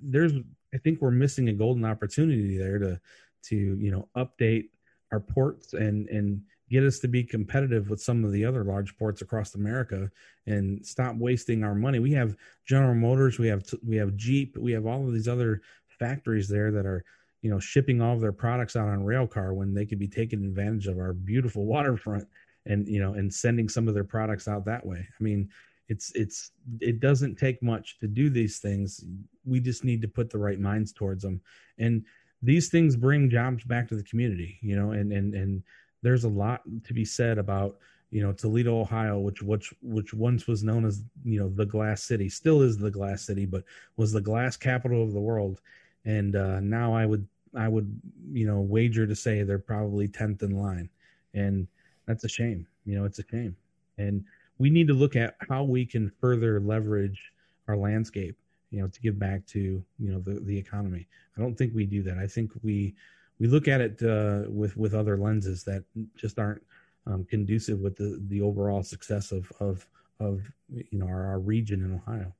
[0.00, 0.32] There's,
[0.74, 3.00] I think, we're missing a golden opportunity there to
[3.44, 4.68] to you know update
[5.10, 8.96] our ports and and get us to be competitive with some of the other large
[8.96, 10.10] ports across America
[10.46, 11.98] and stop wasting our money.
[11.98, 12.34] We have
[12.64, 15.60] General Motors, we have we have Jeep, we have all of these other
[15.98, 17.04] factories there that are
[17.42, 20.08] you know, shipping all of their products out on rail car when they could be
[20.08, 22.26] taking advantage of our beautiful waterfront
[22.66, 24.98] and you know and sending some of their products out that way.
[24.98, 25.50] I mean,
[25.88, 29.04] it's it's it doesn't take much to do these things.
[29.44, 31.40] We just need to put the right minds towards them.
[31.78, 32.04] And
[32.42, 35.62] these things bring jobs back to the community, you know, and and and
[36.02, 37.78] there's a lot to be said about
[38.10, 42.02] you know Toledo, Ohio, which which which once was known as you know the glass
[42.02, 43.64] city, still is the glass city, but
[43.96, 45.60] was the glass capital of the world.
[46.04, 48.00] And uh, now I would I would,
[48.32, 50.88] you know, wager to say they're probably 10th in line.
[51.34, 51.66] And
[52.06, 52.66] that's a shame.
[52.84, 53.56] You know, it's a shame.
[53.98, 54.24] And
[54.58, 57.32] we need to look at how we can further leverage
[57.68, 58.36] our landscape,
[58.70, 59.60] you know, to give back to,
[59.98, 61.06] you know, the, the economy.
[61.36, 62.18] I don't think we do that.
[62.18, 62.94] I think we,
[63.38, 65.84] we look at it uh, with, with other lenses that
[66.16, 66.62] just aren't
[67.06, 69.86] um, conducive with the, the overall success of, of,
[70.20, 70.42] of,
[70.72, 72.32] you know, our, our region in Ohio.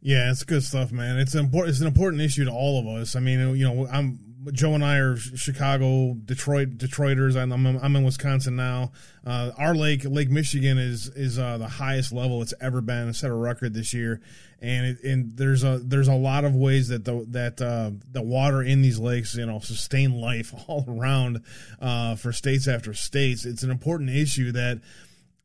[0.00, 1.18] Yeah, it's good stuff, man.
[1.18, 3.16] It's an important it's an important issue to all of us.
[3.16, 4.18] I mean, you know, I'm
[4.52, 7.40] Joe and I are Chicago, Detroit, Detroiters.
[7.40, 8.92] I'm I'm, I'm in Wisconsin now.
[9.26, 13.08] Uh, our lake, Lake Michigan, is is uh, the highest level it's ever been.
[13.08, 14.20] It set a record this year,
[14.60, 18.22] and it, and there's a there's a lot of ways that the that uh, the
[18.22, 21.42] water in these lakes, you know, sustain life all around
[21.80, 23.44] uh, for states after states.
[23.44, 24.80] It's an important issue that,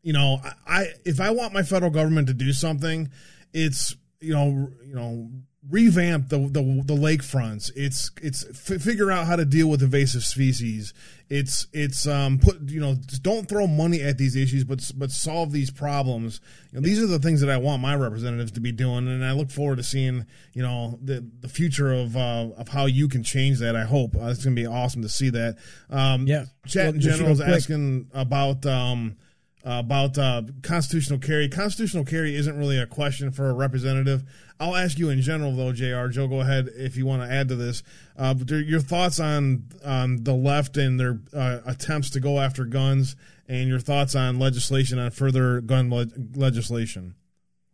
[0.02, 3.10] you know, I if I want my federal government to do something,
[3.54, 5.30] it's you know, you know,
[5.70, 7.72] revamp the the, the lake fronts.
[7.76, 10.94] It's it's f- figure out how to deal with invasive species.
[11.30, 15.52] It's it's um put you know don't throw money at these issues, but but solve
[15.52, 16.42] these problems.
[16.72, 19.24] You know, these are the things that I want my representatives to be doing, and
[19.24, 23.08] I look forward to seeing you know the the future of uh, of how you
[23.08, 23.76] can change that.
[23.76, 25.58] I hope uh, it's going to be awesome to see that.
[25.90, 29.18] Um, yeah, chat well, in general is asking about um
[29.64, 31.50] about uh, constitutional carry.
[31.50, 34.24] Constitutional carry isn't really a question for a representative.
[34.60, 36.08] I'll ask you in general, though, Jr.
[36.08, 37.84] Joe, go ahead if you want to add to this.
[38.18, 43.16] Uh, your thoughts on on the left and their uh, attempts to go after guns,
[43.48, 47.16] and your thoughts on legislation on further gun le- legislation.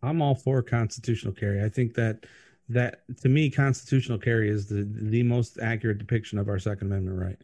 [0.02, 1.62] I'm all for constitutional carry.
[1.64, 2.24] I think that
[2.68, 7.18] that to me, constitutional carry is the the most accurate depiction of our Second Amendment
[7.18, 7.38] right.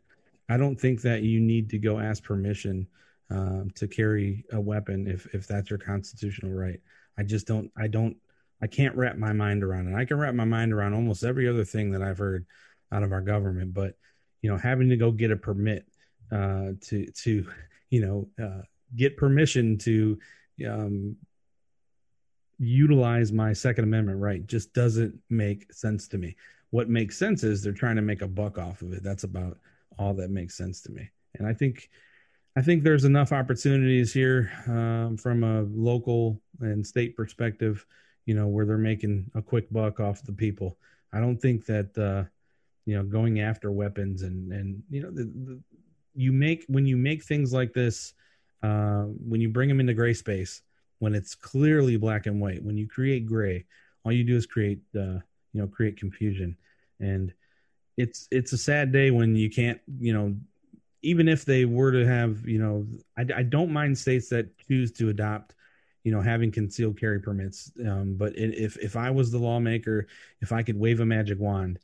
[0.49, 2.87] I don't think that you need to go ask permission
[3.33, 6.81] um, to carry a weapon if if that's your constitutional right.
[7.19, 7.71] I just don't.
[7.77, 8.17] I don't.
[8.61, 9.97] I can't wrap my mind around it.
[9.97, 12.47] I can wrap my mind around almost every other thing that I've heard
[12.93, 13.95] out of our government, but
[14.43, 15.87] you know, having to go get a permit
[16.31, 17.47] uh, to to
[17.91, 18.63] you know uh,
[18.95, 20.19] get permission to
[20.69, 21.17] um,
[22.59, 26.37] utilize my Second Amendment right just doesn't make sense to me.
[26.71, 29.03] What makes sense is they're trying to make a buck off of it.
[29.03, 29.59] That's about
[29.99, 31.11] all that makes sense to me.
[31.35, 31.91] And I think
[32.55, 37.87] I think there's enough opportunities here um, from a local and state perspective,
[38.27, 40.77] you know, where they're making a quick buck off the people.
[41.13, 42.29] I don't think that, uh,
[42.85, 45.61] you know, going after weapons and and you know, the, the,
[46.15, 48.13] you make when you make things like this,
[48.63, 50.63] uh, when you bring them into gray space,
[50.99, 53.65] when it's clearly black and white, when you create gray,
[54.05, 55.19] all you do is create, uh,
[55.53, 56.57] you know, create confusion,
[57.01, 57.33] and
[57.97, 60.37] it's it's a sad day when you can't, you know,
[61.03, 64.93] even if they were to have, you know, I, I don't mind states that choose
[64.93, 65.55] to adopt,
[66.05, 67.73] you know, having concealed carry permits.
[67.87, 70.07] Um, but if if I was the lawmaker,
[70.41, 71.79] if I could wave a magic wand,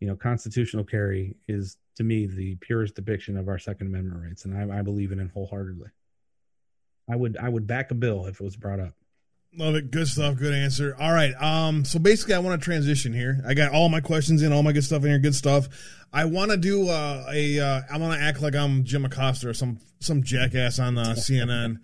[0.00, 4.44] you know, constitutional carry is to me the purest depiction of our Second Amendment rights,
[4.44, 5.90] and I, I believe in it wholeheartedly.
[7.08, 8.94] I would I would back a bill if it was brought up.
[9.56, 9.92] Love it.
[9.92, 10.36] Good stuff.
[10.36, 10.96] Good answer.
[10.98, 11.32] All right.
[11.40, 13.40] Um, so basically I want to transition here.
[13.46, 15.68] I got all my questions in, all my good stuff in here, good stuff.
[16.12, 17.60] I want to do uh, a.
[17.60, 21.14] Uh, I want to act like I'm Jim Acosta or some some jackass on uh,
[21.16, 21.78] CNN,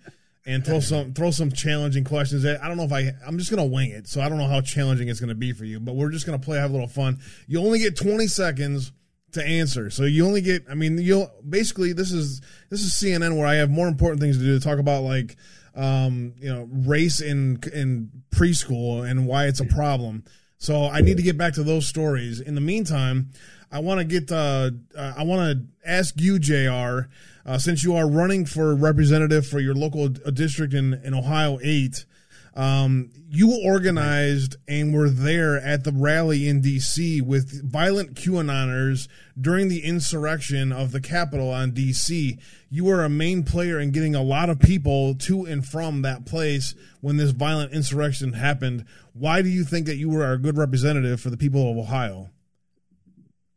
[0.45, 2.45] and throw some throw some challenging questions.
[2.45, 3.11] At, I don't know if I.
[3.25, 5.65] I'm just gonna wing it, so I don't know how challenging it's gonna be for
[5.65, 5.81] you.
[5.81, 7.19] But we're just gonna play, have a little fun.
[7.47, 8.93] You only get 20 seconds
[9.33, 10.63] to answer, so you only get.
[10.69, 14.37] I mean, you'll basically this is this is CNN where I have more important things
[14.37, 15.35] to do to talk about like
[15.75, 20.23] um, you know race in in preschool and why it's a problem.
[20.57, 22.39] So I need to get back to those stories.
[22.39, 23.31] In the meantime,
[23.71, 24.31] I want to get.
[24.31, 27.09] Uh, uh, I want to ask you, Jr.
[27.45, 32.05] Uh, since you are running for representative for your local district in in Ohio eight,
[32.53, 37.21] um, you organized and were there at the rally in D.C.
[37.21, 39.07] with violent QAnoners
[39.39, 42.37] during the insurrection of the Capitol on D.C.
[42.69, 46.25] You were a main player in getting a lot of people to and from that
[46.25, 48.85] place when this violent insurrection happened.
[49.13, 52.29] Why do you think that you were a good representative for the people of Ohio?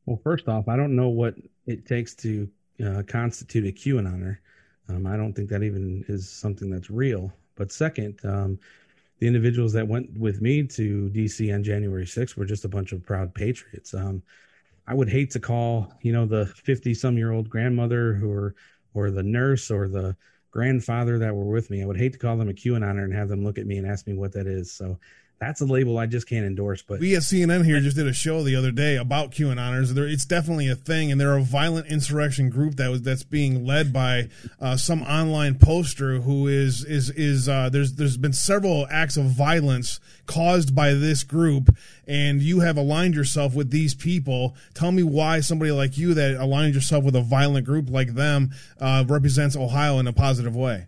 [0.06, 1.34] Well, first off, I don't know what
[1.66, 2.48] it takes to
[2.84, 4.38] uh, constitute a QAnoner.
[4.88, 7.32] Um, I don't think that even is something that's real.
[7.56, 8.58] But second, um,
[9.24, 12.92] the individuals that went with me to DC on January 6th were just a bunch
[12.92, 13.94] of proud patriots.
[13.94, 14.22] Um,
[14.86, 18.54] I would hate to call, you know, the 50 some year old grandmother who or,
[18.92, 20.14] or the nurse or the
[20.50, 21.82] grandfather that were with me.
[21.82, 23.86] I would hate to call them a QAnoner and have them look at me and
[23.86, 24.70] ask me what that is.
[24.70, 24.98] So
[25.38, 26.82] that's a label I just can't endorse.
[26.82, 29.96] But we at CNN here just did a show the other day about QAnoners.
[29.96, 33.92] It's definitely a thing, and they're a violent insurrection group that was that's being led
[33.92, 34.28] by
[34.60, 39.26] uh, some online poster who is is is uh, there's there's been several acts of
[39.26, 44.54] violence caused by this group, and you have aligned yourself with these people.
[44.72, 48.50] Tell me why somebody like you that aligned yourself with a violent group like them
[48.80, 50.86] uh, represents Ohio in a positive way.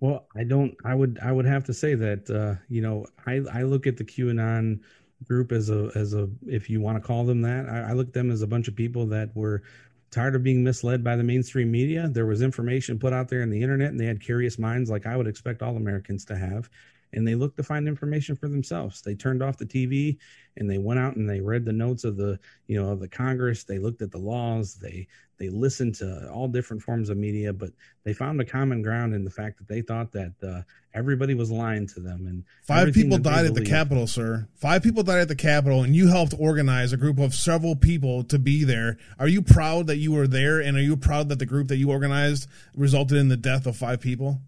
[0.00, 0.74] Well, I don't.
[0.84, 1.18] I would.
[1.22, 4.80] I would have to say that uh, you know I I look at the QAnon
[5.24, 7.68] group as a as a if you want to call them that.
[7.68, 9.62] I, I look at them as a bunch of people that were
[10.10, 12.08] tired of being misled by the mainstream media.
[12.08, 15.06] There was information put out there in the internet, and they had curious minds like
[15.06, 16.70] I would expect all Americans to have
[17.12, 19.02] and they looked to find information for themselves.
[19.02, 20.18] They turned off the TV
[20.56, 23.08] and they went out and they read the notes of the, you know, of the
[23.08, 23.64] Congress.
[23.64, 24.74] They looked at the laws.
[24.76, 25.08] They
[25.40, 27.70] they listened to all different forms of media, but
[28.04, 30.60] they found a common ground in the fact that they thought that uh,
[30.92, 32.26] everybody was lying to them.
[32.26, 34.46] And five people died at the Capitol, sir.
[34.54, 38.22] Five people died at the Capitol, and you helped organize a group of several people
[38.24, 38.98] to be there.
[39.18, 41.78] Are you proud that you were there, and are you proud that the group that
[41.78, 42.46] you organized
[42.76, 44.42] resulted in the death of five people?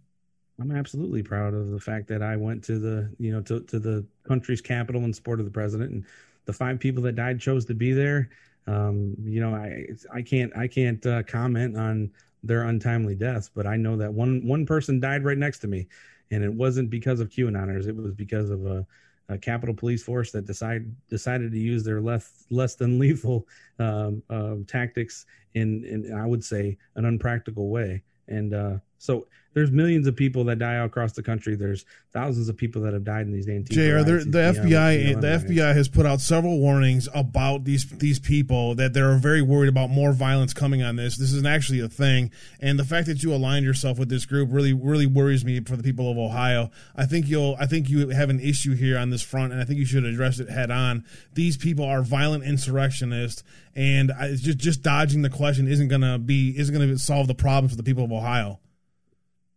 [0.61, 3.79] I'm absolutely proud of the fact that I went to the you know to to
[3.79, 6.05] the country's capital in support of the president, and
[6.45, 8.29] the five people that died chose to be there.
[8.67, 12.11] Um, you know, I I can't I can't uh, comment on
[12.43, 15.89] their untimely deaths, but I know that one one person died right next to me,
[16.31, 17.87] and it wasn't because of QAnoners.
[17.87, 18.87] It was because of a,
[19.29, 23.47] a Capitol Police Force that decided decided to use their less less than lethal
[23.79, 28.03] um, uh, tactics in in I would say an unpractical way.
[28.29, 31.57] And uh, So there's millions of people that die out across the country.
[31.57, 33.73] There's thousands of people that have died in these Antifa.
[33.73, 34.31] Jr.
[34.31, 38.77] The FBI, you know, the FBI has put out several warnings about these these people
[38.77, 41.17] that they're very worried about more violence coming on this.
[41.17, 42.31] This isn't actually a thing,
[42.61, 45.77] and the fact that you aligned yourself with this group really really worries me for
[45.77, 46.71] the people of Ohio.
[46.95, 49.65] I think you'll I think you have an issue here on this front, and I
[49.65, 51.05] think you should address it head on.
[51.35, 53.43] These people are violent insurrectionists,
[53.75, 57.73] and I, just just dodging the question isn't gonna be isn't gonna solve the problems
[57.73, 58.61] for the people of Ohio.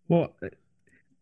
[0.07, 0.34] Well,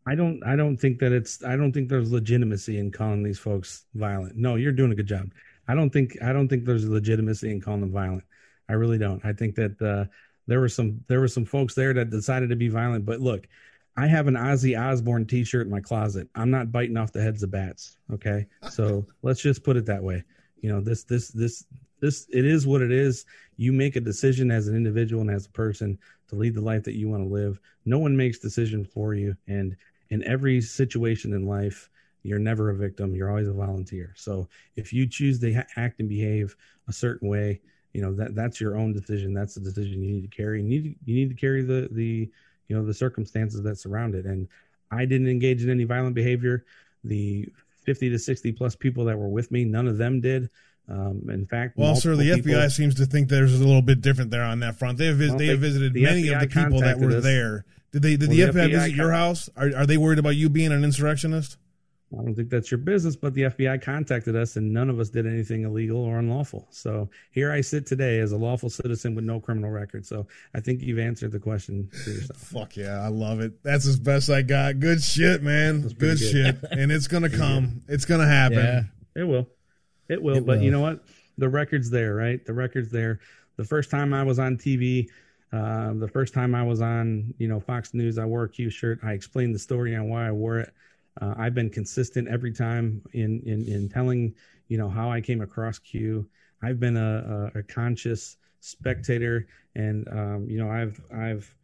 [0.06, 0.44] I don't.
[0.46, 1.44] I don't think that it's.
[1.44, 4.36] I don't think there's legitimacy in calling these folks violent.
[4.36, 5.32] No, you're doing a good job.
[5.68, 6.18] I don't think.
[6.22, 8.24] I don't think there's legitimacy in calling them violent.
[8.70, 9.24] I really don't.
[9.26, 10.12] I think that uh,
[10.48, 11.04] there were some.
[11.08, 13.06] There were some folks there that decided to be violent.
[13.06, 13.48] But look,
[13.96, 16.28] I have an Ozzy Osbourne T-shirt in my closet.
[16.36, 17.98] I'm not biting off the heads of bats.
[18.12, 20.24] Okay, so let's just put it that way.
[20.62, 21.04] You know, this.
[21.04, 21.30] This.
[21.30, 21.66] This.
[22.02, 22.28] This.
[22.30, 23.26] It is what it is.
[23.56, 25.98] You make a decision as an individual and as a person
[26.34, 27.60] to lead the life that you want to live.
[27.86, 29.36] No one makes decisions for you.
[29.48, 29.76] And
[30.10, 31.90] in every situation in life,
[32.24, 33.16] you're never a victim.
[33.16, 34.14] You're always a volunteer.
[34.16, 36.56] So if you choose to act and behave
[36.88, 37.62] a certain way,
[37.94, 39.34] you know that that's your own decision.
[39.34, 40.62] That's the decision you need to carry.
[40.64, 42.30] You need you need to carry the the
[42.68, 44.26] you know the circumstances that surround it.
[44.26, 44.48] And
[44.92, 46.66] I didn't engage in any violent behavior.
[47.04, 47.48] The
[47.84, 50.50] 50 to 60 plus people that were with me, none of them did.
[50.90, 54.02] Um, in fact, Well, sir, the multiple FBI seems to think there's a little bit
[54.02, 54.98] different there on that front.
[54.98, 57.24] They have Well, they they- have visited the many of the people that were us.
[57.24, 57.66] there.
[57.92, 58.18] Did they?
[58.18, 59.50] Did Well, the the FBI, FBI visit your house?
[59.56, 61.58] Are, are they worried about you being an insurrectionist?
[62.12, 65.10] I don't think that's your business, but the FBI contacted us and none of us
[65.10, 66.68] did anything illegal or unlawful.
[66.70, 70.06] So here I sit today as a lawful citizen with no criminal record.
[70.06, 72.38] So I think you've answered the question for yourself.
[72.54, 73.64] Fuck yeah, I love it.
[73.64, 74.80] That's as best I got.
[74.80, 75.82] Good shit, man.
[75.82, 77.82] That's Good, shit, and it's gonna come.
[77.88, 78.58] It's gonna happen.
[78.60, 78.84] Yeah.
[79.16, 79.48] It will.
[80.14, 80.38] It will.
[80.38, 80.64] It but will.
[80.64, 81.04] you know what?
[81.38, 82.46] The record's there, right?
[82.46, 83.20] The record's there.
[83.58, 85.10] The first time I was on TV,
[85.52, 88.70] uh, the first time I was on, you know, Fox News, I wore a Q
[88.70, 89.00] shirt.
[89.04, 90.74] I explained the story on why I wore it.
[91.22, 94.34] Uh, I've been consistent every time in, in in telling,
[94.68, 96.28] you know, how I came across Q.
[96.62, 101.56] I've been a, a, a conscious spectator, and um, you know, I've I've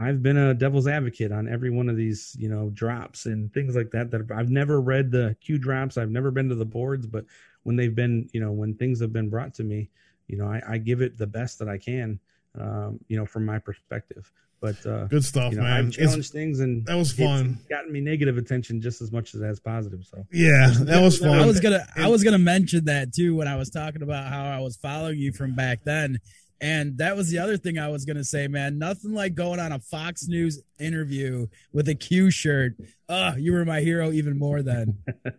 [0.00, 3.76] I've been a devil's advocate on every one of these, you know, drops and things
[3.76, 4.10] like that.
[4.10, 5.98] That I've never read the Q drops.
[5.98, 7.24] I've never been to the boards, but
[7.64, 9.90] when they've been, you know, when things have been brought to me,
[10.28, 12.18] you know, I, I give it the best that I can,
[12.58, 14.30] um, you know, from my perspective.
[14.60, 15.72] But uh, Good stuff, you know, man.
[15.72, 17.58] I've It's- challenged things, and that was it's fun.
[17.68, 20.04] gotten me negative attention just as much as it has positive.
[20.10, 21.30] So yeah, that was fun.
[21.38, 24.44] I was gonna I was gonna mention that too when I was talking about how
[24.46, 26.18] I was following you from back then.
[26.64, 28.78] And that was the other thing I was gonna say, man.
[28.78, 32.72] Nothing like going on a Fox News interview with a Q shirt.
[33.06, 34.96] Oh, you were my hero even more then.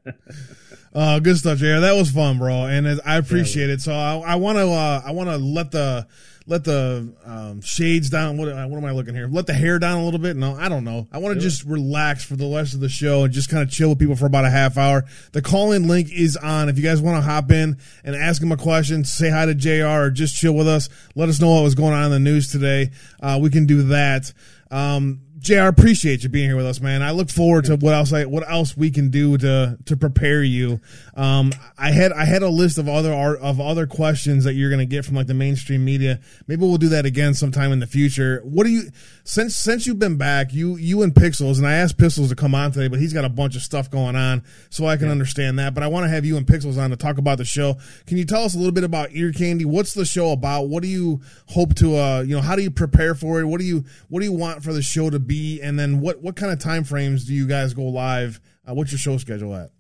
[0.93, 1.81] Uh, good stuff, Jr.
[1.81, 3.81] That was fun, bro, and I appreciate it.
[3.81, 6.07] So I, I want to, uh, I want to let the
[6.47, 8.37] let the um, shades down.
[8.37, 9.27] What, what am I looking here?
[9.27, 10.35] Let the hair down a little bit.
[10.35, 11.07] No, I don't know.
[11.11, 13.71] I want to just relax for the rest of the show and just kind of
[13.71, 15.05] chill with people for about a half hour.
[15.31, 16.69] The call in link is on.
[16.69, 19.55] If you guys want to hop in and ask him a question, say hi to
[19.55, 19.87] Jr.
[19.87, 20.87] or just chill with us.
[21.15, 22.91] Let us know what was going on in the news today.
[23.19, 24.31] Uh, we can do that.
[24.69, 25.67] Um, Jr.
[25.67, 27.03] Appreciate you being here with us, man.
[27.03, 30.41] I look forward to what else I, what else we can do to to prepare
[30.41, 30.81] you.
[31.13, 34.71] Um, I had I had a list of other art of other questions that you're
[34.71, 36.19] gonna get from like the mainstream media.
[36.47, 38.41] Maybe we'll do that again sometime in the future.
[38.43, 38.89] What do you
[39.23, 42.55] since since you've been back, you you and Pixels, and I asked Pixels to come
[42.55, 45.59] on today, but he's got a bunch of stuff going on, so I can understand
[45.59, 45.75] that.
[45.75, 47.75] But I want to have you and Pixels on to talk about the show.
[48.07, 49.65] Can you tell us a little bit about Ear Candy?
[49.65, 50.69] What's the show about?
[50.69, 53.45] What do you hope to uh you know how do you prepare for it?
[53.45, 55.34] What do you what do you want for the show to be?
[55.61, 58.39] And then what what kind of time frames do you guys go live?
[58.67, 59.71] Uh, what's your show schedule at?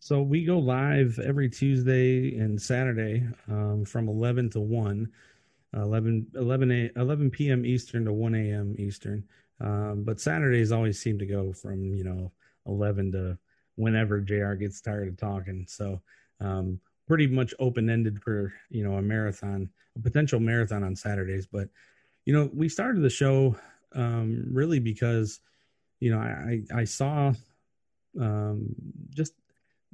[0.00, 5.08] So we go live every Tuesday and Saturday um, from 11 to 1,
[5.74, 7.64] 11, 11, a, 11 p.m.
[7.64, 8.74] Eastern to 1 a.m.
[8.80, 9.22] Eastern.
[9.60, 12.32] Um, but Saturdays always seem to go from, you know,
[12.66, 13.38] 11 to
[13.76, 15.66] whenever JR gets tired of talking.
[15.68, 16.00] So
[16.40, 21.46] um, pretty much open ended for, you know, a marathon, a potential marathon on Saturdays.
[21.46, 21.68] But,
[22.24, 23.56] you know, we started the show
[23.94, 25.40] um, really because,
[26.00, 27.32] you know, I, I, saw
[28.20, 28.74] um,
[29.10, 29.34] just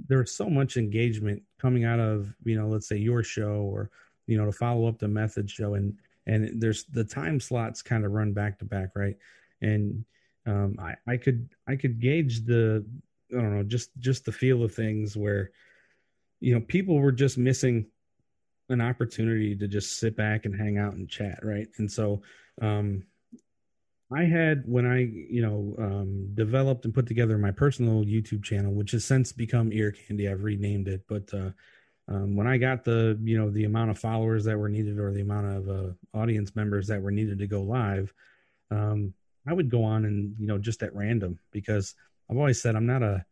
[0.06, 3.90] there was so much engagement coming out of you know let's say your show or
[4.26, 5.96] you know to follow up the method show and
[6.26, 9.16] and there's the time slots kind of run back to back right?
[9.60, 10.04] And
[10.46, 12.84] um i i could i could gauge the
[13.32, 15.50] i don't know just just the feel of things where
[16.40, 17.86] you know people were just missing
[18.68, 21.68] an opportunity to just sit back and hang out and chat right?
[21.78, 22.22] And so
[22.62, 23.02] um
[24.10, 28.72] I had when I, you know, um, developed and put together my personal YouTube channel,
[28.72, 30.28] which has since become Ear Candy.
[30.28, 31.50] I've renamed it, but uh,
[32.08, 35.12] um, when I got the, you know, the amount of followers that were needed or
[35.12, 38.14] the amount of uh, audience members that were needed to go live,
[38.70, 39.12] um,
[39.48, 41.94] I would go on and you know just at random because
[42.30, 43.24] I've always said I'm not a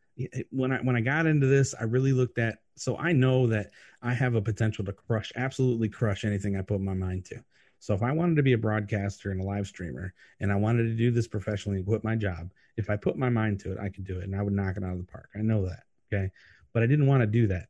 [0.51, 3.71] when I when I got into this, I really looked at so I know that
[4.03, 7.45] I have a potential to crush absolutely crush anything I put my mind to.
[7.79, 10.85] So if I wanted to be a broadcaster and a live streamer and I wanted
[10.85, 13.79] to do this professionally and quit my job, if I put my mind to it,
[13.79, 15.31] I could do it and I would knock it out of the park.
[15.35, 15.85] I know that.
[16.13, 16.31] Okay.
[16.73, 17.69] But I didn't want to do that.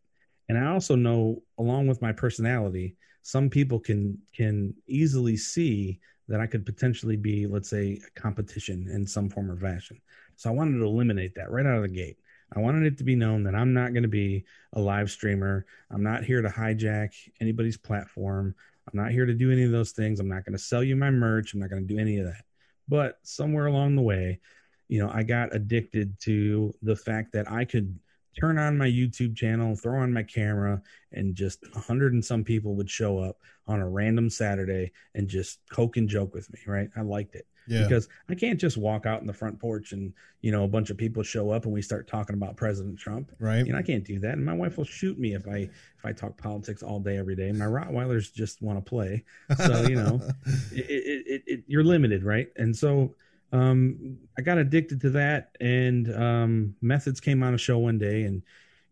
[0.49, 6.41] And I also know along with my personality, some people can can easily see that
[6.41, 10.01] I could potentially be, let's say, a competition in some form or fashion.
[10.37, 12.19] So I wanted to eliminate that right out of the gate.
[12.55, 15.66] I wanted it to be known that I'm not going to be a live streamer.
[15.91, 18.55] I'm not here to hijack anybody's platform.
[18.87, 20.21] I'm not here to do any of those things.
[20.21, 21.55] I'm not going to sell you my merch.
[21.55, 22.45] I'm not going to do any of that.
[22.89, 24.41] But somewhere along the way,
[24.89, 27.99] you know, I got addicted to the fact that I could
[28.39, 30.81] turn on my YouTube channel, throw on my camera,
[31.13, 35.27] and just a hundred and some people would show up on a random Saturday and
[35.27, 36.61] just coke and joke with me.
[36.67, 36.89] Right?
[36.97, 37.47] I liked it.
[37.69, 37.83] Yeah.
[37.83, 40.91] Because I can't just walk out in the front porch and you know a bunch
[40.91, 43.33] of people show up and we start talking about President Trump.
[43.39, 43.67] Right.
[43.67, 45.69] You know I can't do that, and my wife will shoot me if I
[45.99, 47.51] if I talk politics all day every day.
[47.53, 49.25] My Rottweilers just want to play,
[49.57, 50.21] so you know
[50.73, 52.49] it, it, it, you're limited, right?
[52.57, 53.15] And so
[53.53, 58.23] um, I got addicted to that, and um, Methods came on a show one day,
[58.23, 58.43] and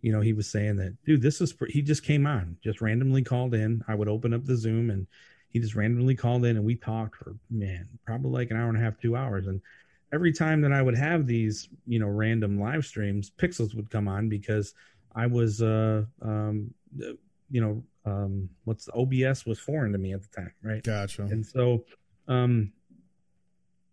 [0.00, 3.22] you know he was saying that, dude, this is he just came on, just randomly
[3.22, 3.84] called in.
[3.88, 5.06] I would open up the Zoom and
[5.54, 8.76] he just randomly called in and we talked for man probably like an hour and
[8.76, 9.46] a half two hours.
[9.46, 9.62] And
[10.12, 14.06] every time that i would have these you know random live streams pixels would come
[14.06, 14.74] on because
[15.14, 16.72] i was uh um
[17.50, 20.82] you know um what's the obs was foreign to me at the time right?
[20.82, 21.22] Gotcha.
[21.22, 21.84] And so
[22.28, 22.72] um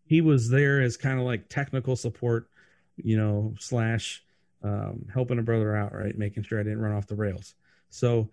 [0.05, 2.49] he was there as kind of like technical support
[2.97, 4.23] you know slash
[4.63, 6.17] um helping a brother out right?
[6.17, 7.55] Making sure i didn't run off the rails.
[7.89, 8.29] So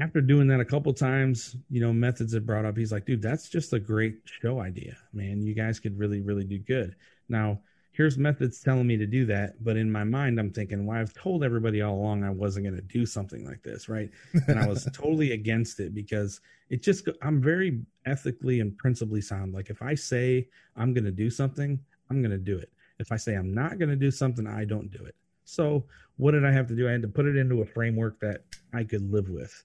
[0.00, 3.22] after doing that a couple times, you know, methods have brought up, he's like, dude,
[3.22, 5.42] that's just a great show idea, man.
[5.42, 6.94] You guys could really, really do good.
[7.28, 7.60] Now,
[7.92, 9.62] here's methods telling me to do that.
[9.64, 12.76] But in my mind, I'm thinking, well, I've told everybody all along I wasn't going
[12.76, 14.08] to do something like this, right?
[14.46, 19.52] And I was totally against it because it just, I'm very ethically and principally sound.
[19.52, 20.46] Like if I say
[20.76, 22.70] I'm going to do something, I'm going to do it.
[23.00, 25.16] If I say I'm not going to do something, I don't do it.
[25.44, 25.84] So
[26.18, 26.88] what did I have to do?
[26.88, 28.42] I had to put it into a framework that
[28.72, 29.64] I could live with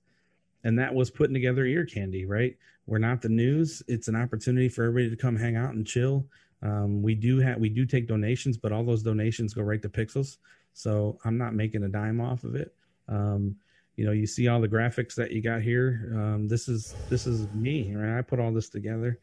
[0.63, 2.55] and that was putting together ear candy right?
[2.85, 3.81] We're not the news.
[3.87, 6.25] It's an opportunity for everybody to come hang out and chill.
[6.61, 9.89] Um, we do have we do take donations but all those donations go right to
[9.89, 10.37] pixels.
[10.73, 12.73] So i'm not making a dime off of it.
[13.07, 13.57] Um,
[13.95, 16.11] you know you see all the graphics that you got here.
[16.15, 18.17] Um, this is this is me right?
[18.17, 19.19] I put all this together.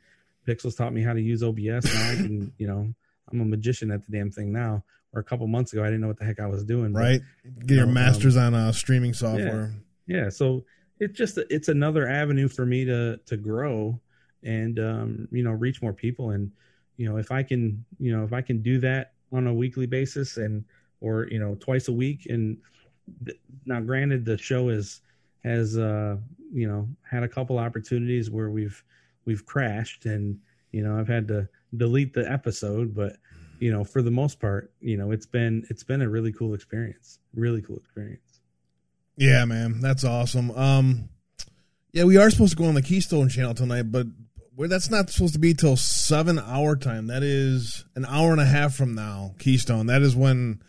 [0.47, 2.93] Pixels taught me how to use obs now i can you know
[3.31, 4.85] i'm a magician at the damn thing now.
[5.13, 7.21] Or a couple months ago i didn't know what the heck i was doing right.
[7.45, 9.75] But, get your know, masters um, on uh, streaming software.
[10.07, 10.29] Yeah, yeah.
[10.29, 10.65] So
[11.01, 13.99] it's just it's another avenue for me to to grow
[14.43, 16.31] and um, you know reach more people.
[16.31, 16.53] And
[17.01, 19.87] you know if i can you know if i can do that on a weekly
[19.87, 20.63] basis and
[21.01, 22.59] or you know twice a week and
[23.25, 25.01] th- now granted the show is
[25.43, 26.15] has uh
[26.53, 28.85] you know had a couple opportunities where we've
[29.25, 30.39] we've crashed and
[30.73, 31.49] you know i've had to
[31.79, 33.17] delete the episode but
[33.61, 36.53] you know for the most part you know it's been it's been a really cool
[36.53, 38.30] experience really cool experience
[39.21, 40.51] yeah, man, that's awesome.
[40.53, 41.11] Um,
[41.93, 44.07] yeah, we are supposed to go on the Keystone channel tonight, but
[44.57, 47.09] that's not supposed to be till seven hour time.
[47.09, 49.35] That is an hour and a half from now.
[49.39, 49.87] Keystone.
[49.87, 50.63] That is when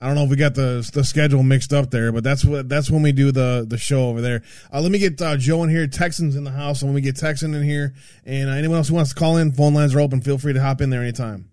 [0.00, 2.70] I don't know if we got the the schedule mixed up there, but that's what
[2.70, 4.42] that's when we do the the show over there.
[4.72, 5.86] Uh, let me get uh, Joe in here.
[5.86, 6.80] Texans in the house.
[6.80, 7.92] And when we get Texan in here,
[8.24, 10.22] and uh, anyone else who wants to call in, phone lines are open.
[10.22, 11.50] Feel free to hop in there anytime.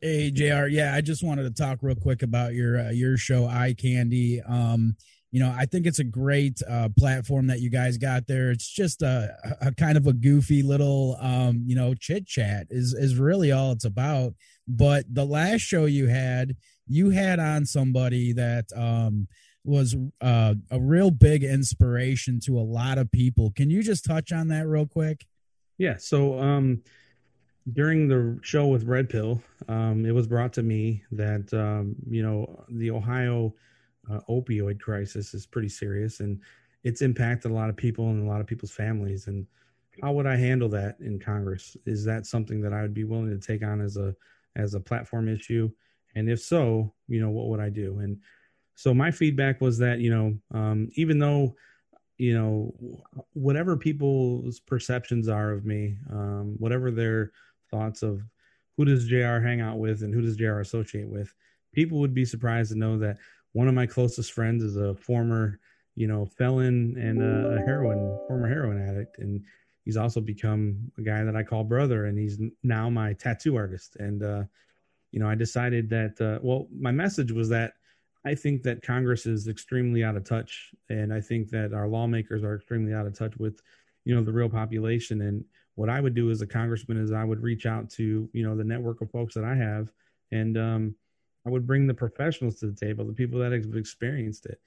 [0.00, 0.66] Hey Jr.
[0.66, 4.42] Yeah, I just wanted to talk real quick about your uh, your show, Ear Candy.
[4.42, 4.96] Um,
[5.36, 8.50] you know, I think it's a great uh, platform that you guys got there.
[8.50, 12.94] It's just a, a kind of a goofy little, um, you know, chit chat is
[12.94, 14.32] is really all it's about.
[14.66, 16.56] But the last show you had,
[16.88, 19.28] you had on somebody that um,
[19.62, 23.52] was uh, a real big inspiration to a lot of people.
[23.54, 25.26] Can you just touch on that real quick?
[25.76, 25.98] Yeah.
[25.98, 26.82] So um,
[27.70, 32.22] during the show with Red Pill, um, it was brought to me that um, you
[32.22, 33.52] know the Ohio
[34.10, 36.40] uh, opioid crisis is pretty serious and
[36.84, 39.46] it's impacted a lot of people and a lot of people's families and
[40.02, 41.76] how would i handle that in congress?
[41.86, 44.14] Is that something that i would be willing to take on as a
[44.54, 45.70] as a platform issue?
[46.14, 47.98] And if so you know what would i do?
[48.00, 48.18] And
[48.74, 51.56] so my feedback was that you know um, even though
[52.18, 52.74] you know
[53.32, 57.32] whatever people's perceptions are of me um, whatever their
[57.70, 58.22] thoughts of
[58.76, 61.34] who does jr hang out with and who does jr associate with
[61.74, 63.18] people would be surprised to know that
[63.56, 65.58] one of my closest friends is a former,
[65.94, 69.18] you know, felon and a, heroin, former heroin addict.
[69.18, 69.42] And,
[69.86, 73.96] he's also become a guy that I call brother, and he's now my tattoo artist.
[73.98, 74.42] And uh,
[75.12, 77.72] you know, I decided that uh, well, my message was that
[78.26, 82.42] I think that Congress is extremely out of touch, and I think that our lawmakers
[82.42, 83.62] are extremely out of touch with
[84.04, 85.22] you know the real population.
[85.22, 85.44] And
[85.76, 88.56] what I would do as a congressman is I would reach out to you know
[88.56, 89.92] the network of folks that I have,
[90.32, 90.94] and um,
[91.46, 94.60] I would bring the professionals to the table, the people that have experienced it,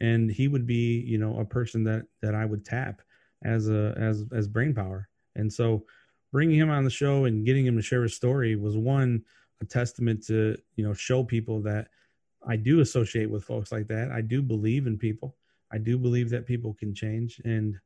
[0.00, 3.00] and he would be you know a person that that I would tap
[3.44, 5.08] as a as as brain power.
[5.34, 5.84] And so
[6.32, 9.22] bringing him on the show and getting him to share his story was one
[9.62, 11.88] a testament to you know show people that
[12.46, 14.10] I do associate with folks like that.
[14.10, 15.36] I do believe in people.
[15.72, 17.76] I do believe that people can change, and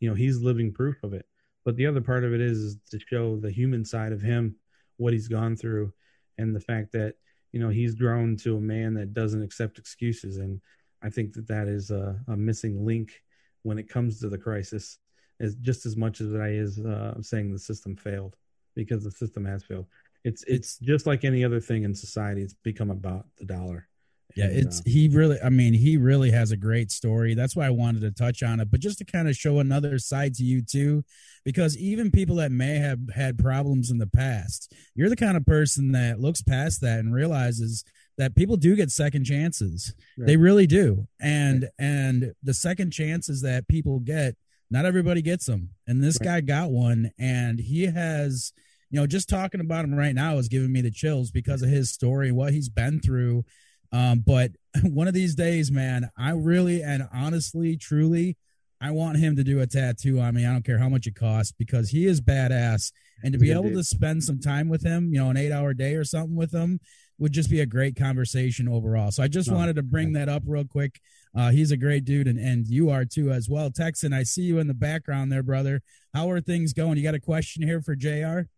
[0.00, 1.26] you know he's living proof of it.
[1.64, 4.56] But the other part of it is, is to show the human side of him,
[4.96, 5.92] what he's gone through,
[6.38, 7.14] and the fact that
[7.52, 10.38] you know he's grown to a man that doesn't accept excuses.
[10.38, 10.60] And
[11.02, 13.22] I think that that is a, a missing link
[13.62, 14.98] when it comes to the crisis
[15.40, 18.36] as just as much as I is uh, saying the system failed
[18.74, 19.86] because the system has failed.
[20.22, 22.42] It's it's just like any other thing in society.
[22.42, 23.88] It's become about the dollar.
[24.36, 25.38] Yeah, and, it's uh, he really.
[25.42, 27.34] I mean, he really has a great story.
[27.34, 29.98] That's why I wanted to touch on it, but just to kind of show another
[29.98, 31.04] side to you too,
[31.44, 35.46] because even people that may have had problems in the past, you're the kind of
[35.46, 37.84] person that looks past that and realizes
[38.18, 39.94] that people do get second chances.
[40.18, 40.26] Right.
[40.26, 41.70] They really do, and right.
[41.78, 44.36] and the second chances that people get
[44.70, 46.26] not everybody gets them and this right.
[46.26, 48.52] guy got one and he has
[48.90, 51.68] you know just talking about him right now is giving me the chills because of
[51.68, 53.44] his story what he's been through
[53.92, 54.52] um, but
[54.82, 58.36] one of these days man i really and honestly truly
[58.80, 61.14] i want him to do a tattoo on me i don't care how much it
[61.14, 62.92] costs because he is badass
[63.22, 65.74] and to be able to spend some time with him you know an eight hour
[65.74, 66.78] day or something with him
[67.18, 70.28] would just be a great conversation overall so i just oh, wanted to bring that
[70.28, 71.00] up real quick
[71.34, 73.70] uh, he's a great dude, and, and you are too as well.
[73.70, 75.80] Texan, I see you in the background there, brother.
[76.12, 76.96] How are things going?
[76.96, 78.48] You got a question here for JR?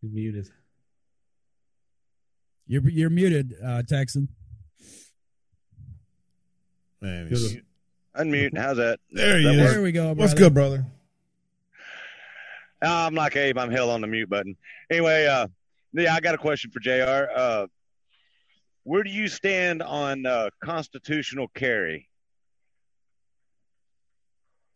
[0.00, 0.48] He's muted.
[2.66, 4.28] You're you're muted, uh, Texan.
[7.00, 7.28] Man,
[8.16, 8.56] unmute.
[8.56, 9.00] How's that?
[9.10, 10.14] There you There we go.
[10.14, 10.20] Brother.
[10.20, 10.86] What's good, brother?
[12.80, 13.58] Uh, I'm like Abe.
[13.58, 14.56] I'm hell on the mute button.
[14.90, 15.46] Anyway, uh,
[15.92, 17.30] yeah, I got a question for Jr.
[17.34, 17.66] Uh,
[18.84, 22.08] where do you stand on uh, constitutional carry?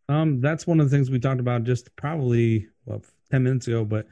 [0.09, 3.85] Um, that's one of the things we talked about just probably well ten minutes ago.
[3.85, 4.07] But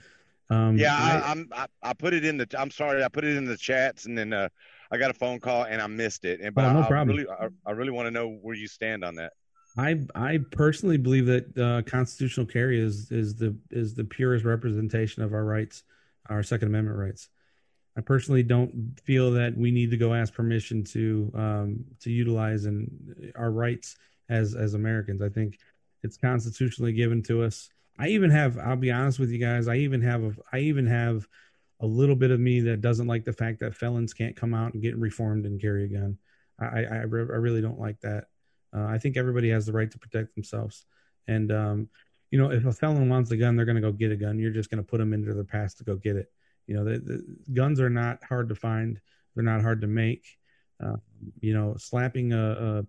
[0.51, 2.47] um, yeah, I, am I, I, put it in the.
[2.59, 4.49] I'm sorry, I put it in the chats, and then uh,
[4.91, 6.41] I got a phone call and I missed it.
[6.41, 7.17] And but oh, no I, problem.
[7.17, 9.33] I really, I, I really want to know where you stand on that.
[9.77, 15.23] I I personally believe that uh, constitutional carry is is the is the purest representation
[15.23, 15.83] of our rights,
[16.29, 17.29] our Second Amendment rights.
[17.97, 22.67] I personally don't feel that we need to go ask permission to um, to utilize
[22.67, 23.97] and our rights
[24.29, 25.23] as as Americans.
[25.23, 25.59] I think
[26.03, 27.71] it's constitutionally given to us.
[27.99, 30.87] I even have, I'll be honest with you guys, I even have a, I even
[30.87, 31.29] have
[31.81, 34.75] a little bit of me that doesn't like the fact that felons can't come out
[34.75, 36.19] and get reformed and carry a gun.
[36.59, 38.27] I I, I really don't like that.
[38.75, 40.87] Uh, I think everybody has the right to protect themselves,
[41.29, 41.89] and um,
[42.31, 44.41] you know, if a felon wants a gun, they're going to go get a gun.
[44.41, 46.33] You're just going to put them into their past to go get it.
[46.67, 49.01] You know, the, the guns are not hard to find.
[49.35, 50.27] They're not hard to make.
[50.83, 50.97] Uh,
[51.41, 52.85] you know, slapping a,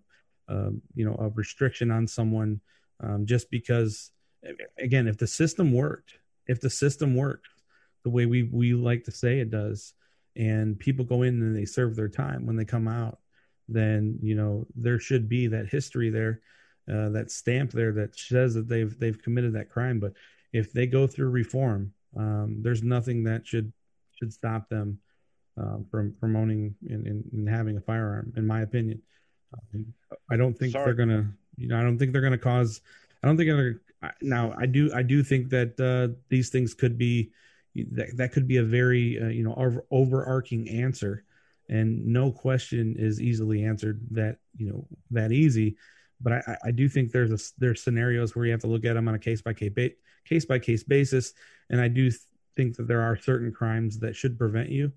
[0.48, 2.60] a, a, you know a restriction on someone
[3.00, 4.10] um, just because,
[4.78, 7.48] again, if the system worked, if the system worked
[8.04, 9.94] the way we we like to say it does,
[10.36, 13.18] and people go in and they serve their time when they come out,
[13.68, 16.40] then you know there should be that history there,
[16.92, 20.00] uh, that stamp there that says that they've they've committed that crime.
[20.00, 20.12] But
[20.52, 23.72] if they go through reform um, there's nothing that should
[24.18, 24.98] should stop them
[25.60, 29.00] uh, from from owning and, and, and, having a firearm, in my opinion.
[29.54, 29.92] Um,
[30.30, 30.84] I don't think Sorry.
[30.84, 32.80] they're gonna, you know, I don't think they're gonna cause.
[33.22, 33.80] I don't think they're
[34.22, 34.54] now.
[34.58, 37.32] I do, I do think that uh, these things could be
[37.92, 41.24] that that could be a very uh, you know over, overarching answer,
[41.68, 45.76] and no question is easily answered that you know that easy.
[46.20, 48.94] But I, I do think there's a, there's scenarios where you have to look at
[48.94, 49.72] them on a case by case
[50.24, 51.34] case by case basis.
[51.68, 52.10] And I do
[52.56, 54.92] think that there are certain crimes that should prevent you,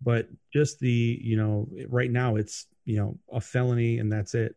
[0.00, 4.54] but just the you know right now it's you know a felony and that's it.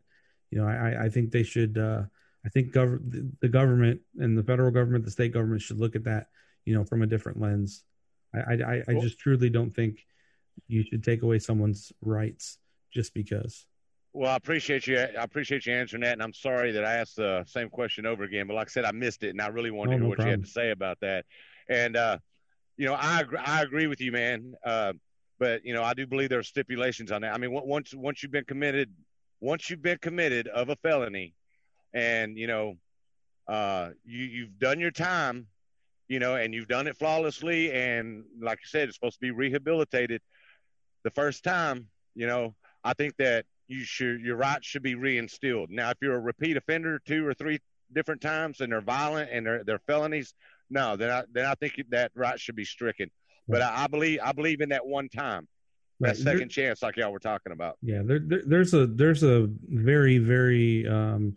[0.51, 1.77] You know I I think they should.
[1.77, 2.03] Uh,
[2.45, 6.03] I think gov- the government and the federal government, the state government should look at
[6.03, 6.27] that
[6.65, 7.83] you know from a different lens.
[8.33, 10.05] I I, I just truly don't think
[10.67, 12.57] you should take away someone's rights
[12.91, 13.65] just because.
[14.13, 14.99] Well, I appreciate you.
[14.99, 18.23] I appreciate you answering that, and I'm sorry that I asked the same question over
[18.23, 18.47] again.
[18.47, 20.15] But like I said, I missed it, and I really wanted oh, to hear what
[20.17, 20.27] problem.
[20.27, 21.25] you had to say about that.
[21.67, 22.17] And uh,
[22.77, 24.53] you know, I agree, I agree with you, man.
[24.63, 24.93] Uh,
[25.39, 27.33] but you know, I do believe there are stipulations on that.
[27.33, 28.91] I mean, once once you've been committed,
[29.39, 31.33] once you've been committed of a felony,
[31.93, 32.75] and you know,
[33.47, 35.47] uh, you you've done your time,
[36.07, 39.31] you know, and you've done it flawlessly, and like I said, it's supposed to be
[39.31, 40.21] rehabilitated.
[41.03, 45.69] The first time, you know, I think that you should your rights should be reinstilled.
[45.69, 47.59] Now, if you're a repeat offender two or three
[47.93, 50.33] different times and they're violent and they're they're felonies,
[50.69, 53.09] no, then I then I think that right should be stricken.
[53.47, 55.47] But I, I believe I believe in that one time,
[55.99, 56.17] that right.
[56.17, 57.77] second there, chance, like y'all were talking about.
[57.81, 61.35] Yeah, there, there, there's a there's a very very um,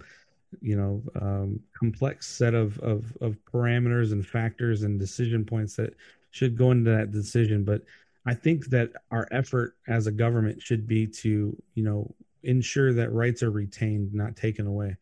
[0.60, 5.94] you know um, complex set of, of of parameters and factors and decision points that
[6.31, 7.64] should go into that decision.
[7.64, 7.82] But
[8.27, 13.12] I think that our effort as a government should be to you know ensure that
[13.12, 14.97] rights are retained, not taken away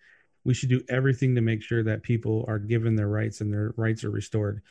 [0.45, 3.73] we should do everything to make sure that people are given their rights and their
[3.77, 4.63] rights are restored.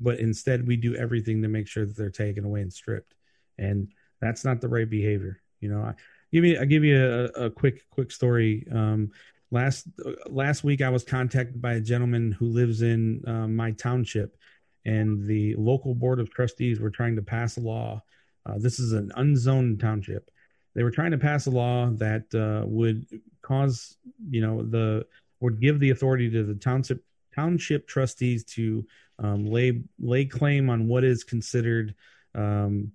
[0.00, 3.14] But instead, we do everything to make sure that they're taken away and stripped,
[3.58, 3.88] and
[4.20, 5.40] that's not the right behavior.
[5.60, 5.94] You know, I
[6.32, 8.66] give you I give you a, a quick quick story.
[8.70, 9.10] Um,
[9.50, 9.86] last
[10.26, 14.36] last week, I was contacted by a gentleman who lives in um, my township,
[14.84, 18.02] and the local board of trustees were trying to pass a law.
[18.46, 20.30] Uh, this is an unzoned township.
[20.74, 23.06] They were trying to pass a law that uh, would
[23.42, 23.96] cause
[24.30, 25.06] you know the
[25.40, 27.04] would give the authority to the township
[27.34, 28.86] township trustees to
[29.18, 31.94] um, lay lay claim on what is considered
[32.34, 32.92] um,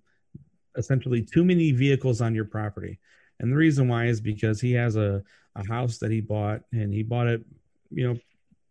[0.78, 3.00] essentially too many vehicles on your property.
[3.40, 5.24] And the reason why is because he has a,
[5.56, 7.46] a house that he bought and he bought it,
[7.92, 8.20] you know,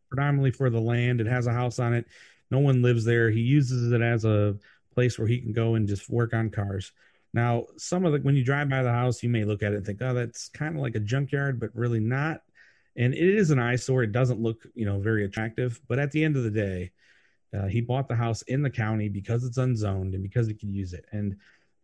[0.08, 1.20] predominantly for the land.
[1.20, 2.06] It has a house on it.
[2.50, 3.30] No one lives there.
[3.30, 4.56] He uses it as a
[4.94, 6.92] place where he can go and just work on cars.
[7.34, 9.76] Now, some of the when you drive by the house, you may look at it
[9.76, 12.42] and think, "Oh, that's kind of like a junkyard," but really not.
[12.96, 14.02] And it is an eyesore.
[14.02, 15.80] It doesn't look, you know, very attractive.
[15.88, 16.92] But at the end of the day,
[17.56, 20.72] uh, he bought the house in the county because it's unzoned and because he can
[20.72, 21.04] use it.
[21.12, 21.36] And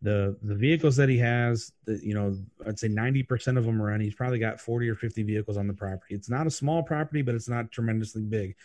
[0.05, 3.81] the the vehicles that he has, the, you know, I'd say ninety percent of them
[3.81, 4.01] are in.
[4.01, 6.13] He's probably got forty or fifty vehicles on the property.
[6.13, 8.55] It's not a small property, but it's not tremendously big.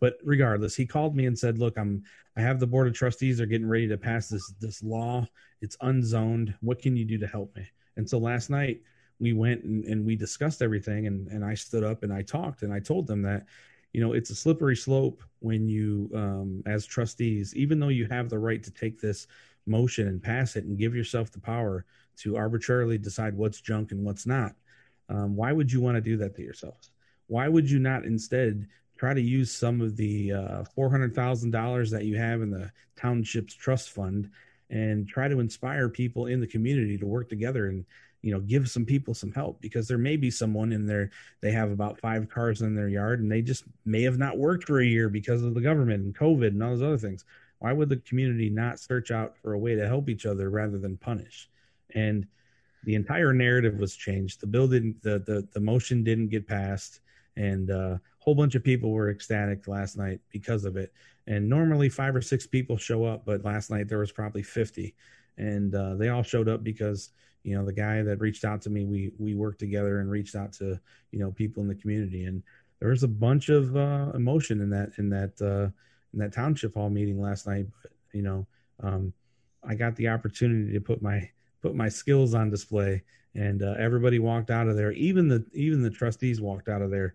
[0.00, 2.02] But regardless, he called me and said, "Look, I'm
[2.36, 5.26] I have the board of trustees They're getting ready to pass this this law.
[5.60, 6.54] It's unzoned.
[6.60, 7.66] What can you do to help me?"
[7.96, 8.80] And so last night
[9.18, 12.62] we went and, and we discussed everything and and I stood up and I talked
[12.62, 13.46] and I told them that
[13.92, 18.28] you know it's a slippery slope when you um, as trustees even though you have
[18.28, 19.26] the right to take this
[19.66, 21.84] motion and pass it and give yourself the power
[22.16, 24.54] to arbitrarily decide what's junk and what's not
[25.08, 26.90] um, why would you want to do that to yourselves
[27.26, 28.66] why would you not instead
[28.96, 33.90] try to use some of the uh, $400,000 that you have in the township's trust
[33.90, 34.30] fund
[34.70, 37.84] and try to inspire people in the community to work together and
[38.22, 39.60] you know give some people some help?
[39.60, 41.10] Because there may be someone in there
[41.40, 44.64] they have about five cars in their yard and they just may have not worked
[44.64, 47.24] for a year because of the government and covid and all those other things
[47.58, 50.78] why would the community not search out for a way to help each other rather
[50.78, 51.48] than punish
[51.94, 52.26] and
[52.84, 57.00] the entire narrative was changed the bill didn't the the, the motion didn't get passed
[57.36, 60.92] and uh, whole bunch of people were ecstatic last night because of it.
[61.26, 64.94] And normally five or six people show up, but last night there was probably 50
[65.38, 67.10] and uh, they all showed up because,
[67.42, 70.34] you know, the guy that reached out to me, we, we worked together and reached
[70.34, 70.80] out to,
[71.12, 72.24] you know, people in the community.
[72.24, 72.42] And
[72.80, 75.70] there was a bunch of uh, emotion in that, in that, uh,
[76.12, 77.66] in that township hall meeting last night.
[77.82, 78.46] But, you know,
[78.82, 79.12] um,
[79.66, 81.30] I got the opportunity to put my,
[81.62, 83.02] put my skills on display
[83.34, 84.92] and uh, everybody walked out of there.
[84.92, 87.14] Even the, even the trustees walked out of there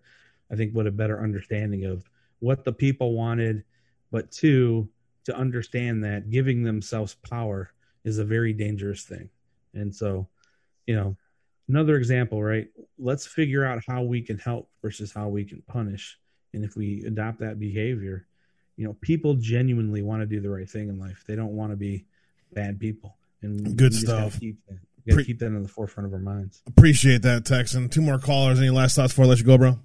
[0.52, 2.08] I think, with a better understanding of
[2.40, 3.64] what the people wanted,
[4.10, 4.88] but two,
[5.24, 7.72] to understand that giving themselves power
[8.04, 9.30] is a very dangerous thing.
[9.72, 10.28] And so,
[10.86, 11.16] you know,
[11.68, 12.68] another example, right?
[12.98, 16.18] Let's figure out how we can help versus how we can punish.
[16.52, 18.26] And if we adopt that behavior,
[18.76, 21.24] you know, people genuinely want to do the right thing in life.
[21.26, 22.06] They don't want to be
[22.52, 23.16] bad people.
[23.42, 24.38] And good stuff.
[24.38, 26.62] Keep that, Pre- keep that in the forefront of our minds.
[26.66, 27.88] Appreciate that, Texan.
[27.88, 28.58] Two more callers.
[28.58, 29.78] Any last thoughts before I let you go, bro?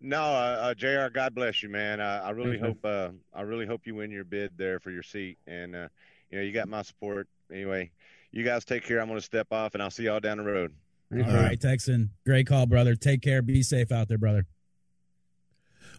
[0.00, 1.08] No, uh, uh, Jr.
[1.12, 2.00] God bless you, man.
[2.00, 2.66] Uh, I really mm-hmm.
[2.66, 5.88] hope uh, I really hope you win your bid there for your seat, and uh,
[6.30, 7.28] you know you got my support.
[7.52, 7.92] Anyway,
[8.32, 9.00] you guys take care.
[9.00, 10.74] I'm going to step off, and I'll see y'all down the road.
[11.14, 12.10] All right, Texan.
[12.26, 12.96] Great call, brother.
[12.96, 13.42] Take care.
[13.42, 14.46] Be safe out there, brother.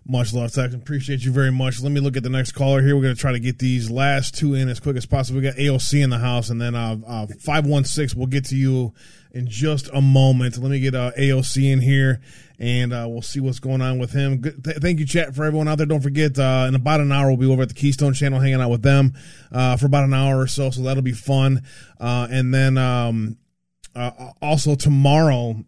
[0.05, 0.81] Much love, Texan.
[0.81, 1.81] Appreciate you very much.
[1.81, 2.93] Let me look at the next caller here.
[2.93, 5.39] We're going to try to get these last two in as quick as possible.
[5.39, 8.93] We got AOC in the house, and then uh, uh, 516, we'll get to you
[9.31, 10.57] in just a moment.
[10.57, 12.19] Let me get uh, AOC in here,
[12.59, 14.41] and uh, we'll see what's going on with him.
[14.41, 15.87] Good, th- thank you, chat, for everyone out there.
[15.87, 18.59] Don't forget, uh, in about an hour, we'll be over at the Keystone Channel hanging
[18.59, 19.13] out with them
[19.53, 21.61] uh, for about an hour or so, so that'll be fun.
[21.97, 23.37] And then um,
[24.41, 25.63] also tomorrow,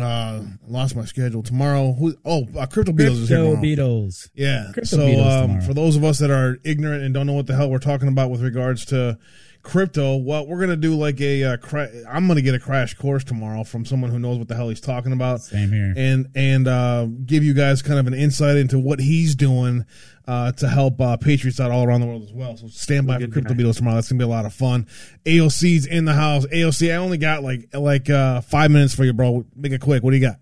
[0.00, 1.92] uh, lost my schedule tomorrow.
[1.92, 2.14] Who?
[2.24, 3.56] Oh, uh, Crypto Beatles is here tomorrow.
[3.56, 4.30] Beatles.
[4.34, 4.70] Yeah.
[4.72, 7.46] Crypto so Beatles um, for those of us that are ignorant and don't know what
[7.46, 9.18] the hell we're talking about with regards to
[9.62, 10.16] crypto.
[10.16, 11.44] Well, we're gonna do like a.
[11.44, 14.54] Uh, cra- I'm gonna get a crash course tomorrow from someone who knows what the
[14.54, 15.40] hell he's talking about.
[15.40, 15.94] Same here.
[15.96, 19.84] And and uh, give you guys kind of an insight into what he's doing
[20.26, 22.56] uh, to help uh, patriots out all around the world as well.
[22.56, 23.96] So stand by for Crypto Beatles tomorrow.
[23.96, 24.86] That's gonna be a lot of fun.
[25.24, 26.46] AOC's in the house.
[26.46, 29.44] AOC, I only got like like uh, five minutes for you, bro.
[29.56, 30.02] Make it quick.
[30.02, 30.36] What do you got?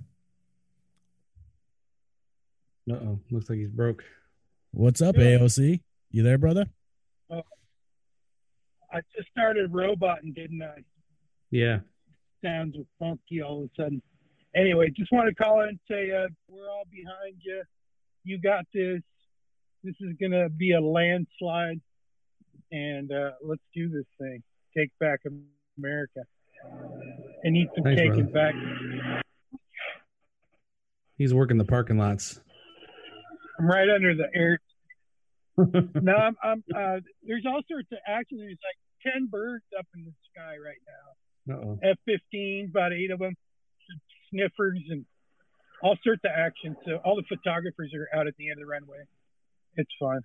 [2.91, 4.05] Uh oh, looks like he's broke.
[4.73, 5.39] What's up, yeah.
[5.39, 5.81] AOC?
[6.11, 6.67] You there, brother?
[8.93, 10.83] I just started roboting, didn't I?
[11.51, 11.81] Yeah.
[12.45, 14.03] Sounds funky all of a sudden.
[14.55, 17.63] Anyway, just want to call in and say uh, we're all behind you.
[18.25, 19.01] You got this.
[19.85, 21.81] This is going to be a landslide,
[22.71, 24.43] and uh, let's do this thing.
[24.77, 25.21] Take back
[25.79, 26.21] America
[27.45, 28.49] and eat some Thanks, cake brother.
[28.51, 29.25] and back.
[31.17, 32.41] He's working the parking lots.
[33.59, 34.59] I'm right under the air.
[36.03, 36.37] No, I'm.
[36.43, 38.39] I'm uh, there's all sorts of action.
[38.39, 41.79] There's like ten birds up in the sky right now.
[41.83, 43.35] F-15, about eight of them,
[44.31, 45.05] sniffers, and
[45.83, 46.77] all sorts of action.
[46.85, 49.05] So all the photographers are out at the end of the runway.
[49.77, 50.21] It's fun.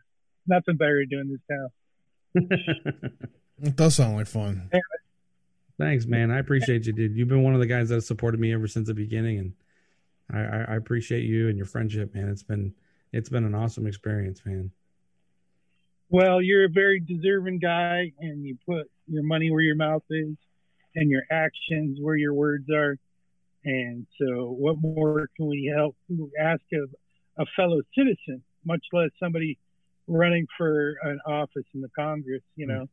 [0.48, 1.70] Nothing better to do in this town.
[3.64, 4.70] it does sound like fun.
[4.72, 4.82] Anyway.
[5.78, 6.32] Thanks, man.
[6.32, 7.16] I appreciate you, dude.
[7.16, 9.54] You've been one of the guys that supported me ever since the beginning, and
[10.32, 12.30] I, I, I appreciate you and your friendship, man.
[12.30, 12.74] It's been
[13.12, 14.72] it's been an awesome experience, man.
[16.10, 20.36] Well, you're a very deserving guy, and you put your money where your mouth is,
[20.96, 22.98] and your actions where your words are.
[23.64, 25.96] And so, what more can we help
[26.40, 26.90] ask of
[27.38, 29.58] a fellow citizen, much less somebody
[30.08, 32.44] running for an office in the Congress?
[32.56, 32.86] You know,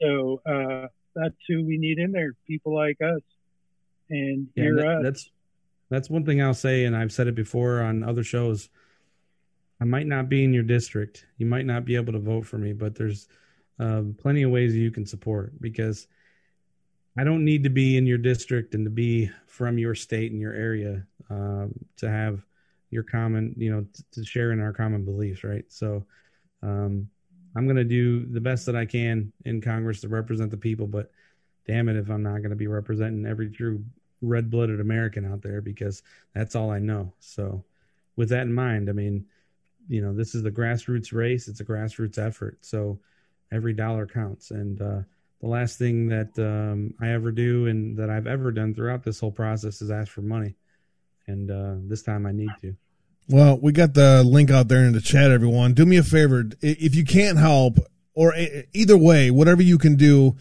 [0.00, 2.32] so uh, that's who we need in there.
[2.46, 3.22] People like us,
[4.08, 5.02] and yeah, you're that, us.
[5.02, 5.30] That's
[5.90, 8.68] that's one thing I'll say, and I've said it before on other shows.
[9.80, 11.26] I might not be in your district.
[11.36, 13.28] You might not be able to vote for me, but there's
[13.78, 16.08] um, plenty of ways you can support because
[17.16, 20.40] I don't need to be in your district and to be from your state and
[20.40, 22.44] your area um, to have
[22.90, 25.64] your common, you know, t- to share in our common beliefs, right?
[25.68, 26.04] So
[26.62, 27.08] um,
[27.56, 30.86] I'm going to do the best that I can in Congress to represent the people,
[30.86, 31.10] but
[31.66, 33.84] damn it if I'm not going to be representing every true
[34.22, 36.02] red blooded American out there because
[36.34, 37.12] that's all I know.
[37.20, 37.64] So
[38.16, 39.26] with that in mind, I mean,
[39.88, 42.98] you know this is the grassroots race it's a grassroots effort so
[43.52, 44.50] every dollar counts.
[44.50, 45.00] And uh,
[45.40, 49.20] the last thing that um, i ever do and that i've ever done throughout this
[49.20, 50.54] whole process is ask for money.
[51.26, 52.76] And uh, this time i need to.
[53.28, 55.74] Well we got the link out there in the chat everyone.
[55.74, 57.78] Do me a favor if you can't help
[58.14, 58.34] or
[58.72, 60.36] either way whatever you can do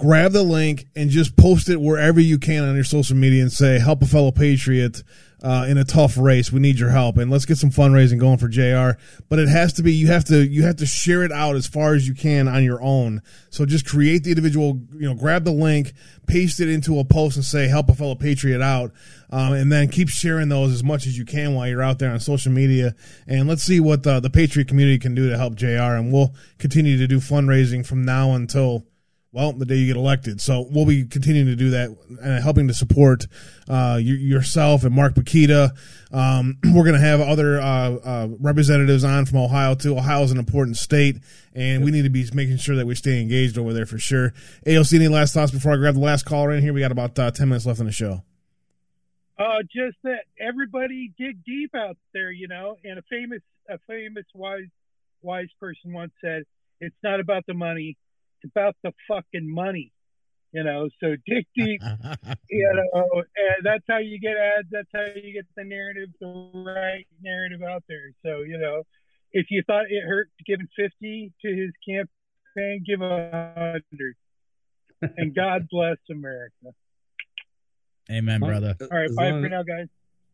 [0.00, 3.52] grab the link and just post it wherever you can on your social media and
[3.52, 5.02] say help a fellow patriot
[5.42, 6.50] uh, in a tough race.
[6.50, 8.98] We need your help, and let's get some fundraising going for Jr.
[9.28, 11.66] But it has to be you have to you have to share it out as
[11.66, 13.22] far as you can on your own.
[13.50, 15.92] So just create the individual, you know, grab the link,
[16.26, 18.92] paste it into a post, and say help a fellow patriot out,
[19.30, 22.10] um, and then keep sharing those as much as you can while you're out there
[22.10, 22.94] on social media.
[23.26, 25.96] And let's see what the, the patriot community can do to help Jr.
[25.96, 28.84] And we'll continue to do fundraising from now until
[29.32, 30.40] well, the day you get elected.
[30.40, 33.26] So we'll be continuing to do that and helping to support
[33.68, 35.70] uh, yourself and Mark Pukita.
[36.10, 39.96] Um, we're going to have other uh, uh, representatives on from Ohio too.
[39.96, 41.18] Ohio is an important state,
[41.54, 44.32] and we need to be making sure that we stay engaged over there for sure.
[44.66, 46.72] AOC, any last thoughts before I grab the last caller in here?
[46.72, 48.24] We got about uh, ten minutes left in the show.
[49.38, 52.76] Uh, just that everybody dig deep out there, you know.
[52.84, 54.68] And a famous, a famous wise,
[55.22, 56.42] wise person once said,
[56.80, 57.96] "It's not about the money."
[58.42, 59.92] It's about the fucking money,
[60.52, 60.88] you know.
[61.00, 61.82] So dig deep,
[62.48, 64.68] you know, and that's how you get ads.
[64.70, 68.12] That's how you get the narrative, the right narrative out there.
[68.24, 68.82] So you know,
[69.32, 74.16] if you thought it hurt giving fifty to his campaign, give a hundred.
[75.16, 76.74] and God bless America.
[78.10, 78.74] Amen, brother.
[78.80, 79.86] All right, bye for now, guys.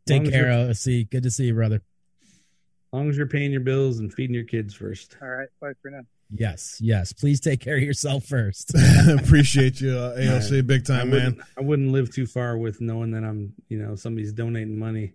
[0.07, 1.11] Take care, OC.
[1.11, 1.83] Good to see you, brother.
[2.23, 5.17] As long as you're paying your bills and feeding your kids first.
[5.21, 6.03] All right, bye for now.
[6.31, 7.13] Yes, yes.
[7.13, 8.73] Please take care of yourself first.
[9.09, 10.67] Appreciate you, uh, AOC, right.
[10.67, 11.43] big time, I man.
[11.57, 15.13] I wouldn't live too far with knowing that I'm, you know, somebody's donating money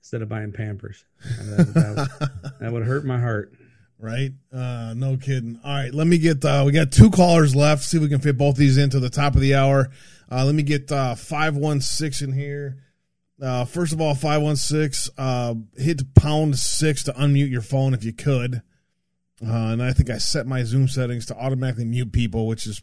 [0.00, 1.04] instead of buying Pampers.
[1.22, 3.52] That, that, that would hurt my heart.
[3.98, 4.32] Right?
[4.52, 5.58] Uh, no kidding.
[5.64, 6.44] All right, let me get.
[6.44, 7.84] Uh, we got two callers left.
[7.84, 9.90] See if we can fit both these into the top of the hour.
[10.30, 12.82] Uh, let me get uh, five one six in here.
[13.40, 15.08] Uh, first of all, five one six.
[15.16, 18.62] Uh, hit pound six to unmute your phone if you could.
[19.42, 22.82] Uh, and I think I set my Zoom settings to automatically mute people, which is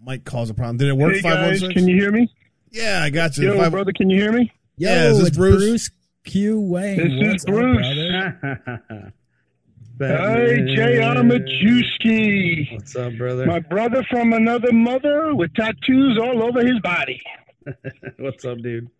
[0.00, 0.76] might cause a problem.
[0.76, 1.14] Did it work?
[1.14, 2.30] Hey guys, can you hear me?
[2.70, 3.52] Yeah, I got you.
[3.52, 4.52] Yo, Five, brother, can you hear me?
[4.76, 5.56] Yeah, is this Bruce?
[5.56, 5.90] Bruce
[6.24, 6.96] Q Wayne.
[6.96, 7.86] This What's is Bruce.
[8.92, 9.12] Up,
[9.98, 11.14] Hey, J.R.
[11.22, 12.74] Majewski.
[12.74, 13.46] What's up, brother?
[13.46, 17.18] My brother from another mother with tattoos all over his body.
[18.18, 18.90] What's up, dude?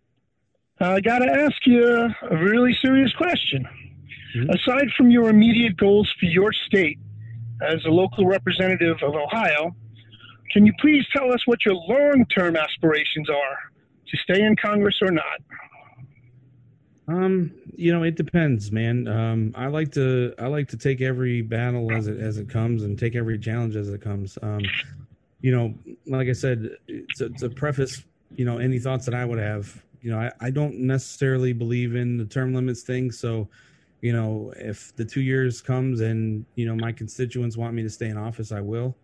[0.80, 1.84] I got to ask you
[2.30, 3.68] a really serious question.
[4.36, 4.50] Mm-hmm.
[4.50, 6.98] Aside from your immediate goals for your state
[7.62, 9.74] as a local representative of Ohio,
[10.52, 13.58] can you please tell us what your long term aspirations are
[14.08, 15.40] to stay in Congress or not?
[17.08, 19.06] Um, you know, it depends, man.
[19.06, 22.82] Um, I like to I like to take every battle as it as it comes
[22.82, 24.38] and take every challenge as it comes.
[24.42, 24.60] Um,
[25.40, 25.74] you know,
[26.06, 26.70] like I said,
[27.16, 28.02] to, to preface,
[28.34, 31.94] you know, any thoughts that I would have, you know, I, I don't necessarily believe
[31.94, 33.12] in the term limits thing.
[33.12, 33.48] So,
[34.00, 37.90] you know, if the two years comes and you know my constituents want me to
[37.90, 38.96] stay in office, I will.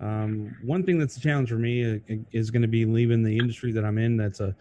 [0.00, 3.36] Um, one thing that's a challenge for me uh, is going to be leaving the
[3.36, 4.16] industry that I'm in.
[4.16, 4.54] That's a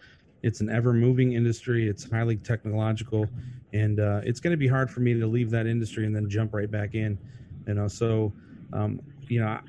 [0.44, 1.88] it's an ever moving industry.
[1.88, 3.28] It's highly technological,
[3.74, 6.30] and uh, it's going to be hard for me to leave that industry and then
[6.30, 7.18] jump right back in.
[7.68, 8.34] You know, so
[8.74, 9.60] um, you know,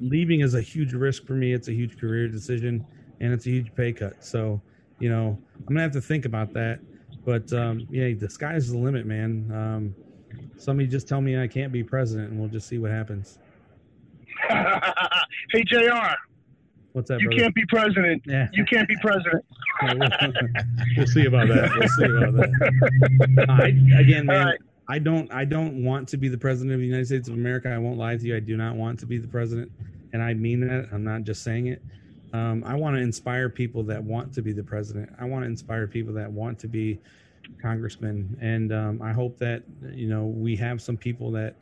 [0.00, 1.52] leaving is a huge risk for me.
[1.52, 2.84] It's a huge career decision,
[3.20, 4.24] and it's a huge pay cut.
[4.24, 4.60] So,
[4.98, 6.80] you know, I'm gonna have to think about that.
[7.24, 9.50] But um, yeah, the sky's the limit, man.
[9.52, 9.94] Um,
[10.56, 13.38] somebody just tell me I can't be president, and we'll just see what happens.
[14.48, 16.14] hey, Jr.
[16.92, 17.20] What's that?
[17.20, 17.42] You brother?
[17.42, 18.22] can't be president.
[18.26, 18.48] Yeah.
[18.52, 19.44] You can't be president.
[20.96, 21.70] we'll see about that.
[21.78, 23.46] We'll see about that.
[23.48, 24.58] I, again, man, right.
[24.88, 25.32] I don't.
[25.32, 27.70] I don't want to be the president of the United States of America.
[27.70, 28.36] I won't lie to you.
[28.36, 29.70] I do not want to be the president,
[30.12, 30.88] and I mean that.
[30.92, 31.82] I'm not just saying it.
[32.32, 35.10] Um, I want to inspire people that want to be the president.
[35.18, 36.98] I want to inspire people that want to be
[37.60, 39.62] congressmen, and um, I hope that
[39.92, 41.56] you know we have some people that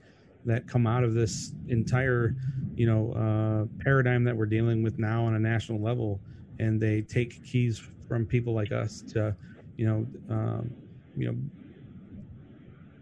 [0.45, 2.35] that come out of this entire,
[2.75, 6.21] you know, uh, paradigm that we're dealing with now on a national level,
[6.59, 9.35] and they take keys from people like us to,
[9.77, 10.71] you know, um,
[11.17, 11.39] you know,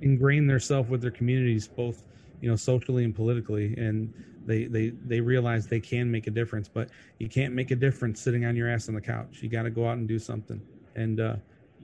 [0.02, 2.02] ingrain themselves with their communities, both,
[2.40, 4.12] you know, socially and politically, and
[4.47, 6.68] they they they realize they can make a difference.
[6.68, 9.39] But you can't make a difference sitting on your ass on the couch.
[9.43, 10.60] You got to go out and do something,
[10.94, 11.36] and uh,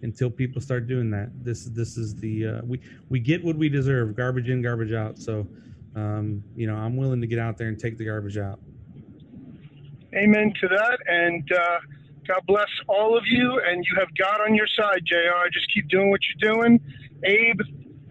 [0.02, 1.30] until people start doing that.
[1.44, 5.18] This this is the uh, we we get what we deserve, garbage in, garbage out.
[5.18, 5.46] So,
[5.96, 8.60] um, you know, I'm willing to get out there and take the garbage out.
[10.14, 11.78] Amen to that, and uh,
[12.28, 13.60] God bless all of you.
[13.66, 15.48] And you have God on your side, Jr.
[15.52, 16.80] Just keep doing what you're doing.
[17.24, 17.60] Abe,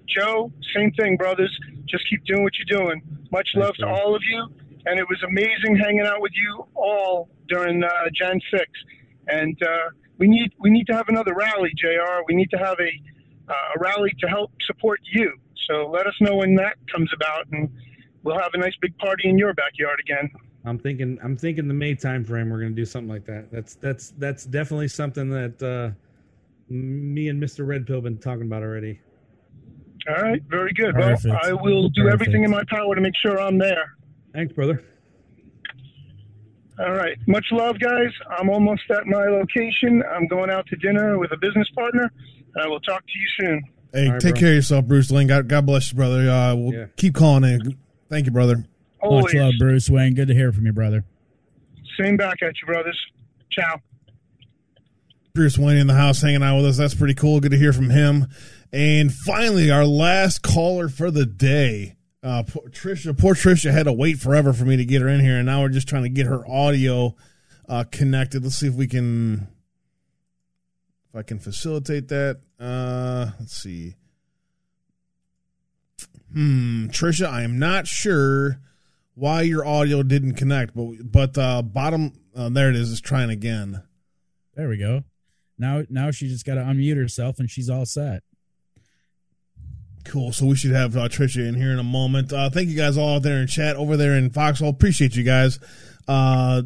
[0.08, 1.56] Joe, same thing, brothers.
[1.86, 3.02] Just keep doing what you're doing.
[3.32, 4.48] Much love to all of you,
[4.86, 8.64] and it was amazing hanging out with you all during uh, Jan 6.
[9.28, 12.24] And uh, we need we need to have another rally, Jr.
[12.28, 15.34] We need to have a uh, a rally to help support you.
[15.68, 17.70] So let us know when that comes about, and
[18.24, 20.30] we'll have a nice big party in your backyard again.
[20.66, 23.52] I'm thinking I'm thinking the May time frame we're going to do something like that.
[23.52, 25.92] That's that's that's definitely something that uh,
[26.70, 27.66] me and Mr.
[27.66, 29.00] Red Pill been talking about already.
[30.08, 30.96] All right, very good.
[30.96, 31.26] Perfect.
[31.26, 32.22] Well, I will do Perfect.
[32.22, 33.96] everything in my power to make sure I'm there.
[34.34, 34.84] Thanks, brother.
[36.80, 37.18] All right.
[37.28, 38.10] Much love, guys.
[38.40, 40.02] I'm almost at my location.
[40.10, 42.12] I'm going out to dinner with a business partner.
[42.56, 43.64] and I will talk to you soon.
[43.94, 44.40] Hey, right, take bro.
[44.40, 45.28] care of yourself, Bruce Wayne.
[45.28, 46.30] God, God bless you, brother.
[46.30, 46.86] Uh, we'll yeah.
[46.96, 47.78] keep calling in.
[48.10, 48.66] Thank you, brother.
[49.02, 49.26] Always.
[49.26, 50.16] Much love, Bruce Wayne.
[50.16, 51.04] Good to hear from you, brother.
[52.00, 53.00] Same back at you, brothers.
[53.52, 53.82] Ciao.
[55.34, 56.78] Bruce Wayne in the house hanging out with us.
[56.78, 57.40] That's pretty cool.
[57.40, 58.28] Good to hear from him.
[58.74, 61.98] And finally, our last caller for the day.
[62.24, 65.20] Uh, poor Trisha, poor Trisha had to wait forever for me to get her in
[65.20, 67.16] here, and now we're just trying to get her audio
[67.68, 68.44] uh, connected.
[68.44, 69.48] Let's see if we can,
[71.10, 72.40] if I can facilitate that.
[72.60, 73.96] Uh, let's see.
[76.32, 78.60] Hmm, Trisha, I am not sure
[79.16, 82.92] why your audio didn't connect, but but uh, bottom uh, there it is.
[82.92, 83.84] Is trying again.
[84.56, 85.04] There we go.
[85.58, 88.24] Now now she just got to unmute herself, and she's all set.
[90.06, 90.32] Cool.
[90.32, 92.34] So we should have uh, Trisha in here in a moment.
[92.34, 94.70] Uh, thank you guys all out there in chat over there in Foxhole.
[94.70, 95.60] Appreciate you guys.
[96.08, 96.64] Uh,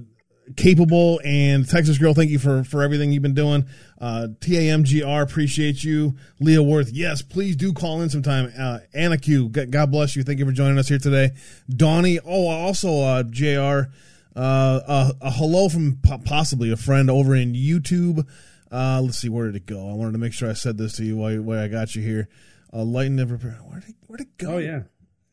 [0.56, 3.66] capable and Texas girl, thank you for for everything you've been doing.
[4.00, 6.16] Uh, TAMGR, appreciate you.
[6.40, 8.52] Leah Worth, yes, please do call in sometime.
[8.58, 10.24] Uh, Anna Q, God bless you.
[10.24, 11.32] Thank you for joining us here today.
[11.70, 13.90] Donnie, oh, also uh, Jr.
[14.36, 18.28] Uh, a, a hello from possibly a friend over in YouTube.
[18.72, 19.90] Uh, let's see, where did it go?
[19.90, 22.02] I wanted to make sure I said this to you while, while I got you
[22.02, 22.28] here.
[22.74, 23.60] Enlightened and prepared.
[23.68, 24.56] Where did where did it go?
[24.56, 24.84] Oh yeah,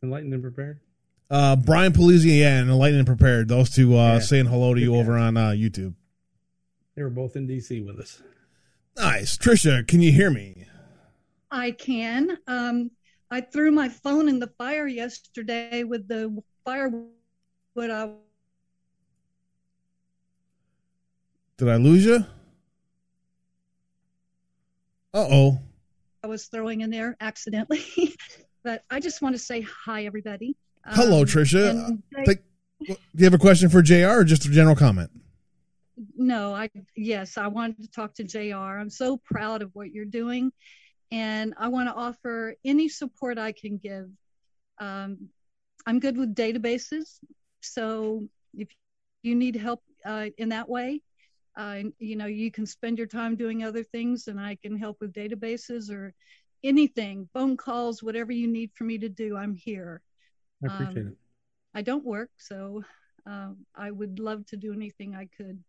[0.02, 0.80] enlightened and prepared.
[1.30, 3.48] Uh, Brian Polizzi, yeah, and enlightened and prepared.
[3.48, 4.18] Those two uh, yeah.
[4.18, 5.00] saying hello to you yeah.
[5.00, 5.94] over on uh, YouTube.
[6.94, 8.22] They were both in DC with us.
[8.98, 9.86] Nice, Trisha.
[9.86, 10.66] Can you hear me?
[11.50, 12.36] I can.
[12.46, 12.90] Um,
[13.30, 17.08] I threw my phone in the fire yesterday with the firewood.
[17.78, 18.10] I...
[21.56, 22.26] Did I lose you?
[25.14, 25.58] Uh oh.
[26.24, 27.84] I was throwing in there accidentally.
[28.64, 30.56] but I just want to say hi, everybody.
[30.86, 31.98] Hello, um, Trisha.
[32.24, 35.10] do you have a question for JR or just a general comment?
[36.16, 38.54] No, I yes, I wanted to talk to JR.
[38.54, 40.52] I'm so proud of what you're doing,
[41.10, 44.08] and I want to offer any support I can give.
[44.78, 45.28] Um,
[45.86, 47.18] I'm good with databases,
[47.60, 48.68] so if
[49.22, 51.02] you need help uh, in that way,
[51.56, 55.00] uh, you know, you can spend your time doing other things, and I can help
[55.00, 56.14] with databases or
[56.64, 59.36] anything, phone calls, whatever you need for me to do.
[59.36, 60.00] I'm here.
[60.62, 61.16] I appreciate um, it.
[61.74, 62.82] I don't work, so
[63.26, 65.62] um, I would love to do anything I could.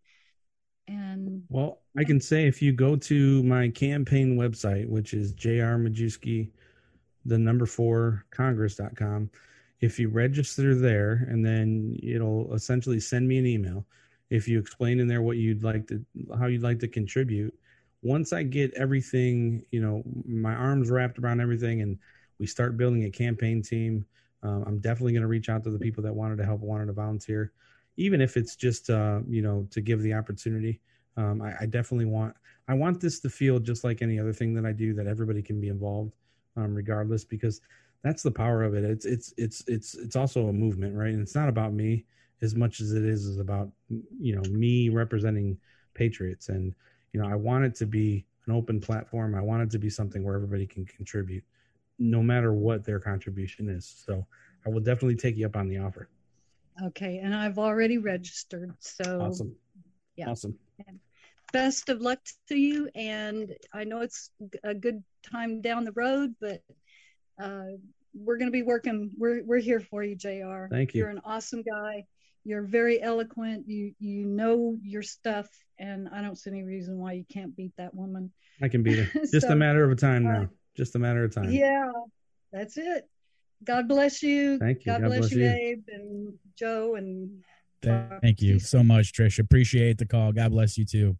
[0.87, 5.79] And well, I can say if you go to my campaign website, which is Jr.
[5.79, 6.49] Majewski,
[7.25, 9.29] the number four congress.com,
[9.79, 13.85] if you register there and then it'll essentially send me an email
[14.33, 16.03] if you explain in there what you'd like to
[16.37, 17.53] how you'd like to contribute
[18.01, 21.97] once i get everything you know my arms wrapped around everything and
[22.39, 24.05] we start building a campaign team
[24.43, 26.87] um, I'm definitely going to reach out to the people that wanted to help, wanted
[26.87, 27.53] to volunteer,
[27.95, 30.81] even if it's just uh, you know to give the opportunity.
[31.15, 32.35] Um, I, I, definitely want
[32.67, 35.41] I want this to feel just like any other thing that I do that everybody
[35.41, 36.13] can be involved,
[36.57, 37.61] um, regardless, because
[38.03, 38.83] that's the power of it.
[38.83, 41.13] It's it's it's it's it's also a movement, right?
[41.13, 42.05] And it's not about me
[42.43, 43.69] as much as it is is about
[44.19, 45.57] you know me representing
[45.93, 46.75] patriots, and
[47.13, 49.33] you know I want it to be an open platform.
[49.33, 51.43] I want it to be something where everybody can contribute
[51.99, 54.03] no matter what their contribution is.
[54.05, 54.25] So
[54.65, 56.09] I will definitely take you up on the offer.
[56.83, 58.73] Okay, and I've already registered.
[58.79, 59.55] So awesome.
[60.15, 60.29] Yeah.
[60.29, 60.57] Awesome.
[61.51, 62.89] Best of luck to you.
[62.95, 64.31] And I know it's
[64.63, 66.63] a good time down the road, but
[67.41, 67.77] uh,
[68.15, 69.11] we're going to be working.
[69.17, 70.67] We're we're here for you, Jr.
[70.69, 71.01] Thank you.
[71.01, 72.05] You're an awesome guy.
[72.43, 73.67] You're very eloquent.
[73.67, 75.47] You you know your stuff,
[75.79, 78.31] and I don't see any reason why you can't beat that woman.
[78.61, 79.19] I can beat her.
[79.31, 80.41] Just so, a matter of a time now.
[80.43, 80.45] Uh,
[80.75, 81.51] just a matter of time.
[81.51, 81.91] Yeah,
[82.51, 83.07] that's it.
[83.63, 84.57] God bless you.
[84.57, 84.91] Thank you.
[84.91, 87.43] God, God bless, bless, you, Abe and Joe and.
[88.21, 89.39] Thank you so much, Trish.
[89.39, 90.31] Appreciate the call.
[90.31, 91.17] God bless you too.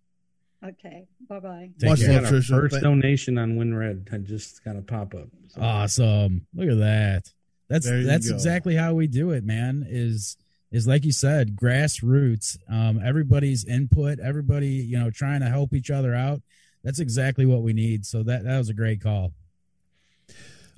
[0.66, 1.06] Okay.
[1.28, 1.70] Bye bye.
[1.82, 2.48] Much love, Trish.
[2.48, 4.14] First donation on WinRed.
[4.14, 5.28] I just got a pop up.
[5.50, 5.62] So.
[5.62, 6.48] Awesome.
[6.54, 7.34] Look at that.
[7.70, 8.36] That's that's go.
[8.36, 9.86] exactly how we do it, man.
[9.90, 10.38] Is
[10.74, 12.58] is like you said, grassroots.
[12.70, 16.42] Um, everybody's input, everybody, you know, trying to help each other out.
[16.84, 18.06] That's exactly what we need.
[18.06, 19.32] So that that was a great call.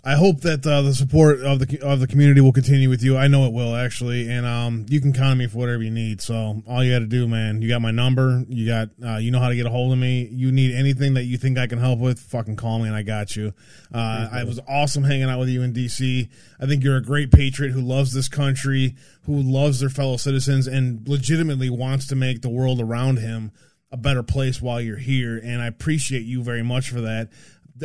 [0.08, 3.18] I hope that uh, the support of the of the community will continue with you.
[3.18, 5.90] I know it will actually, and um, you can count on me for whatever you
[5.90, 6.22] need.
[6.22, 8.46] So all you got to do, man, you got my number.
[8.48, 10.30] You got uh, you know how to get a hold of me.
[10.32, 13.02] You need anything that you think I can help with, fucking call me, and I
[13.02, 13.54] got you.
[13.92, 16.30] Uh, I was awesome hanging out with you in DC.
[16.60, 20.68] I think you're a great patriot who loves this country, who loves their fellow citizens,
[20.68, 23.52] and legitimately wants to make the world around him
[23.92, 25.40] a better place while you're here.
[25.44, 27.30] And I appreciate you very much for that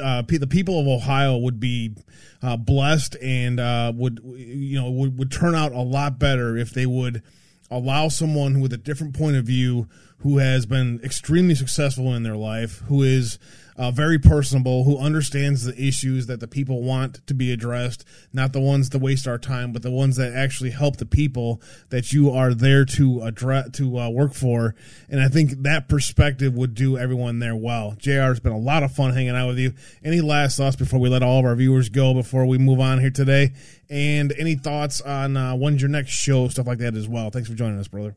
[0.00, 1.94] uh, the people of Ohio would be
[2.42, 6.70] uh, blessed and uh, would you know would, would turn out a lot better if
[6.70, 7.22] they would
[7.70, 9.88] allow someone with a different point of view
[10.18, 13.38] who has been extremely successful in their life, who is
[13.80, 18.52] uh, very personable, who understands the issues that the people want to be addressed, not
[18.52, 22.12] the ones that waste our time, but the ones that actually help the people that
[22.12, 24.74] you are there to address to uh, work for.
[25.08, 27.94] And I think that perspective would do everyone there well.
[27.96, 28.10] Jr.
[28.20, 29.72] has been a lot of fun hanging out with you.
[30.04, 33.00] Any last thoughts before we let all of our viewers go before we move on
[33.00, 33.54] here today?
[33.88, 37.30] And any thoughts on uh, when's your next show, stuff like that as well?
[37.30, 38.14] Thanks for joining us, brother.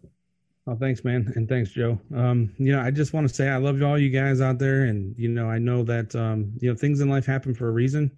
[0.66, 2.00] Oh, thanks, man, and thanks, Joe.
[2.16, 4.86] Um, you know, I just want to say I love all you guys out there,
[4.86, 7.72] and you know, I know that um, you know things in life happen for a
[7.72, 8.10] reason,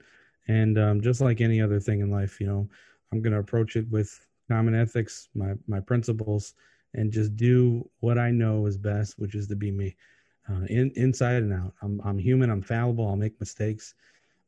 [0.47, 2.69] and um, just like any other thing in life, you know,
[3.11, 6.53] I'm going to approach it with common ethics, my my principles,
[6.93, 9.95] and just do what I know is best, which is to be me,
[10.47, 11.73] uh, in, inside and out.
[11.81, 12.51] I'm I'm human.
[12.51, 13.07] I'm fallible.
[13.07, 13.95] I'll make mistakes.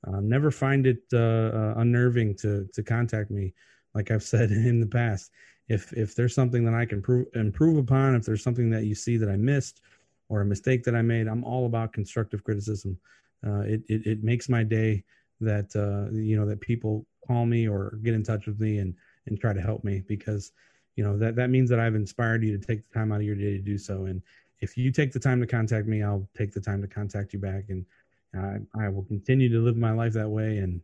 [0.08, 3.56] Uh, never find it uh, uh unnerving to to contact me,
[3.96, 5.32] like I've said in the past
[5.70, 8.96] if if there's something that I can prove, improve upon, if there's something that you
[8.96, 9.82] see that I missed
[10.30, 12.98] or a mistake that I made, I'm all about constructive criticism.
[13.46, 15.04] Uh, it, it, it makes my day
[15.42, 18.96] that uh, you know that people call me or get in touch with me and
[19.26, 20.52] and try to help me because
[20.96, 23.26] you know that that means that I've inspired you to take the time out of
[23.26, 24.06] your day to do so.
[24.06, 24.22] And
[24.60, 27.40] if you take the time to contact me, I'll take the time to contact you
[27.40, 27.86] back, and
[28.34, 30.82] I, I will continue to live my life that way and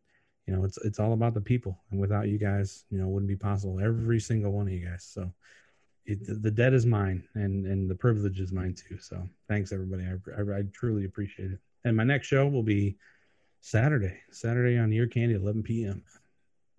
[0.47, 3.11] you know, it's it's all about the people, and without you guys, you know, it
[3.11, 3.79] wouldn't be possible.
[3.79, 5.07] Every single one of you guys.
[5.09, 5.31] So,
[6.05, 8.97] it, the debt is mine, and and the privilege is mine too.
[8.99, 10.03] So, thanks everybody.
[10.03, 11.59] I, I, I truly appreciate it.
[11.85, 12.97] And my next show will be
[13.61, 16.03] Saturday, Saturday on Ear Candy, 11 p.m.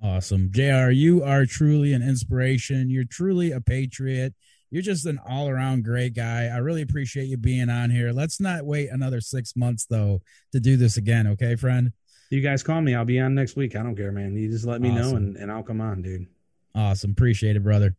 [0.03, 0.91] Awesome, Jr.
[0.91, 2.91] You are truly an inspiration.
[2.91, 4.35] You're truly a patriot.
[4.71, 6.47] You're just an all around great guy.
[6.47, 8.13] I really appreciate you being on here.
[8.13, 10.21] Let's not wait another six months though
[10.53, 11.93] to do this again, okay, friend?
[12.31, 12.95] You guys call me.
[12.95, 13.77] I'll be on next week.
[13.77, 14.37] I don't care, man.
[14.37, 15.03] You just let me awesome.
[15.03, 16.27] know and, and I'll come on, dude.
[16.75, 17.13] Awesome.
[17.13, 17.97] Appreciate it, brother.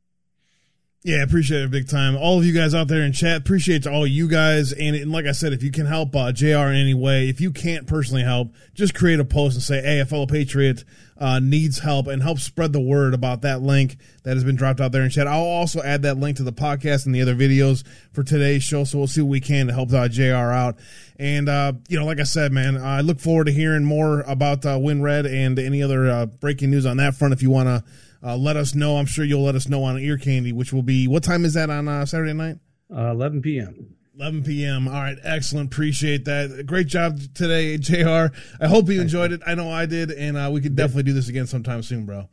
[1.05, 2.17] Yeah, appreciate it big time.
[2.17, 4.73] All of you guys out there in chat, appreciate all you guys.
[4.73, 7.39] And, and like I said, if you can help uh, JR in any way, if
[7.39, 10.83] you can't personally help, just create a post and say, hey, a fellow patriot
[11.19, 14.81] uh, needs help and help spread the word about that link that has been dropped
[14.81, 15.27] out there in chat.
[15.27, 18.83] I'll also add that link to the podcast and the other videos for today's show.
[18.83, 20.79] So we'll see what we can to help uh, JR out.
[21.19, 24.65] And, uh, you know, like I said, man, I look forward to hearing more about
[24.65, 27.83] uh, WinRed and any other uh, breaking news on that front if you want to
[28.25, 28.97] uh, let us know.
[28.97, 31.53] I'm sure you'll let us know on Ear Candy, which will be what time is
[31.53, 32.57] that on uh, Saturday night?
[32.93, 33.95] Uh, 11 p.m.
[34.17, 34.87] 11 p.m.
[34.87, 35.71] All right, excellent.
[35.71, 36.65] Appreciate that.
[36.65, 38.33] Great job today, Jr.
[38.59, 39.41] I hope you enjoyed it.
[39.45, 42.27] I know I did, and uh, we could definitely do this again sometime soon, bro.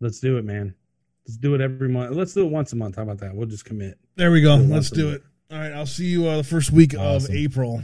[0.00, 0.74] Let's do it, man.
[1.26, 2.14] Let's do it every month.
[2.14, 2.96] Let's do it once a month.
[2.96, 3.34] How about that?
[3.34, 3.98] We'll just commit.
[4.14, 4.54] There we go.
[4.54, 5.22] Let's do it.
[5.50, 7.32] All right, I'll see you uh, the first week awesome.
[7.32, 7.82] of April.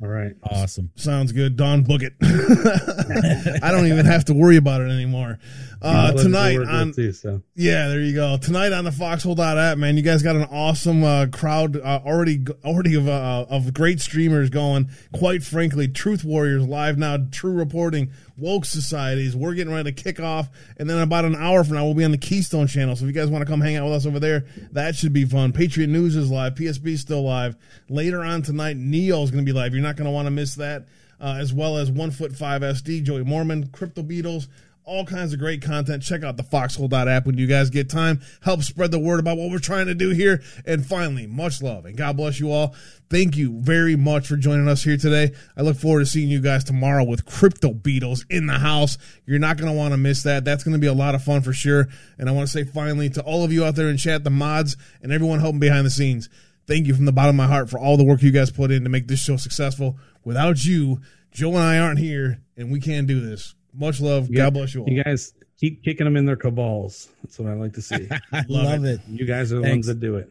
[0.00, 0.36] All right.
[0.44, 0.92] Awesome.
[0.94, 1.56] Sounds good.
[1.56, 2.12] Don book it.
[3.62, 5.40] I don't even have to worry about it anymore.
[5.80, 7.40] Uh, tonight on too, so.
[7.54, 8.36] yeah, there you go.
[8.36, 12.44] Tonight on the Foxhole app, man, you guys got an awesome uh, crowd uh, already
[12.64, 14.90] already of uh, of great streamers going.
[15.12, 19.36] Quite frankly, Truth Warriors live now, True Reporting, Woke Societies.
[19.36, 20.48] We're getting ready to kick off,
[20.78, 22.96] and then about an hour from now, we'll be on the Keystone channel.
[22.96, 25.12] So if you guys want to come hang out with us over there, that should
[25.12, 25.52] be fun.
[25.52, 26.54] Patriot News is live.
[26.54, 27.56] PSB is still live.
[27.88, 29.74] Later on tonight, Neo is going to be live.
[29.74, 30.86] You're not going to want to miss that.
[31.20, 34.46] Uh, as well as One Foot Five SD, Joey Mormon, Crypto Beatles,
[34.88, 36.02] all kinds of great content.
[36.02, 38.20] Check out the Foxhole app when you guys get time.
[38.40, 40.42] Help spread the word about what we're trying to do here.
[40.66, 42.74] And finally, much love and God bless you all.
[43.10, 45.34] Thank you very much for joining us here today.
[45.56, 48.96] I look forward to seeing you guys tomorrow with Crypto Beatles in the house.
[49.26, 50.44] You're not going to want to miss that.
[50.44, 51.88] That's going to be a lot of fun for sure.
[52.18, 54.30] And I want to say finally to all of you out there in chat, the
[54.30, 56.30] mods, and everyone helping behind the scenes.
[56.66, 58.70] Thank you from the bottom of my heart for all the work you guys put
[58.70, 59.98] in to make this show successful.
[60.24, 61.00] Without you,
[61.30, 63.54] Joe and I aren't here, and we can't do this.
[63.78, 64.32] Much love.
[64.32, 64.88] God bless you all.
[64.88, 67.08] You guys keep kicking them in their cabals.
[67.22, 68.08] That's what I like to see.
[68.10, 68.94] I love, love it.
[68.94, 69.00] it.
[69.08, 69.74] You guys are the Thanks.
[69.74, 70.28] ones that do it.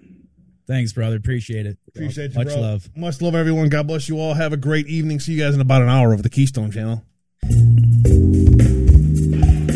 [0.68, 1.16] Thanks, brother.
[1.16, 1.78] Appreciate it.
[1.88, 2.38] Appreciate you.
[2.40, 2.60] Much bro.
[2.60, 2.90] love.
[2.96, 3.70] Much love, everyone.
[3.70, 4.34] God bless you all.
[4.34, 5.20] Have a great evening.
[5.22, 7.04] See you guys in about an hour over the Keystone Channel.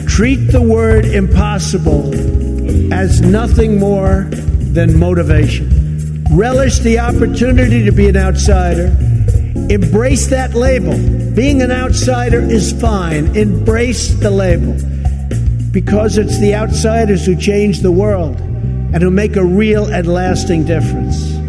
[0.07, 2.13] Treat the word impossible
[2.93, 6.25] as nothing more than motivation.
[6.31, 8.87] Relish the opportunity to be an outsider
[9.69, 10.93] Embrace that label.
[11.33, 13.35] Being an outsider is fine.
[13.35, 14.73] Embrace the label.
[15.71, 20.65] Because it's the outsiders who change the world and who make a real and lasting
[20.65, 21.40] difference.